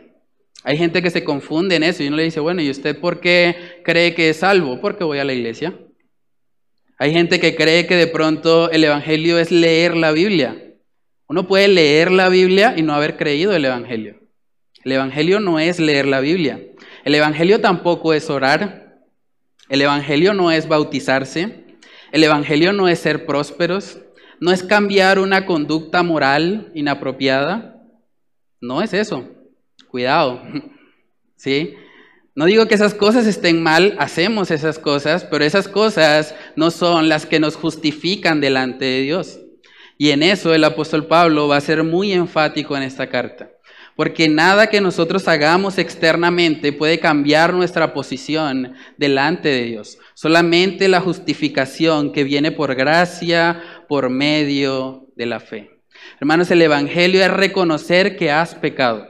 Hay 0.65 0.77
gente 0.77 1.03
que 1.03 1.11
se 1.11 1.25
confunde 1.25 1.77
en 1.77 1.83
eso 1.83 2.03
y 2.03 2.09
uno 2.09 2.17
le 2.17 2.25
dice, 2.25 2.41
bueno, 2.41 2.63
¿y 2.63 2.71
usted 2.71 2.99
por 2.99 3.21
qué 3.21 3.81
cree 3.85 4.15
que 4.15 4.31
es 4.31 4.39
salvo? 4.39 4.81
Porque 4.81 5.05
voy 5.05 5.19
a 5.19 5.25
la 5.25 5.33
iglesia. 5.33 5.79
Hay 6.99 7.13
gente 7.13 7.39
que 7.39 7.55
cree 7.55 7.87
que 7.87 7.97
de 7.97 8.07
pronto 8.07 8.71
el 8.71 8.85
Evangelio 8.85 9.39
es 9.39 9.51
leer 9.51 9.97
la 9.97 10.13
Biblia. 10.13 10.57
Uno 11.29 11.47
puede 11.47 11.69
leer 11.69 12.11
la 12.11 12.29
Biblia 12.29 12.75
y 12.77 12.83
no 12.83 12.95
haber 12.95 13.17
creído 13.17 13.55
el 13.55 13.65
Evangelio. 13.65 14.24
El 14.85 14.93
Evangelio 14.93 15.41
no 15.41 15.59
es 15.59 15.81
leer 15.81 16.07
la 16.07 16.21
Biblia. 16.21 16.61
El 17.05 17.15
Evangelio 17.15 17.61
tampoco 17.61 18.13
es 18.13 18.29
orar. 18.29 18.99
El 19.71 19.81
Evangelio 19.81 20.35
no 20.35 20.51
es 20.51 20.69
bautizarse. 20.69 21.65
El 22.13 22.23
Evangelio 22.23 22.73
no 22.73 22.87
es 22.89 22.99
ser 22.99 23.25
prósperos. 23.25 23.99
No 24.41 24.53
es 24.53 24.63
cambiar 24.63 25.19
una 25.19 25.47
conducta 25.47 26.03
moral 26.03 26.71
inapropiada. 26.75 27.83
No 28.61 28.83
es 28.83 28.93
eso. 28.93 29.27
Cuidado. 29.89 30.43
¿Sí? 31.37 31.75
No 32.35 32.45
digo 32.47 32.67
que 32.67 32.75
esas 32.75 32.95
cosas 32.95 33.27
estén 33.27 33.63
mal, 33.63 33.95
hacemos 33.99 34.51
esas 34.51 34.81
cosas, 34.81 35.25
pero 35.25 35.45
esas 35.45 35.69
cosas 35.69 36.35
no 36.57 36.73
son 36.73 37.09
las 37.09 37.27
que 37.27 37.39
nos 37.39 37.55
justifican 37.55 38.41
delante 38.41 38.85
de 38.85 39.03
Dios. 39.03 39.41
Y 39.99 40.11
en 40.11 40.25
eso 40.25 40.53
el 40.53 40.65
apóstol 40.65 41.07
Pablo 41.07 41.47
va 41.47 41.57
a 41.57 41.61
ser 41.61 41.85
muy 41.85 42.13
enfático 42.13 42.77
en 42.77 42.83
esta 42.83 43.09
carta. 43.09 43.54
Porque 43.97 44.29
nada 44.29 44.67
que 44.69 44.81
nosotros 44.81 45.29
hagamos 45.29 45.79
externamente 45.79 46.73
puede 46.73 46.99
cambiar 46.99 47.55
nuestra 47.55 47.95
posición 47.95 48.75
delante 48.99 49.49
de 49.49 49.63
Dios. 49.65 49.99
Solamente 50.15 50.89
la 50.89 51.01
justificación 51.01 52.13
que 52.13 52.25
viene 52.25 52.51
por 52.51 52.75
gracia, 52.75 53.63
por 53.89 54.11
medio 54.11 55.07
de 55.17 55.27
la 55.27 55.39
fe. 55.39 55.71
Hermanos, 56.21 56.51
el 56.51 56.63
Evangelio 56.63 57.23
es 57.25 57.31
reconocer 57.31 58.17
que 58.17 58.33
has 58.33 58.55
pecado. 58.57 59.07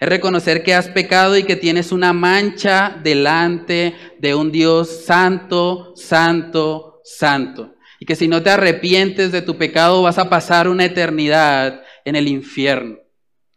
Es 0.00 0.08
reconocer 0.08 0.62
que 0.62 0.74
has 0.74 0.88
pecado 0.88 1.36
y 1.36 1.42
que 1.42 1.56
tienes 1.56 1.90
una 1.90 2.12
mancha 2.12 2.96
delante 3.02 3.94
de 4.20 4.34
un 4.36 4.52
Dios 4.52 5.04
santo, 5.04 5.92
santo, 5.96 7.00
santo. 7.02 7.74
Y 7.98 8.06
que 8.06 8.14
si 8.14 8.28
no 8.28 8.40
te 8.42 8.50
arrepientes 8.50 9.32
de 9.32 9.42
tu 9.42 9.58
pecado 9.58 10.02
vas 10.02 10.18
a 10.18 10.30
pasar 10.30 10.68
una 10.68 10.84
eternidad 10.84 11.82
en 12.04 12.14
el 12.14 12.28
infierno. 12.28 12.98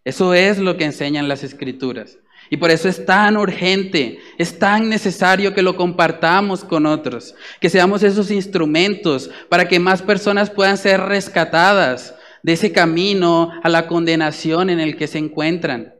Eso 0.04 0.34
es 0.34 0.58
lo 0.58 0.78
que 0.78 0.86
enseñan 0.86 1.28
las 1.28 1.44
escrituras. 1.44 2.18
Y 2.50 2.58
por 2.58 2.70
eso 2.70 2.90
es 2.90 3.06
tan 3.06 3.38
urgente, 3.38 4.20
es 4.38 4.60
tan 4.60 4.90
necesario 4.90 5.54
que 5.54 5.62
lo 5.62 5.78
compartamos 5.78 6.66
con 6.66 6.86
otros, 6.86 7.34
que 7.62 7.70
seamos 7.70 8.04
esos 8.04 8.30
instrumentos 8.30 9.30
para 9.48 9.68
que 9.68 9.80
más 9.80 10.02
personas 10.02 10.50
puedan 10.50 10.78
ser 10.78 11.00
rescatadas 11.00 12.16
de 12.44 12.54
ese 12.54 12.72
camino 12.72 13.52
a 13.64 13.70
la 13.70 13.88
condenación 13.88 14.70
en 14.70 14.80
el 14.80 14.98
que 14.98 15.08
se 15.08 15.20
encuentran. 15.20 15.94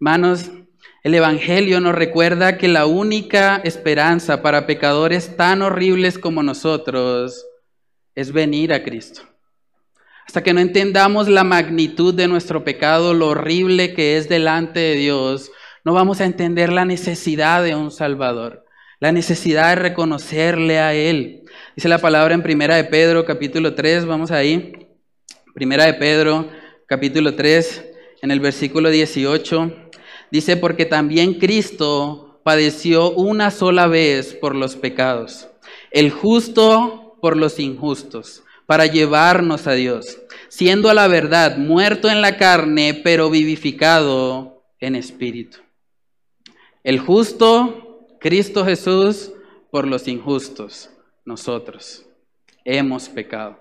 Hermanos, 0.00 0.50
el 1.04 1.14
Evangelio 1.14 1.80
nos 1.80 1.94
recuerda 1.94 2.58
que 2.58 2.68
la 2.68 2.86
única 2.86 3.60
esperanza 3.64 4.42
para 4.42 4.66
pecadores 4.66 5.36
tan 5.36 5.62
horribles 5.62 6.18
como 6.18 6.42
nosotros 6.42 7.44
es 8.14 8.32
venir 8.32 8.72
a 8.72 8.82
Cristo. 8.82 9.22
Hasta 10.26 10.42
que 10.42 10.54
no 10.54 10.60
entendamos 10.60 11.28
la 11.28 11.44
magnitud 11.44 12.14
de 12.14 12.28
nuestro 12.28 12.64
pecado, 12.64 13.14
lo 13.14 13.28
horrible 13.28 13.94
que 13.94 14.16
es 14.16 14.28
delante 14.28 14.80
de 14.80 14.94
Dios, 14.94 15.50
no 15.84 15.92
vamos 15.92 16.20
a 16.20 16.26
entender 16.26 16.72
la 16.72 16.84
necesidad 16.84 17.62
de 17.62 17.74
un 17.74 17.90
Salvador, 17.90 18.64
la 19.00 19.12
necesidad 19.12 19.70
de 19.70 19.82
reconocerle 19.82 20.78
a 20.78 20.94
Él. 20.94 21.42
Dice 21.74 21.88
la 21.88 21.98
palabra 21.98 22.34
en 22.34 22.42
Primera 22.42 22.76
de 22.76 22.84
Pedro, 22.84 23.24
capítulo 23.24 23.74
3, 23.74 24.06
vamos 24.06 24.30
ahí. 24.30 24.72
Primera 25.54 25.84
de 25.84 25.94
Pedro, 25.94 26.48
capítulo 26.86 27.34
3, 27.34 27.84
en 28.22 28.30
el 28.30 28.40
versículo 28.40 28.90
18, 28.90 29.90
dice, 30.30 30.56
porque 30.56 30.86
también 30.86 31.34
Cristo 31.34 32.40
padeció 32.44 33.10
una 33.10 33.50
sola 33.50 33.86
vez 33.86 34.34
por 34.34 34.54
los 34.54 34.76
pecados, 34.76 35.48
el 35.90 36.10
justo 36.10 37.16
por 37.20 37.36
los 37.36 37.58
injustos, 37.58 38.41
para 38.66 38.86
llevarnos 38.86 39.66
a 39.66 39.72
Dios, 39.72 40.18
siendo 40.48 40.88
a 40.88 40.94
la 40.94 41.08
verdad 41.08 41.56
muerto 41.56 42.08
en 42.08 42.20
la 42.20 42.36
carne, 42.36 43.00
pero 43.02 43.30
vivificado 43.30 44.62
en 44.80 44.96
espíritu. 44.96 45.58
El 46.84 46.98
justo, 46.98 48.08
Cristo 48.20 48.64
Jesús, 48.64 49.32
por 49.70 49.86
los 49.86 50.08
injustos, 50.08 50.90
nosotros 51.24 52.04
hemos 52.64 53.08
pecado. 53.08 53.60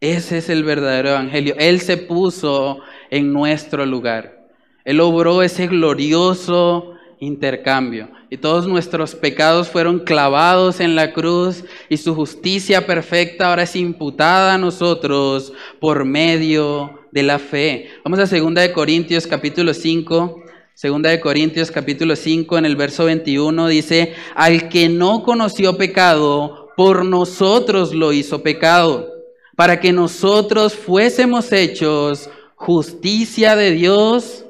Ese 0.00 0.38
es 0.38 0.48
el 0.48 0.64
verdadero 0.64 1.10
evangelio. 1.10 1.54
Él 1.58 1.80
se 1.80 1.96
puso 1.96 2.80
en 3.10 3.32
nuestro 3.32 3.86
lugar. 3.86 4.48
Él 4.84 5.00
obró 5.00 5.42
ese 5.42 5.66
glorioso 5.66 6.97
intercambio. 7.20 8.08
Y 8.30 8.36
todos 8.36 8.66
nuestros 8.66 9.14
pecados 9.14 9.68
fueron 9.68 10.00
clavados 10.00 10.80
en 10.80 10.94
la 10.94 11.12
cruz 11.12 11.64
y 11.88 11.96
su 11.96 12.14
justicia 12.14 12.86
perfecta 12.86 13.48
ahora 13.48 13.62
es 13.62 13.76
imputada 13.76 14.54
a 14.54 14.58
nosotros 14.58 15.52
por 15.80 16.04
medio 16.04 17.00
de 17.10 17.22
la 17.22 17.38
fe. 17.38 17.88
Vamos 18.04 18.18
a 18.18 18.26
2 18.26 18.54
de 18.54 18.72
Corintios 18.72 19.26
capítulo 19.26 19.74
5, 19.74 20.42
Segunda 20.74 21.10
de 21.10 21.18
Corintios 21.18 21.72
capítulo 21.72 22.14
5 22.14 22.58
en 22.58 22.64
el 22.64 22.76
verso 22.76 23.04
21 23.06 23.66
dice, 23.66 24.14
al 24.36 24.68
que 24.68 24.88
no 24.88 25.24
conoció 25.24 25.76
pecado, 25.76 26.68
por 26.76 27.04
nosotros 27.04 27.92
lo 27.92 28.12
hizo 28.12 28.44
pecado, 28.44 29.08
para 29.56 29.80
que 29.80 29.92
nosotros 29.92 30.74
fuésemos 30.74 31.50
hechos 31.50 32.30
justicia 32.54 33.56
de 33.56 33.72
Dios 33.72 34.44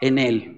en 0.00 0.18
él. 0.18 0.53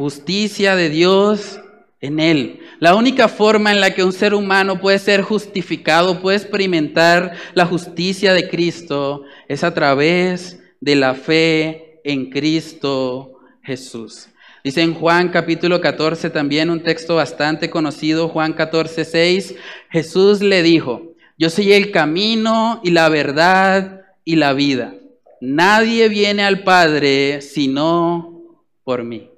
Justicia 0.00 0.76
de 0.76 0.88
Dios 0.88 1.60
en 2.00 2.20
él. 2.20 2.60
La 2.78 2.94
única 2.94 3.28
forma 3.28 3.70
en 3.70 3.82
la 3.82 3.94
que 3.94 4.02
un 4.02 4.14
ser 4.14 4.32
humano 4.32 4.80
puede 4.80 4.98
ser 4.98 5.20
justificado, 5.20 6.22
puede 6.22 6.38
experimentar 6.38 7.34
la 7.52 7.66
justicia 7.66 8.32
de 8.32 8.48
Cristo, 8.48 9.24
es 9.46 9.62
a 9.62 9.74
través 9.74 10.58
de 10.80 10.96
la 10.96 11.12
fe 11.12 12.00
en 12.02 12.30
Cristo 12.30 13.40
Jesús. 13.62 14.30
Dice 14.64 14.80
en 14.80 14.94
Juan 14.94 15.28
capítulo 15.28 15.82
14 15.82 16.30
también 16.30 16.70
un 16.70 16.82
texto 16.82 17.16
bastante 17.16 17.68
conocido, 17.68 18.30
Juan 18.30 18.54
14, 18.54 19.04
6, 19.04 19.54
Jesús 19.90 20.40
le 20.40 20.62
dijo, 20.62 21.12
yo 21.36 21.50
soy 21.50 21.74
el 21.74 21.90
camino 21.90 22.80
y 22.82 22.92
la 22.92 23.10
verdad 23.10 24.00
y 24.24 24.36
la 24.36 24.54
vida. 24.54 24.94
Nadie 25.42 26.08
viene 26.08 26.42
al 26.42 26.62
Padre 26.62 27.42
sino 27.42 28.40
por 28.82 29.04
mí. 29.04 29.29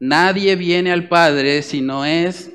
Nadie 0.00 0.56
viene 0.56 0.92
al 0.92 1.08
Padre 1.08 1.62
si 1.62 1.80
no 1.80 2.04
es 2.04 2.52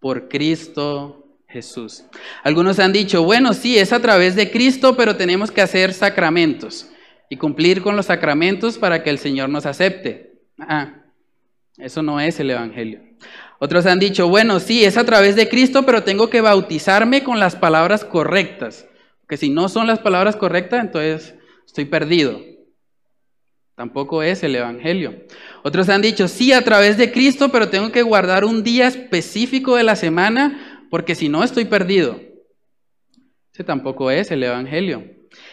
por 0.00 0.28
Cristo 0.28 1.38
Jesús. 1.48 2.04
Algunos 2.42 2.78
han 2.78 2.92
dicho, 2.92 3.22
bueno, 3.22 3.52
sí, 3.52 3.78
es 3.78 3.92
a 3.92 4.00
través 4.00 4.36
de 4.36 4.50
Cristo, 4.50 4.96
pero 4.96 5.16
tenemos 5.16 5.50
que 5.50 5.62
hacer 5.62 5.92
sacramentos 5.92 6.88
y 7.28 7.36
cumplir 7.36 7.82
con 7.82 7.96
los 7.96 8.06
sacramentos 8.06 8.78
para 8.78 9.02
que 9.02 9.10
el 9.10 9.18
Señor 9.18 9.48
nos 9.48 9.66
acepte. 9.66 10.42
Ah, 10.58 11.04
eso 11.78 12.02
no 12.02 12.20
es 12.20 12.38
el 12.38 12.50
Evangelio. 12.50 13.02
Otros 13.58 13.86
han 13.86 13.98
dicho, 13.98 14.28
bueno, 14.28 14.60
sí, 14.60 14.84
es 14.84 14.96
a 14.96 15.04
través 15.04 15.36
de 15.36 15.48
Cristo, 15.48 15.86
pero 15.86 16.02
tengo 16.02 16.28
que 16.28 16.40
bautizarme 16.40 17.24
con 17.24 17.40
las 17.40 17.56
palabras 17.56 18.04
correctas. 18.04 18.86
Que 19.28 19.36
si 19.36 19.48
no 19.48 19.68
son 19.68 19.86
las 19.86 20.00
palabras 20.00 20.36
correctas, 20.36 20.80
entonces 20.80 21.34
estoy 21.66 21.86
perdido. 21.86 22.53
Tampoco 23.76 24.22
es 24.22 24.44
el 24.44 24.54
Evangelio. 24.54 25.24
Otros 25.64 25.88
han 25.88 26.00
dicho, 26.00 26.28
sí, 26.28 26.52
a 26.52 26.62
través 26.62 26.96
de 26.96 27.10
Cristo, 27.10 27.50
pero 27.50 27.68
tengo 27.68 27.90
que 27.90 28.02
guardar 28.02 28.44
un 28.44 28.62
día 28.62 28.86
específico 28.86 29.74
de 29.74 29.82
la 29.82 29.96
semana, 29.96 30.86
porque 30.90 31.16
si 31.16 31.28
no 31.28 31.42
estoy 31.42 31.64
perdido. 31.64 32.20
Ese 33.52 33.64
tampoco 33.64 34.10
es 34.12 34.30
el 34.30 34.44
Evangelio. 34.44 35.04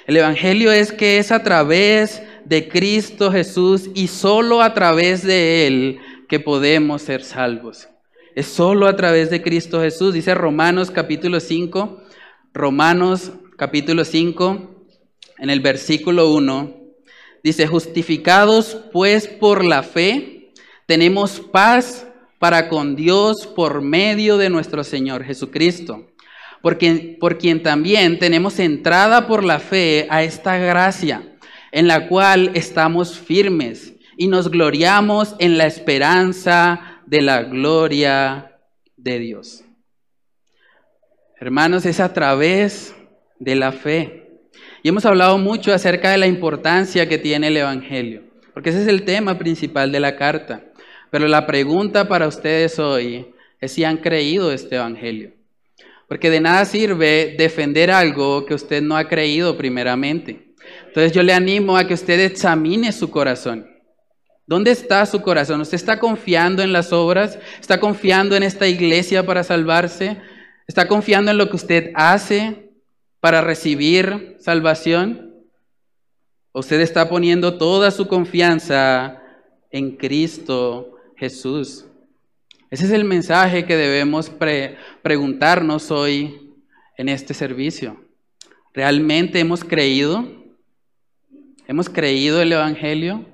El 0.05 0.17
Evangelio 0.17 0.71
es 0.71 0.91
que 0.91 1.17
es 1.17 1.31
a 1.31 1.43
través 1.43 2.21
de 2.45 2.67
Cristo 2.67 3.31
Jesús 3.31 3.89
y 3.95 4.07
solo 4.07 4.61
a 4.61 4.73
través 4.75 5.23
de 5.23 5.65
Él 5.65 5.99
que 6.29 6.39
podemos 6.39 7.01
ser 7.01 7.23
salvos. 7.23 7.89
Es 8.35 8.45
solo 8.45 8.87
a 8.87 8.95
través 8.95 9.29
de 9.29 9.41
Cristo 9.41 9.81
Jesús. 9.81 10.13
Dice 10.13 10.35
Romanos 10.35 10.91
capítulo 10.91 11.39
5, 11.39 12.03
Romanos 12.53 13.31
capítulo 13.57 14.05
5, 14.05 14.85
en 15.39 15.49
el 15.49 15.59
versículo 15.59 16.31
1, 16.33 16.80
dice, 17.43 17.67
justificados 17.67 18.77
pues 18.91 19.27
por 19.27 19.63
la 19.63 19.83
fe, 19.83 20.53
tenemos 20.85 21.39
paz 21.39 22.07
para 22.39 22.69
con 22.69 22.95
Dios 22.95 23.47
por 23.47 23.81
medio 23.81 24.37
de 24.37 24.49
nuestro 24.49 24.83
Señor 24.83 25.23
Jesucristo 25.23 26.11
por 26.61 26.77
quien, 26.77 27.63
también 27.63 28.19
tenemos 28.19 28.59
entrada 28.59 29.27
por 29.27 29.43
la 29.43 29.59
fe 29.59 30.07
a 30.09 30.23
esta 30.23 30.57
gracia, 30.57 31.37
en 31.71 31.87
la 31.87 32.07
cual 32.07 32.51
estamos 32.53 33.17
firmes 33.17 33.93
y 34.17 34.27
nos 34.27 34.51
gloriamos 34.51 35.35
en 35.39 35.57
la 35.57 35.65
esperanza 35.65 37.01
de 37.07 37.21
la 37.21 37.43
gloria 37.43 38.59
de 38.95 39.19
Dios. 39.19 39.63
Hermanos, 41.39 41.85
es 41.87 41.99
a 41.99 42.13
través 42.13 42.93
de 43.39 43.55
la 43.55 43.71
fe. 43.71 44.20
Y 44.83 44.89
hemos 44.89 45.05
hablado 45.05 45.37
mucho 45.37 45.73
acerca 45.73 46.09
de 46.09 46.17
la 46.17 46.25
importancia 46.25 47.07
que 47.07 47.19
tiene 47.19 47.47
el 47.47 47.57
Evangelio, 47.57 48.23
porque 48.53 48.71
ese 48.71 48.81
es 48.81 48.87
el 48.87 49.03
tema 49.03 49.37
principal 49.37 49.91
de 49.91 49.99
la 49.99 50.15
carta. 50.15 50.63
Pero 51.11 51.27
la 51.27 51.45
pregunta 51.45 52.07
para 52.07 52.27
ustedes 52.27 52.79
hoy 52.79 53.27
es 53.59 53.73
si 53.73 53.83
han 53.83 53.97
creído 53.97 54.51
este 54.51 54.77
Evangelio. 54.77 55.33
Porque 56.07 56.29
de 56.29 56.41
nada 56.41 56.65
sirve 56.65 57.35
defender 57.37 57.91
algo 57.91 58.45
que 58.45 58.55
usted 58.55 58.81
no 58.81 58.97
ha 58.97 59.07
creído 59.07 59.55
primeramente. 59.55 60.53
Entonces 60.87 61.11
yo 61.11 61.21
le 61.21 61.33
animo 61.33 61.77
a 61.77 61.85
que 61.85 61.93
usted 61.93 62.19
examine 62.19 62.91
su 62.91 63.11
corazón. 63.11 63.67
¿Dónde 64.47 64.71
está 64.71 65.05
su 65.05 65.21
corazón? 65.21 65.61
¿Usted 65.61 65.75
está 65.75 65.99
confiando 65.99 66.63
en 66.63 66.73
las 66.73 66.91
obras? 66.91 67.37
¿Está 67.59 67.79
confiando 67.79 68.35
en 68.35 68.43
esta 68.43 68.67
iglesia 68.67 69.25
para 69.25 69.43
salvarse? 69.43 70.17
¿Está 70.67 70.87
confiando 70.87 71.31
en 71.31 71.37
lo 71.37 71.49
que 71.49 71.55
usted 71.55 71.91
hace 71.93 72.70
para 73.21 73.39
recibir 73.39 74.35
salvación? 74.39 75.33
¿O 76.51 76.59
usted 76.59 76.81
está 76.81 77.07
poniendo 77.07 77.57
toda 77.57 77.91
su 77.91 78.07
confianza 78.07 79.21
en 79.69 79.95
Cristo 79.95 80.97
Jesús? 81.15 81.85
Ese 82.69 82.85
es 82.85 82.91
el 82.91 83.05
mensaje 83.05 83.65
que 83.65 83.77
debemos 83.77 84.29
preguntarnos 85.01 85.91
hoy 85.91 86.51
en 86.97 87.07
este 87.07 87.33
servicio. 87.33 88.03
¿Realmente 88.73 89.39
hemos 89.39 89.63
creído? 89.63 90.25
¿Hemos 91.67 91.89
creído 91.89 92.41
el 92.41 92.51
Evangelio? 92.51 93.25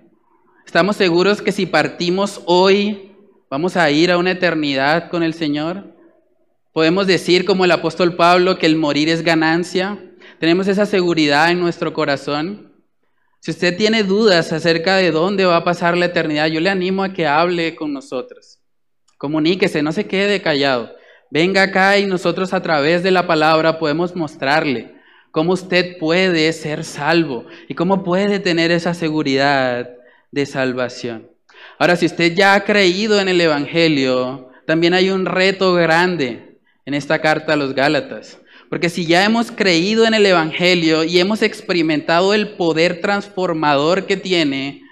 ¿Estamos 0.66 0.96
seguros 0.96 1.42
que 1.42 1.52
si 1.52 1.66
partimos 1.66 2.42
hoy 2.46 3.12
vamos 3.50 3.78
a 3.78 3.90
ir 3.90 4.12
a 4.12 4.18
una 4.18 4.32
eternidad 4.32 5.10
con 5.10 5.24
el 5.24 5.34
Señor? 5.34 5.97
Podemos 6.78 7.08
decir 7.08 7.44
como 7.44 7.66
el 7.66 7.72
apóstol 7.72 8.16
Pablo 8.16 8.60
que 8.60 8.68
el 8.68 8.76
morir 8.76 9.10
es 9.10 9.24
ganancia. 9.24 9.98
Tenemos 10.40 10.68
esa 10.68 10.86
seguridad 10.86 11.50
en 11.50 11.60
nuestro 11.60 11.92
corazón. 11.92 12.72
Si 13.40 13.50
usted 13.50 13.76
tiene 13.76 14.04
dudas 14.04 14.54
acerca 14.54 14.98
de 14.98 15.10
dónde 15.10 15.46
va 15.46 15.56
a 15.56 15.64
pasar 15.64 15.98
la 15.98 16.06
eternidad, 16.06 16.46
yo 16.46 16.60
le 16.60 16.70
animo 16.70 17.04
a 17.04 17.14
que 17.14 17.26
hable 17.26 17.76
con 17.76 17.94
nosotros. 17.94 18.60
Comuníquese, 19.18 19.82
no 19.82 19.92
se 19.92 20.06
quede 20.06 20.40
callado. 20.44 20.92
Venga 21.32 21.64
acá 21.64 21.98
y 21.98 22.06
nosotros 22.06 22.54
a 22.54 22.62
través 22.62 23.02
de 23.02 23.10
la 23.10 23.26
palabra 23.26 23.80
podemos 23.80 24.16
mostrarle 24.16 24.94
cómo 25.32 25.54
usted 25.54 25.98
puede 25.98 26.54
ser 26.54 26.84
salvo 26.84 27.48
y 27.68 27.74
cómo 27.74 28.04
puede 28.04 28.40
tener 28.40 28.70
esa 28.70 28.94
seguridad 28.94 29.90
de 30.30 30.46
salvación. 30.46 31.28
Ahora, 31.80 31.96
si 31.96 32.06
usted 32.06 32.36
ya 32.36 32.54
ha 32.54 32.64
creído 32.66 33.20
en 33.20 33.30
el 33.30 33.42
Evangelio, 33.42 34.52
también 34.68 34.94
hay 34.94 35.10
un 35.10 35.26
reto 35.26 35.74
grande 35.74 36.47
en 36.88 36.94
esta 36.94 37.20
carta 37.20 37.52
a 37.52 37.58
los 37.58 37.76
Gálatas. 37.76 38.40
Porque 38.70 38.90
si 38.90 39.06
ya 39.06 39.26
hemos 39.26 39.52
creído 39.52 40.06
en 40.06 40.14
el 40.14 40.26
Evangelio 40.26 41.04
y 41.04 41.20
hemos 41.20 41.42
experimentado 41.42 42.34
el 42.34 42.56
poder 42.56 43.02
transformador 43.02 44.06
que 44.06 44.16
tiene, 44.16 44.84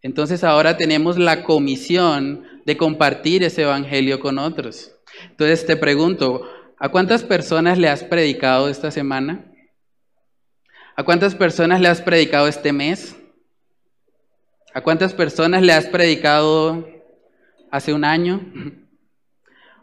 entonces 0.00 0.42
ahora 0.42 0.78
tenemos 0.78 1.18
la 1.18 1.44
comisión 1.44 2.46
de 2.64 2.78
compartir 2.78 3.42
ese 3.42 3.62
Evangelio 3.62 4.20
con 4.20 4.38
otros. 4.38 4.92
Entonces 5.28 5.66
te 5.66 5.76
pregunto, 5.76 6.48
¿a 6.78 6.88
cuántas 6.88 7.22
personas 7.22 7.76
le 7.76 7.90
has 7.90 8.02
predicado 8.02 8.70
esta 8.70 8.90
semana? 8.90 9.44
¿A 10.96 11.04
cuántas 11.04 11.34
personas 11.34 11.78
le 11.78 11.88
has 11.88 12.00
predicado 12.00 12.48
este 12.48 12.72
mes? 12.72 13.16
¿A 14.72 14.80
cuántas 14.80 15.12
personas 15.12 15.60
le 15.60 15.74
has 15.74 15.84
predicado 15.84 16.88
hace 17.70 17.92
un 17.92 18.06
año? 18.06 18.40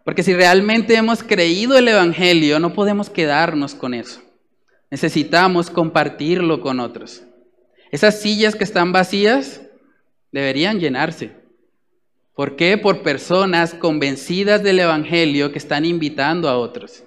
Porque 0.04 0.24
si 0.24 0.34
realmente 0.34 0.96
hemos 0.96 1.24
creído 1.24 1.78
el 1.78 1.88
Evangelio, 1.88 2.60
no 2.60 2.74
podemos 2.74 3.10
quedarnos 3.10 3.76
con 3.76 3.94
eso. 3.94 4.22
Necesitamos 4.90 5.70
compartirlo 5.70 6.62
con 6.62 6.80
otros. 6.80 7.24
Esas 7.92 8.20
sillas 8.20 8.56
que 8.56 8.64
están 8.64 8.92
vacías 8.92 9.62
deberían 10.32 10.80
llenarse. 10.80 11.32
¿Por 12.36 12.56
qué? 12.56 12.78
Por 12.78 13.04
personas 13.04 13.74
convencidas 13.74 14.64
del 14.64 14.80
Evangelio 14.80 15.52
que 15.52 15.60
están 15.60 15.86
invitando 15.86 16.50
a 16.50 16.58
otros, 16.58 17.04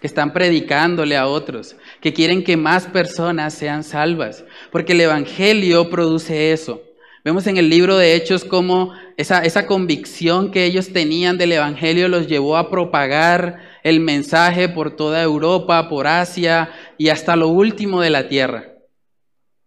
que 0.00 0.06
están 0.06 0.32
predicándole 0.32 1.16
a 1.16 1.26
otros, 1.26 1.76
que 2.00 2.12
quieren 2.12 2.42
que 2.42 2.56
más 2.56 2.86
personas 2.86 3.54
sean 3.54 3.84
salvas. 3.84 4.44
Porque 4.72 4.92
el 4.92 5.02
Evangelio 5.02 5.90
produce 5.90 6.52
eso. 6.52 6.82
Vemos 7.24 7.46
en 7.46 7.56
el 7.56 7.70
libro 7.70 7.96
de 7.96 8.14
Hechos 8.14 8.44
cómo 8.44 8.92
esa, 9.16 9.40
esa 9.46 9.66
convicción 9.66 10.50
que 10.50 10.66
ellos 10.66 10.92
tenían 10.92 11.38
del 11.38 11.52
Evangelio 11.52 12.08
los 12.08 12.26
llevó 12.26 12.58
a 12.58 12.70
propagar 12.70 13.62
el 13.82 14.00
mensaje 14.00 14.68
por 14.68 14.94
toda 14.94 15.22
Europa, 15.22 15.88
por 15.88 16.06
Asia 16.06 16.70
y 16.98 17.08
hasta 17.08 17.34
lo 17.34 17.48
último 17.48 18.02
de 18.02 18.10
la 18.10 18.28
tierra. 18.28 18.74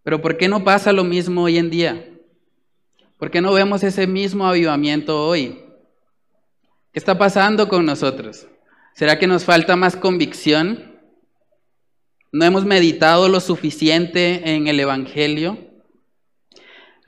Pero 0.04 0.22
¿por 0.22 0.36
qué 0.36 0.48
no 0.48 0.62
pasa 0.62 0.92
lo 0.92 1.02
mismo 1.02 1.42
hoy 1.42 1.58
en 1.58 1.68
día? 1.68 2.08
¿Por 3.18 3.32
qué 3.32 3.40
no 3.40 3.52
vemos 3.52 3.82
ese 3.82 4.06
mismo 4.06 4.46
avivamiento 4.46 5.26
hoy? 5.26 5.58
¿Qué 6.92 7.00
está 7.00 7.18
pasando 7.18 7.68
con 7.68 7.84
nosotros? 7.84 8.46
¿Será 8.94 9.18
que 9.18 9.26
nos 9.26 9.44
falta 9.44 9.74
más 9.74 9.96
convicción? 9.96 10.96
¿No 12.30 12.44
hemos 12.44 12.64
meditado 12.64 13.28
lo 13.28 13.40
suficiente 13.40 14.54
en 14.54 14.68
el 14.68 14.78
Evangelio? 14.78 15.67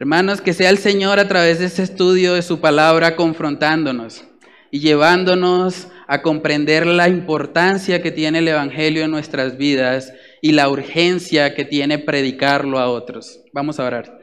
Hermanos, 0.01 0.41
que 0.41 0.55
sea 0.55 0.71
el 0.71 0.79
Señor 0.79 1.19
a 1.19 1.29
través 1.29 1.59
de 1.59 1.67
este 1.67 1.83
estudio 1.83 2.33
de 2.33 2.41
su 2.41 2.59
palabra 2.59 3.17
confrontándonos 3.17 4.25
y 4.71 4.81
llevándonos 4.81 5.89
a 6.07 6.23
comprender 6.23 6.87
la 6.87 7.07
importancia 7.11 8.01
que 8.01 8.11
tiene 8.11 8.39
el 8.39 8.49
Evangelio 8.49 9.05
en 9.05 9.11
nuestras 9.11 9.59
vidas 9.59 10.15
y 10.41 10.53
la 10.53 10.71
urgencia 10.71 11.55
que 11.55 11.67
tiene 11.67 11.99
predicarlo 11.99 12.79
a 12.79 12.89
otros. 12.89 13.41
Vamos 13.53 13.79
a 13.79 13.85
orar. 13.85 14.19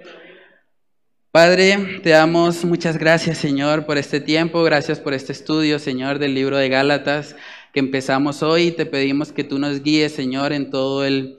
Padre, 1.32 2.00
te 2.02 2.10
damos 2.10 2.66
muchas 2.66 2.98
gracias, 2.98 3.38
Señor, 3.38 3.86
por 3.86 4.00
este 4.00 4.20
tiempo, 4.20 4.64
gracias 4.64 5.00
por 5.00 5.14
este 5.14 5.32
estudio, 5.32 5.78
Señor, 5.78 6.18
del 6.18 6.34
libro 6.34 6.58
de 6.58 6.70
Gálatas 6.70 7.36
que 7.72 7.82
empezamos 7.82 8.42
hoy. 8.42 8.72
Te 8.72 8.88
pedimos 8.88 9.32
que 9.32 9.44
tú 9.44 9.60
nos 9.60 9.84
guíes, 9.84 10.12
Señor, 10.12 10.54
en 10.54 10.72
todo 10.72 11.06
el 11.06 11.38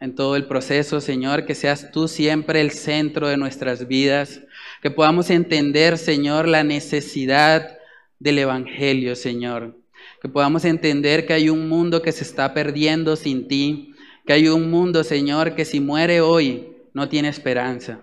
en 0.00 0.14
todo 0.14 0.34
el 0.34 0.46
proceso, 0.46 1.00
Señor, 1.00 1.44
que 1.44 1.54
seas 1.54 1.92
tú 1.92 2.08
siempre 2.08 2.60
el 2.62 2.70
centro 2.70 3.28
de 3.28 3.36
nuestras 3.36 3.86
vidas, 3.86 4.40
que 4.82 4.90
podamos 4.90 5.28
entender, 5.28 5.98
Señor, 5.98 6.48
la 6.48 6.64
necesidad 6.64 7.78
del 8.18 8.38
Evangelio, 8.38 9.14
Señor, 9.14 9.76
que 10.22 10.28
podamos 10.28 10.64
entender 10.64 11.26
que 11.26 11.34
hay 11.34 11.50
un 11.50 11.68
mundo 11.68 12.00
que 12.00 12.12
se 12.12 12.24
está 12.24 12.54
perdiendo 12.54 13.14
sin 13.16 13.46
ti, 13.46 13.94
que 14.26 14.32
hay 14.32 14.48
un 14.48 14.70
mundo, 14.70 15.04
Señor, 15.04 15.54
que 15.54 15.66
si 15.66 15.80
muere 15.80 16.22
hoy 16.22 16.68
no 16.94 17.08
tiene 17.08 17.28
esperanza. 17.28 18.00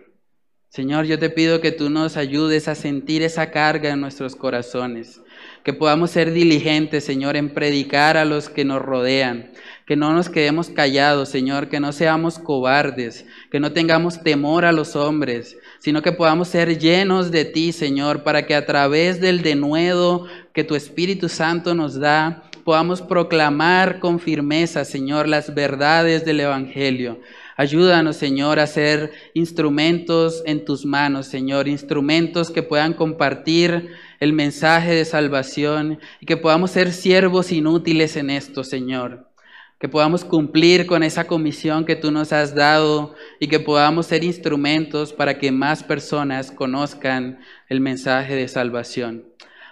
Señor, 0.69 1.05
yo 1.05 1.17
te 1.17 1.29
pido 1.29 1.61
que 1.61 1.71
tú 1.71 1.89
nos 1.89 2.17
ayudes 2.17 2.67
a 2.67 2.75
sentir 2.75 3.23
esa 3.23 3.49
carga 3.51 3.91
en 3.91 4.01
nuestros 4.01 4.35
corazones, 4.35 5.21
que 5.63 5.73
podamos 5.73 6.11
ser 6.11 6.31
diligentes, 6.31 7.03
Señor, 7.03 7.35
en 7.37 7.53
predicar 7.53 8.17
a 8.17 8.25
los 8.25 8.49
que 8.49 8.65
nos 8.65 8.81
rodean, 8.81 9.51
que 9.87 9.95
no 9.95 10.13
nos 10.13 10.27
quedemos 10.27 10.69
callados, 10.69 11.29
Señor, 11.29 11.69
que 11.69 11.79
no 11.79 11.93
seamos 11.93 12.39
cobardes, 12.39 13.25
que 13.49 13.61
no 13.61 13.71
tengamos 13.71 14.21
temor 14.21 14.65
a 14.65 14.73
los 14.73 14.97
hombres, 14.97 15.57
sino 15.79 16.01
que 16.01 16.11
podamos 16.11 16.49
ser 16.49 16.77
llenos 16.77 17.31
de 17.31 17.45
ti, 17.45 17.71
Señor, 17.71 18.23
para 18.23 18.45
que 18.45 18.53
a 18.53 18.65
través 18.65 19.21
del 19.21 19.41
denuedo 19.41 20.27
que 20.51 20.65
tu 20.65 20.75
Espíritu 20.75 21.29
Santo 21.29 21.73
nos 21.73 21.97
da, 21.97 22.43
podamos 22.65 23.01
proclamar 23.01 23.99
con 23.99 24.19
firmeza, 24.19 24.83
Señor, 24.83 25.25
las 25.25 25.55
verdades 25.55 26.25
del 26.25 26.41
Evangelio. 26.41 27.21
Ayúdanos, 27.55 28.17
Señor, 28.17 28.59
a 28.59 28.67
ser 28.67 29.13
instrumentos 29.33 30.43
en 30.45 30.65
tus 30.65 30.85
manos, 30.85 31.27
Señor, 31.27 31.69
instrumentos 31.69 32.51
que 32.51 32.61
puedan 32.61 32.91
compartir 32.93 33.91
el 34.19 34.33
mensaje 34.33 34.93
de 34.93 35.05
salvación 35.05 35.97
y 36.19 36.25
que 36.25 36.35
podamos 36.35 36.71
ser 36.71 36.91
siervos 36.91 37.53
inútiles 37.53 38.17
en 38.17 38.31
esto, 38.31 38.65
Señor 38.65 39.26
que 39.79 39.87
podamos 39.87 40.25
cumplir 40.25 40.87
con 40.87 41.03
esa 41.03 41.25
comisión 41.27 41.85
que 41.85 41.95
tú 41.95 42.11
nos 42.11 42.33
has 42.33 42.55
dado 42.55 43.13
y 43.39 43.47
que 43.47 43.59
podamos 43.59 44.07
ser 44.07 44.23
instrumentos 44.23 45.13
para 45.13 45.37
que 45.37 45.51
más 45.51 45.83
personas 45.83 46.51
conozcan 46.51 47.39
el 47.69 47.79
mensaje 47.79 48.35
de 48.35 48.47
salvación. 48.47 49.25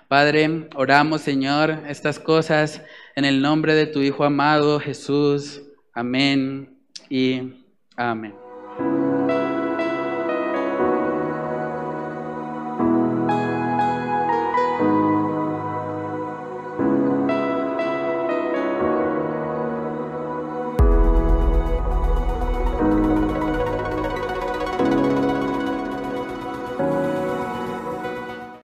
Padre, 0.08 0.70
oramos, 0.76 1.22
Señor, 1.22 1.80
estas 1.88 2.20
cosas 2.20 2.82
en 3.16 3.26
el 3.26 3.42
nombre 3.42 3.74
de 3.74 3.88
tu 3.88 4.02
Hijo 4.02 4.24
amado 4.24 4.80
Jesús. 4.80 5.64
Amén 5.94 6.78
y 7.10 7.64
amén. 7.96 8.45